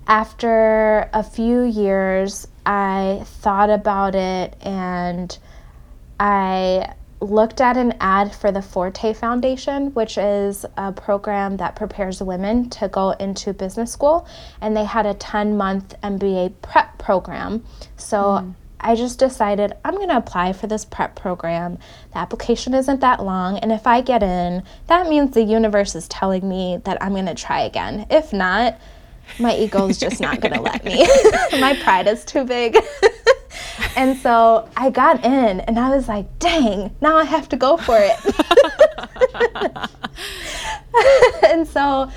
after 0.07 1.09
a 1.13 1.23
few 1.23 1.63
years, 1.63 2.47
I 2.67 3.23
thought 3.25 3.71
about 3.71 4.15
it 4.15 4.57
and 4.63 5.37
I 6.19 6.95
looked 7.31 7.61
at 7.61 7.77
an 7.77 7.95
ad 8.01 8.35
for 8.35 8.53
the 8.53 8.63
Forte 8.63 9.13
Foundation, 9.15 9.93
which 9.95 10.19
is 10.19 10.65
a 10.77 10.93
program 10.93 11.57
that 11.57 11.77
prepares 11.77 12.23
women 12.23 12.71
to 12.71 12.89
go 12.89 13.11
into 13.13 13.53
business 13.53 13.93
school. 13.93 14.27
And 14.61 14.77
they 14.77 14.85
had 14.85 15.07
a 15.07 15.15
10 15.15 15.57
month 15.57 15.95
MBA 16.03 16.55
prep 16.63 16.99
program. 16.99 17.65
So 17.97 18.17
mm. 18.17 18.55
I 18.85 18.95
just 18.97 19.19
decided 19.19 19.73
I'm 19.85 19.95
going 19.95 20.11
to 20.11 20.17
apply 20.17 20.53
for 20.53 20.67
this 20.67 20.85
prep 20.85 21.17
program. 21.17 21.79
The 22.13 22.19
application 22.19 22.75
isn't 22.75 23.01
that 23.01 23.25
long. 23.25 23.59
And 23.59 23.73
if 23.73 23.87
I 23.87 24.03
get 24.03 24.23
in, 24.23 24.63
that 24.89 25.09
means 25.09 25.33
the 25.33 25.43
universe 25.43 25.95
is 25.95 26.07
telling 26.09 26.47
me 26.47 26.79
that 26.85 27.03
I'm 27.03 27.13
going 27.13 27.27
to 27.27 27.35
try 27.35 27.63
again. 27.63 28.07
If 28.11 28.33
not, 28.35 28.79
my 29.39 29.55
ego 29.57 29.89
is 29.89 29.99
just 29.99 30.21
not 30.21 30.41
going 30.41 30.55
to 30.55 30.61
let 30.61 30.85
me. 30.85 31.07
my 31.61 31.79
pride 31.83 32.07
is 32.07 32.25
too 32.25 32.45
big. 32.45 32.77
and 33.97 34.17
so 34.19 34.69
I 34.77 34.91
got 34.91 35.25
in 35.25 35.61
and 35.61 35.79
I 35.79 35.95
was 35.95 36.09
like, 36.09 36.39
dang, 36.39 36.95
now 37.01 37.17
I 37.17 37.25
have 37.25 37.49
to 37.51 37.57
go 37.57 37.77
for 37.77 37.99
it. 37.99 38.19
and 41.45 41.67
so 41.67 42.11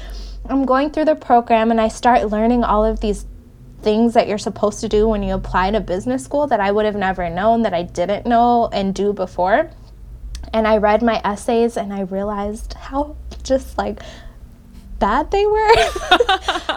I'm 0.49 0.65
going 0.65 0.91
through 0.91 1.05
the 1.05 1.15
program 1.15 1.71
and 1.71 1.81
I 1.81 1.87
start 1.87 2.29
learning 2.29 2.63
all 2.63 2.85
of 2.85 2.99
these 2.99 3.25
things 3.81 4.13
that 4.13 4.27
you're 4.27 4.37
supposed 4.37 4.79
to 4.81 4.89
do 4.89 5.07
when 5.07 5.23
you 5.23 5.33
apply 5.33 5.71
to 5.71 5.79
business 5.79 6.23
school 6.23 6.47
that 6.47 6.59
I 6.59 6.71
would 6.71 6.85
have 6.85 6.95
never 6.95 7.29
known, 7.29 7.61
that 7.63 7.73
I 7.73 7.83
didn't 7.83 8.25
know 8.25 8.69
and 8.73 8.93
do 8.93 9.13
before. 9.13 9.71
And 10.53 10.67
I 10.67 10.77
read 10.77 11.01
my 11.01 11.21
essays 11.23 11.77
and 11.77 11.93
I 11.93 12.01
realized 12.01 12.73
how 12.73 13.15
just 13.43 13.77
like 13.77 14.01
bad 14.99 15.31
they 15.31 15.45
were. 15.45 15.67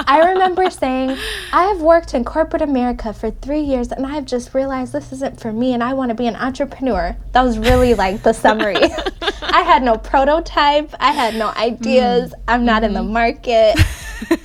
I 0.07 0.31
remember 0.33 0.71
saying, 0.71 1.17
I 1.53 1.65
have 1.65 1.81
worked 1.81 2.15
in 2.15 2.25
corporate 2.25 2.63
America 2.63 3.13
for 3.13 3.31
three 3.31 3.61
years 3.61 3.93
and 3.93 4.07
I've 4.07 4.25
just 4.25 4.55
realized 4.55 4.93
this 4.93 5.13
isn't 5.13 5.41
for 5.41 5.53
me 5.53 5.73
and 5.73 5.83
I 5.83 5.95
want 5.95 6.11
to 6.11 6.15
be 6.15 6.27
an 6.27 6.37
entrepreneur. 6.37 7.17
That 7.33 7.43
was 7.43 7.59
really 7.59 7.95
like 7.95 8.23
the 8.23 8.33
summary. 8.33 8.77
I 9.43 9.63
had 9.63 9.83
no 9.83 9.97
prototype, 9.97 10.95
I 11.01 11.13
had 11.13 11.35
no 11.35 11.49
ideas, 11.57 12.31
mm. 12.31 12.43
I'm 12.49 12.65
not 12.65 12.83
mm-hmm. 12.83 12.85
in 12.87 12.93
the 12.95 13.01
mm-hmm. 13.01 13.13
market. 13.13 13.79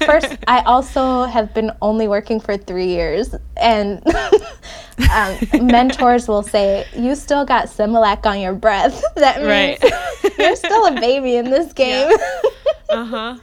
First, 0.05 0.37
I 0.47 0.61
also 0.61 1.23
have 1.23 1.53
been 1.53 1.71
only 1.81 2.07
working 2.07 2.39
for 2.39 2.57
three 2.57 2.87
years, 2.87 3.35
and 3.57 4.01
um, 5.11 5.37
mentors 5.67 6.27
will 6.27 6.43
say, 6.43 6.85
"You 6.95 7.15
still 7.15 7.45
got 7.45 7.67
Similac 7.67 8.25
on 8.25 8.39
your 8.39 8.53
breath. 8.53 9.03
That 9.15 9.37
means 9.37 9.79
right. 9.81 10.37
you're 10.37 10.55
still 10.55 10.85
a 10.85 10.99
baby 10.99 11.35
in 11.35 11.49
this 11.49 11.73
game." 11.73 12.09
Yeah. 12.09 12.49
Uh-huh. 12.89 13.37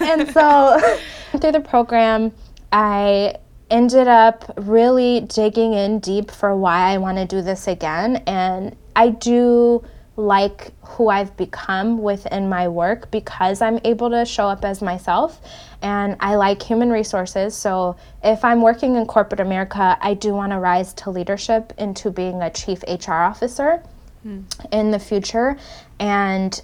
and 0.00 0.30
so 0.30 0.98
through 1.38 1.52
the 1.52 1.60
program, 1.60 2.32
I 2.70 3.36
ended 3.70 4.06
up 4.06 4.52
really 4.58 5.20
digging 5.20 5.72
in 5.72 5.98
deep 5.98 6.30
for 6.30 6.54
why 6.54 6.92
I 6.92 6.98
want 6.98 7.18
to 7.18 7.24
do 7.24 7.40
this 7.40 7.66
again. 7.66 8.16
And 8.26 8.76
I 8.94 9.08
do 9.08 9.82
like 10.16 10.72
who 10.82 11.08
I've 11.08 11.34
become 11.38 12.02
within 12.02 12.50
my 12.50 12.68
work 12.68 13.10
because 13.10 13.62
I'm 13.62 13.80
able 13.84 14.10
to 14.10 14.26
show 14.26 14.46
up 14.46 14.62
as 14.64 14.82
myself. 14.82 15.40
And 15.80 16.16
I 16.20 16.34
like 16.36 16.62
human 16.62 16.90
resources. 16.90 17.56
So 17.56 17.96
if 18.22 18.44
I'm 18.44 18.60
working 18.60 18.96
in 18.96 19.06
corporate 19.06 19.40
America, 19.40 19.96
I 20.00 20.14
do 20.14 20.34
want 20.34 20.52
to 20.52 20.58
rise 20.58 20.92
to 20.94 21.10
leadership 21.10 21.72
into 21.78 22.10
being 22.10 22.42
a 22.42 22.50
chief 22.50 22.84
HR 22.86 23.12
officer 23.12 23.82
mm. 24.24 24.44
in 24.70 24.90
the 24.90 24.98
future. 24.98 25.56
And 25.98 26.60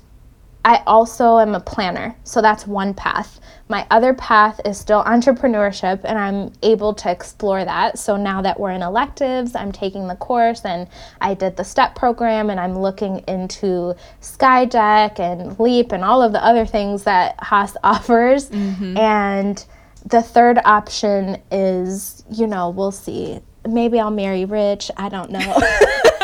I 0.68 0.82
also 0.86 1.38
am 1.38 1.54
a 1.54 1.60
planner, 1.60 2.14
so 2.24 2.42
that's 2.42 2.66
one 2.66 2.92
path. 2.92 3.40
My 3.70 3.86
other 3.90 4.12
path 4.12 4.60
is 4.66 4.76
still 4.76 5.02
entrepreneurship, 5.04 6.00
and 6.04 6.18
I'm 6.18 6.52
able 6.62 6.92
to 6.92 7.10
explore 7.10 7.64
that. 7.64 7.98
So 7.98 8.18
now 8.18 8.42
that 8.42 8.60
we're 8.60 8.72
in 8.72 8.82
electives, 8.82 9.54
I'm 9.54 9.72
taking 9.72 10.08
the 10.08 10.16
course 10.16 10.66
and 10.66 10.86
I 11.22 11.32
did 11.32 11.56
the 11.56 11.64
STEP 11.64 11.94
program, 11.94 12.50
and 12.50 12.60
I'm 12.60 12.78
looking 12.78 13.24
into 13.26 13.94
Skydeck 14.20 15.18
and 15.18 15.58
Leap 15.58 15.92
and 15.92 16.04
all 16.04 16.20
of 16.20 16.32
the 16.32 16.44
other 16.44 16.66
things 16.66 17.04
that 17.04 17.42
Haas 17.42 17.74
offers. 17.82 18.50
Mm-hmm. 18.50 18.98
And 18.98 19.64
the 20.04 20.20
third 20.20 20.58
option 20.66 21.38
is, 21.50 22.24
you 22.30 22.46
know, 22.46 22.68
we'll 22.68 22.92
see. 22.92 23.40
Maybe 23.66 23.98
I'll 23.98 24.10
marry 24.10 24.44
rich. 24.44 24.90
I 24.98 25.08
don't 25.08 25.30
know. 25.30 25.62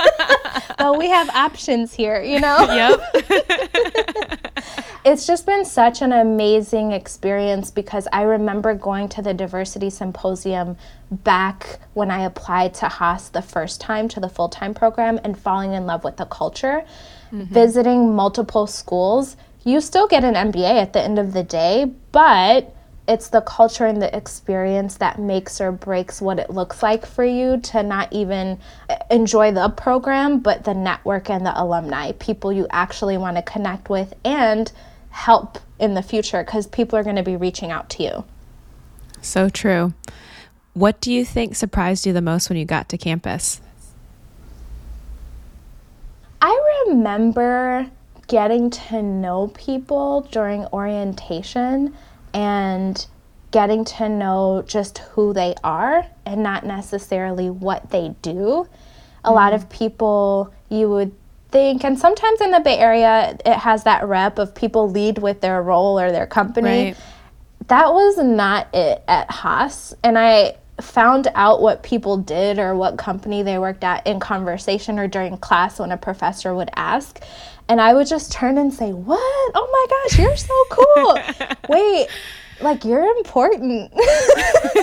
but 0.78 0.98
we 0.98 1.08
have 1.08 1.28
options 1.30 1.94
here, 1.94 2.22
you 2.22 2.40
know? 2.40 2.58
Yep. 2.74 3.70
It's 5.04 5.26
just 5.26 5.44
been 5.44 5.66
such 5.66 6.00
an 6.00 6.12
amazing 6.12 6.92
experience 6.92 7.70
because 7.70 8.08
I 8.10 8.22
remember 8.22 8.74
going 8.74 9.08
to 9.10 9.22
the 9.22 9.34
diversity 9.34 9.90
symposium 9.90 10.78
back 11.10 11.78
when 11.92 12.10
I 12.10 12.24
applied 12.24 12.72
to 12.74 12.88
Haas 12.88 13.28
the 13.28 13.42
first 13.42 13.82
time 13.82 14.08
to 14.08 14.20
the 14.20 14.30
full 14.30 14.48
time 14.48 14.72
program 14.72 15.20
and 15.22 15.38
falling 15.38 15.74
in 15.74 15.84
love 15.84 16.04
with 16.04 16.16
the 16.16 16.24
culture, 16.24 16.84
mm-hmm. 17.30 17.52
visiting 17.52 18.14
multiple 18.14 18.66
schools. 18.66 19.36
You 19.64 19.82
still 19.82 20.08
get 20.08 20.24
an 20.24 20.34
MBA 20.34 20.80
at 20.80 20.94
the 20.94 21.02
end 21.02 21.18
of 21.18 21.34
the 21.34 21.42
day, 21.42 21.92
but 22.10 22.74
it's 23.06 23.28
the 23.28 23.42
culture 23.42 23.84
and 23.84 24.00
the 24.00 24.14
experience 24.16 24.96
that 24.96 25.18
makes 25.18 25.60
or 25.60 25.70
breaks 25.70 26.22
what 26.22 26.38
it 26.38 26.48
looks 26.48 26.82
like 26.82 27.04
for 27.04 27.24
you 27.24 27.60
to 27.60 27.82
not 27.82 28.10
even 28.10 28.58
enjoy 29.10 29.52
the 29.52 29.68
program, 29.68 30.40
but 30.40 30.64
the 30.64 30.72
network 30.72 31.28
and 31.28 31.44
the 31.44 31.62
alumni, 31.62 32.12
people 32.12 32.50
you 32.50 32.66
actually 32.70 33.18
want 33.18 33.36
to 33.36 33.42
connect 33.42 33.90
with 33.90 34.14
and 34.24 34.72
help 35.14 35.58
in 35.78 35.94
the 35.94 36.02
future 36.02 36.42
because 36.42 36.66
people 36.66 36.98
are 36.98 37.04
going 37.04 37.14
to 37.14 37.22
be 37.22 37.36
reaching 37.36 37.70
out 37.70 37.88
to 37.88 38.02
you. 38.02 38.24
So 39.22 39.48
true. 39.48 39.94
What 40.72 41.00
do 41.00 41.12
you 41.12 41.24
think 41.24 41.54
surprised 41.54 42.04
you 42.04 42.12
the 42.12 42.20
most 42.20 42.48
when 42.48 42.58
you 42.58 42.64
got 42.64 42.88
to 42.88 42.98
campus? 42.98 43.60
I 46.42 46.84
remember 46.88 47.88
getting 48.26 48.70
to 48.70 49.02
know 49.02 49.46
people 49.48 50.22
during 50.32 50.66
orientation 50.66 51.94
and 52.34 53.06
getting 53.52 53.84
to 53.84 54.08
know 54.08 54.64
just 54.66 54.98
who 54.98 55.32
they 55.32 55.54
are 55.62 56.04
and 56.26 56.42
not 56.42 56.66
necessarily 56.66 57.50
what 57.50 57.90
they 57.90 58.16
do. 58.20 58.66
A 59.22 59.30
mm. 59.30 59.34
lot 59.34 59.52
of 59.52 59.70
people 59.70 60.52
you 60.68 60.88
would 60.88 61.14
think, 61.54 61.84
and 61.84 61.96
sometimes 61.96 62.40
in 62.40 62.50
the 62.50 62.58
Bay 62.58 62.78
Area, 62.78 63.38
it 63.46 63.56
has 63.56 63.84
that 63.84 64.04
rep 64.04 64.40
of 64.40 64.56
people 64.56 64.90
lead 64.90 65.18
with 65.18 65.40
their 65.40 65.62
role 65.62 66.00
or 66.00 66.10
their 66.10 66.26
company. 66.26 66.86
Right. 66.86 66.96
That 67.68 67.92
was 67.92 68.18
not 68.18 68.74
it 68.74 69.04
at 69.06 69.30
Haas. 69.30 69.94
And 70.02 70.18
I 70.18 70.56
found 70.80 71.28
out 71.36 71.62
what 71.62 71.84
people 71.84 72.16
did 72.16 72.58
or 72.58 72.74
what 72.74 72.98
company 72.98 73.44
they 73.44 73.56
worked 73.56 73.84
at 73.84 74.04
in 74.04 74.18
conversation 74.18 74.98
or 74.98 75.06
during 75.06 75.38
class 75.38 75.78
when 75.78 75.92
a 75.92 75.96
professor 75.96 76.52
would 76.52 76.70
ask. 76.74 77.22
And 77.68 77.80
I 77.80 77.94
would 77.94 78.08
just 78.08 78.32
turn 78.32 78.58
and 78.58 78.74
say, 78.74 78.92
What? 78.92 79.52
Oh 79.54 79.68
my 79.70 79.86
gosh, 80.08 80.18
you're 80.18 80.36
so 80.36 80.64
cool. 80.70 81.18
Wait, 81.68 82.08
like 82.60 82.84
you're 82.84 83.04
important. 83.16 83.92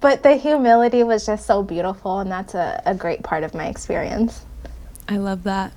but 0.00 0.22
the 0.22 0.36
humility 0.36 1.02
was 1.02 1.26
just 1.26 1.46
so 1.46 1.62
beautiful, 1.62 2.20
and 2.20 2.30
that's 2.30 2.54
a, 2.54 2.82
a 2.86 2.94
great 2.94 3.22
part 3.22 3.44
of 3.44 3.54
my 3.54 3.66
experience. 3.66 4.44
I 5.08 5.16
love 5.16 5.44
that. 5.44 5.72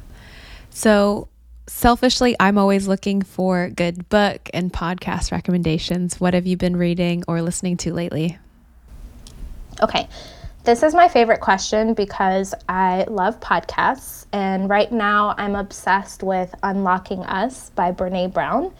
So, 0.69 1.27
selfishly, 1.67 2.35
I'm 2.39 2.57
always 2.57 2.87
looking 2.87 3.21
for 3.21 3.69
good 3.69 4.09
book 4.09 4.49
and 4.53 4.71
podcast 4.71 5.31
recommendations. 5.31 6.19
What 6.19 6.33
have 6.33 6.45
you 6.45 6.57
been 6.57 6.75
reading 6.75 7.23
or 7.27 7.41
listening 7.41 7.77
to 7.77 7.93
lately? 7.93 8.37
Okay. 9.81 10.07
This 10.63 10.83
is 10.83 10.93
my 10.93 11.07
favorite 11.07 11.39
question 11.39 11.95
because 11.95 12.53
I 12.69 13.05
love 13.09 13.39
podcasts. 13.39 14.27
And 14.31 14.69
right 14.69 14.91
now 14.91 15.33
I'm 15.37 15.55
obsessed 15.55 16.21
with 16.21 16.53
Unlocking 16.61 17.23
Us 17.23 17.71
by 17.71 17.91
Brene 17.91 18.31
Brown. 18.31 18.71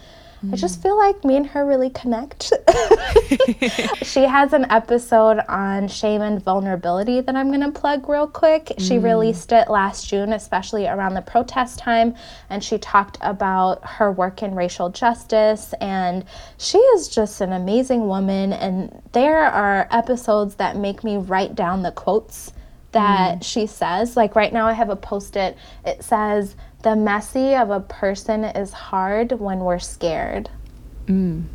I 0.52 0.56
just 0.56 0.82
feel 0.82 0.98
like 0.98 1.24
me 1.24 1.36
and 1.36 1.46
her 1.48 1.66
really 1.66 1.92
connect. 1.92 2.52
she 4.02 4.22
has 4.22 4.54
an 4.54 4.66
episode 4.72 5.40
on 5.48 5.88
shame 5.88 6.22
and 6.22 6.44
vulnerability 6.44 7.22
that 7.22 7.36
I'm 7.36 7.50
going 7.50 7.62
to 7.62 7.80
plug 7.80 8.10
real 8.10 8.28
quick. 8.28 8.74
She 8.80 8.96
mm. 8.96 9.04
released 9.04 9.52
it 9.52 9.70
last 9.70 10.10
June, 10.10 10.34
especially 10.34 10.88
around 10.88 11.14
the 11.14 11.22
protest 11.22 11.78
time, 11.78 12.16
and 12.50 12.64
she 12.64 12.80
talked 12.80 13.20
about 13.22 13.86
her 13.88 14.12
work 14.12 14.42
in 14.42 14.56
racial 14.56 14.90
justice. 14.90 15.74
And 15.80 16.26
she 16.58 16.80
is 16.80 17.08
just 17.08 17.42
an 17.42 17.54
amazing 17.54 18.08
woman. 18.08 18.52
And 18.52 19.00
there 19.12 19.46
are 19.46 19.88
episodes 19.92 20.56
that 20.56 20.76
make 20.76 21.04
me 21.04 21.18
write 21.18 21.54
down 21.54 21.84
the 21.84 21.92
quotes 21.92 22.52
that 22.94 23.40
mm. 23.40 23.44
she 23.44 23.68
says. 23.68 24.18
Like 24.18 24.36
right 24.36 24.52
now, 24.52 24.68
I 24.68 24.74
have 24.74 24.90
a 24.90 24.96
post 24.96 25.36
it, 25.36 25.58
it 25.86 26.04
says, 26.04 26.56
the 26.82 26.96
messy 26.96 27.56
of 27.56 27.70
a 27.70 27.80
person 27.80 28.44
is 28.44 28.74
hard 28.74 29.34
when 29.34 29.60
we're 29.60 29.80
scared. 29.80 30.50
Mm. 31.06 31.46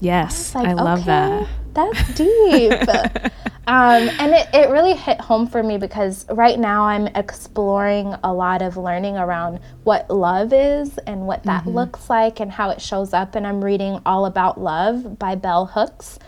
Yes, 0.00 0.54
I, 0.54 0.60
like, 0.60 0.68
I 0.68 0.72
love 0.74 0.98
okay, 1.00 1.06
that. 1.06 1.48
That's 1.74 2.14
deep. 2.14 2.72
um, 3.66 4.08
and 4.18 4.32
it, 4.32 4.48
it 4.54 4.70
really 4.70 4.94
hit 4.94 5.20
home 5.20 5.46
for 5.46 5.62
me 5.62 5.76
because 5.76 6.26
right 6.30 6.58
now 6.58 6.84
I'm 6.84 7.06
exploring 7.08 8.14
a 8.24 8.32
lot 8.32 8.62
of 8.62 8.76
learning 8.76 9.16
around 9.16 9.60
what 9.84 10.10
love 10.10 10.52
is 10.52 10.96
and 10.98 11.26
what 11.26 11.44
that 11.44 11.62
mm-hmm. 11.62 11.74
looks 11.76 12.08
like 12.08 12.40
and 12.40 12.50
how 12.50 12.70
it 12.70 12.80
shows 12.80 13.12
up. 13.12 13.34
And 13.34 13.46
I'm 13.46 13.62
reading 13.62 14.00
All 14.06 14.26
About 14.26 14.58
Love 14.58 15.18
by 15.18 15.34
Bell 15.34 15.66
Hooks. 15.66 16.18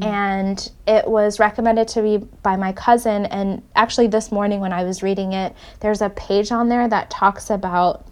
Mm. 0.00 0.04
And 0.04 0.70
it 0.86 1.06
was 1.06 1.38
recommended 1.38 1.88
to 1.88 2.02
me 2.02 2.18
by 2.18 2.56
my 2.56 2.72
cousin. 2.72 3.26
And 3.26 3.62
actually, 3.74 4.06
this 4.06 4.32
morning 4.32 4.60
when 4.60 4.72
I 4.72 4.84
was 4.84 5.02
reading 5.02 5.32
it, 5.32 5.54
there's 5.80 6.02
a 6.02 6.10
page 6.10 6.52
on 6.52 6.68
there 6.68 6.88
that 6.88 7.10
talks 7.10 7.50
about 7.50 8.06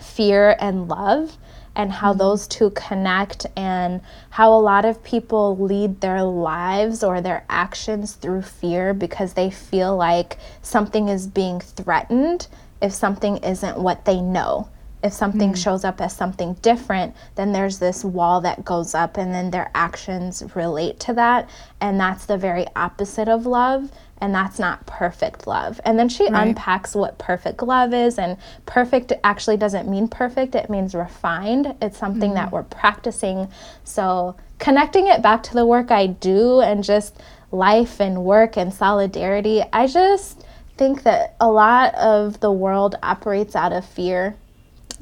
fear 0.00 0.56
and 0.58 0.88
love 0.88 1.36
and 1.74 1.90
how 1.92 2.12
mm. 2.12 2.18
those 2.18 2.46
two 2.46 2.70
connect, 2.70 3.46
and 3.56 4.02
how 4.30 4.52
a 4.52 4.60
lot 4.60 4.84
of 4.84 5.02
people 5.02 5.56
lead 5.56 6.00
their 6.02 6.22
lives 6.22 7.02
or 7.02 7.20
their 7.20 7.44
actions 7.48 8.12
through 8.12 8.42
fear 8.42 8.92
because 8.92 9.32
they 9.32 9.50
feel 9.50 9.96
like 9.96 10.36
something 10.60 11.08
is 11.08 11.26
being 11.26 11.60
threatened 11.60 12.46
if 12.82 12.92
something 12.92 13.38
isn't 13.38 13.78
what 13.78 14.04
they 14.04 14.20
know 14.20 14.68
if 15.02 15.12
something 15.12 15.52
mm. 15.52 15.56
shows 15.56 15.84
up 15.84 16.00
as 16.00 16.14
something 16.14 16.54
different, 16.54 17.14
then 17.34 17.52
there's 17.52 17.78
this 17.78 18.04
wall 18.04 18.40
that 18.42 18.64
goes 18.64 18.94
up, 18.94 19.16
and 19.16 19.34
then 19.34 19.50
their 19.50 19.70
actions 19.74 20.42
relate 20.54 21.00
to 21.00 21.12
that. 21.14 21.50
And 21.80 21.98
that's 21.98 22.26
the 22.26 22.38
very 22.38 22.66
opposite 22.76 23.28
of 23.28 23.46
love. 23.46 23.90
And 24.18 24.32
that's 24.32 24.60
not 24.60 24.86
perfect 24.86 25.48
love. 25.48 25.80
And 25.84 25.98
then 25.98 26.08
she 26.08 26.28
right. 26.28 26.46
unpacks 26.46 26.94
what 26.94 27.18
perfect 27.18 27.60
love 27.60 27.92
is. 27.92 28.20
And 28.20 28.36
perfect 28.66 29.12
actually 29.24 29.56
doesn't 29.56 29.90
mean 29.90 30.06
perfect, 30.06 30.54
it 30.54 30.70
means 30.70 30.94
refined. 30.94 31.74
It's 31.82 31.98
something 31.98 32.30
mm. 32.30 32.34
that 32.34 32.52
we're 32.52 32.62
practicing. 32.62 33.48
So, 33.82 34.36
connecting 34.60 35.08
it 35.08 35.22
back 35.22 35.42
to 35.44 35.54
the 35.54 35.66
work 35.66 35.90
I 35.90 36.06
do 36.06 36.60
and 36.60 36.84
just 36.84 37.20
life 37.50 38.00
and 38.00 38.24
work 38.24 38.56
and 38.56 38.72
solidarity, 38.72 39.60
I 39.72 39.88
just 39.88 40.44
think 40.76 41.02
that 41.02 41.34
a 41.40 41.50
lot 41.50 41.92
of 41.96 42.38
the 42.38 42.52
world 42.52 42.94
operates 43.02 43.56
out 43.56 43.72
of 43.72 43.84
fear 43.84 44.36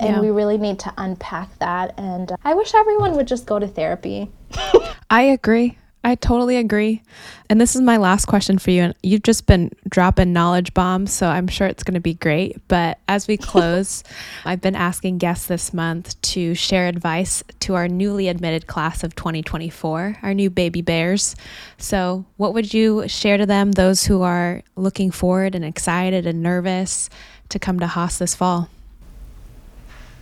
and 0.01 0.16
yeah. 0.16 0.20
we 0.20 0.30
really 0.30 0.59
need 0.59 0.78
to 0.80 0.92
unpack 0.96 1.57
that. 1.59 1.94
And 1.98 2.32
uh, 2.32 2.36
I 2.42 2.55
wish 2.55 2.74
everyone 2.74 3.12
would 3.16 3.28
just 3.28 3.46
go 3.46 3.59
to 3.59 3.68
therapy. 3.68 4.30
I 5.11 5.22
agree. 5.22 5.76
I 6.03 6.14
totally 6.14 6.57
agree. 6.57 7.03
And 7.51 7.61
this 7.61 7.76
is 7.76 7.82
my 7.82 7.98
last 7.98 8.24
question 8.24 8.57
for 8.57 8.70
you. 8.70 8.84
And 8.84 8.94
you've 9.03 9.22
just 9.22 9.44
been 9.44 9.70
dropping 9.86 10.32
knowledge 10.32 10.72
bombs, 10.72 11.12
so 11.12 11.26
I'm 11.26 11.46
sure 11.46 11.66
it's 11.66 11.82
going 11.82 11.94
to 11.94 12.01
be 12.01 12.14
great. 12.14 12.57
But 12.68 12.98
as 13.07 13.28
we 13.28 13.36
close, 13.36 14.03
I've 14.46 14.62
been 14.62 14.74
asking 14.74 15.18
guests 15.18 15.46
this 15.46 15.74
month 15.74 16.20
to 16.22 16.55
share 16.55 16.88
advice 16.88 17.44
to 17.61 17.74
our 17.74 17.86
newly 17.86 18.28
admitted 18.28 18.66
class 18.66 19.05
of 19.05 19.14
2024, 19.14 20.16
our 20.22 20.32
new 20.32 20.48
baby 20.48 20.80
bears. 20.80 21.36
So, 21.76 22.24
what 22.38 22.55
would 22.55 22.72
you 22.72 23.07
share 23.07 23.36
to 23.36 23.44
them, 23.44 23.72
those 23.72 24.07
who 24.07 24.22
are 24.22 24.62
looking 24.76 25.11
forward 25.11 25.55
and 25.55 25.66
excited 25.66 26.26
and 26.26 26.42
nervous 26.42 27.11
to 27.51 27.59
come 27.59 27.78
to 27.80 27.86
Haas 27.86 28.16
this 28.16 28.34
fall? 28.34 28.70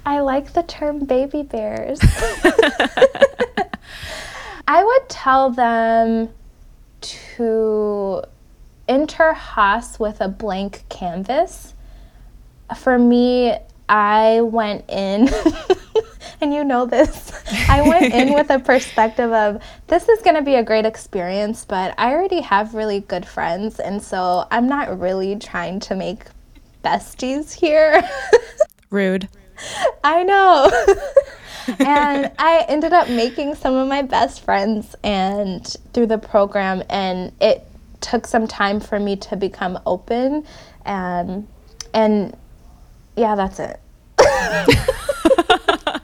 I 0.08 0.20
like 0.20 0.54
the 0.54 0.62
term 0.62 1.04
baby 1.04 1.42
bears. 1.42 2.00
I 4.66 4.82
would 4.82 5.08
tell 5.10 5.50
them 5.50 6.30
to 7.02 8.22
enter 8.88 9.34
Haas 9.34 10.00
with 10.00 10.22
a 10.22 10.28
blank 10.28 10.84
canvas. 10.88 11.74
For 12.74 12.98
me, 12.98 13.54
I 13.90 14.40
went 14.40 14.88
in, 14.88 15.28
and 16.40 16.54
you 16.54 16.64
know 16.64 16.86
this, 16.86 17.30
I 17.68 17.82
went 17.82 18.14
in 18.14 18.32
with 18.32 18.48
a 18.48 18.60
perspective 18.60 19.30
of 19.30 19.62
this 19.88 20.08
is 20.08 20.22
going 20.22 20.36
to 20.36 20.42
be 20.42 20.54
a 20.54 20.62
great 20.62 20.86
experience, 20.86 21.66
but 21.66 21.94
I 21.98 22.14
already 22.14 22.40
have 22.40 22.72
really 22.72 23.00
good 23.00 23.26
friends, 23.26 23.78
and 23.78 24.02
so 24.02 24.46
I'm 24.50 24.68
not 24.68 24.98
really 24.98 25.36
trying 25.36 25.80
to 25.80 25.94
make 25.94 26.24
besties 26.82 27.52
here. 27.52 28.08
Rude. 28.88 29.28
I 30.04 30.22
know. 30.24 30.70
and 31.78 32.32
I 32.38 32.64
ended 32.68 32.92
up 32.92 33.08
making 33.08 33.54
some 33.54 33.74
of 33.74 33.88
my 33.88 34.02
best 34.02 34.42
friends 34.42 34.94
and 35.02 35.66
through 35.92 36.06
the 36.06 36.18
program 36.18 36.82
and 36.88 37.32
it 37.40 37.64
took 38.00 38.26
some 38.26 38.46
time 38.46 38.80
for 38.80 38.98
me 38.98 39.16
to 39.16 39.36
become 39.36 39.78
open 39.84 40.46
and 40.84 41.46
and 41.92 42.36
yeah, 43.16 43.34
that's 43.34 43.58
it. 43.58 43.80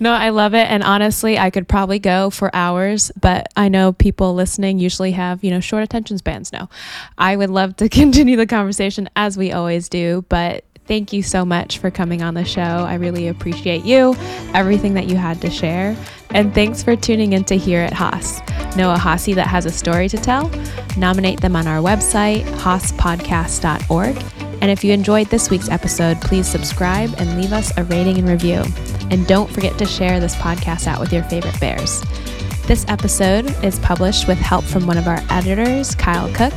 no, 0.00 0.12
I 0.12 0.30
love 0.30 0.54
it. 0.54 0.66
And 0.70 0.82
honestly, 0.82 1.38
I 1.38 1.50
could 1.50 1.68
probably 1.68 1.98
go 1.98 2.30
for 2.30 2.54
hours, 2.54 3.12
but 3.20 3.48
I 3.56 3.68
know 3.68 3.92
people 3.92 4.34
listening 4.34 4.78
usually 4.78 5.12
have, 5.12 5.44
you 5.44 5.50
know, 5.50 5.60
short 5.60 5.82
attention 5.82 6.18
spans 6.18 6.52
now. 6.52 6.68
I 7.18 7.36
would 7.36 7.50
love 7.50 7.76
to 7.76 7.88
continue 7.88 8.36
the 8.36 8.46
conversation 8.46 9.08
as 9.16 9.36
we 9.36 9.52
always 9.52 9.88
do, 9.88 10.24
but 10.28 10.64
thank 10.86 11.12
you 11.12 11.22
so 11.22 11.44
much 11.44 11.78
for 11.78 11.90
coming 11.90 12.22
on 12.22 12.34
the 12.34 12.44
show. 12.44 12.60
I 12.60 12.94
really 12.94 13.28
appreciate 13.28 13.84
you, 13.84 14.14
everything 14.54 14.94
that 14.94 15.06
you 15.06 15.16
had 15.16 15.40
to 15.42 15.50
share. 15.50 15.96
And 16.30 16.52
thanks 16.54 16.82
for 16.82 16.96
tuning 16.96 17.32
in 17.32 17.44
to 17.44 17.56
Here 17.56 17.80
at 17.80 17.92
Haas. 17.92 18.40
Know 18.76 18.92
a 18.92 18.96
Haasie 18.96 19.34
that 19.36 19.46
has 19.46 19.66
a 19.66 19.70
story 19.70 20.08
to 20.08 20.16
tell? 20.16 20.50
Nominate 20.96 21.40
them 21.40 21.54
on 21.54 21.66
our 21.66 21.78
website, 21.78 22.42
haaspodcast.org. 22.58 24.22
And 24.60 24.70
if 24.70 24.82
you 24.82 24.92
enjoyed 24.92 25.28
this 25.28 25.50
week's 25.50 25.68
episode, 25.68 26.20
please 26.20 26.48
subscribe 26.48 27.14
and 27.18 27.40
leave 27.40 27.52
us 27.52 27.76
a 27.76 27.84
rating 27.84 28.18
and 28.18 28.28
review. 28.28 28.64
And 29.10 29.26
don't 29.26 29.50
forget 29.50 29.78
to 29.78 29.86
share 29.86 30.20
this 30.20 30.34
podcast 30.36 30.86
out 30.86 31.00
with 31.00 31.12
your 31.12 31.22
favorite 31.24 31.58
bears. 31.60 32.02
This 32.66 32.86
episode 32.88 33.46
is 33.62 33.78
published 33.80 34.26
with 34.26 34.38
help 34.38 34.64
from 34.64 34.86
one 34.86 34.96
of 34.96 35.06
our 35.06 35.20
editors, 35.28 35.94
Kyle 35.94 36.32
Cook. 36.34 36.54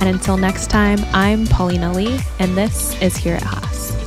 And 0.00 0.08
until 0.08 0.36
next 0.36 0.68
time, 0.70 0.98
I'm 1.12 1.46
Paulina 1.46 1.92
Lee, 1.92 2.20
and 2.38 2.56
this 2.56 3.00
is 3.00 3.16
Here 3.16 3.36
at 3.36 3.42
Haas. 3.42 4.03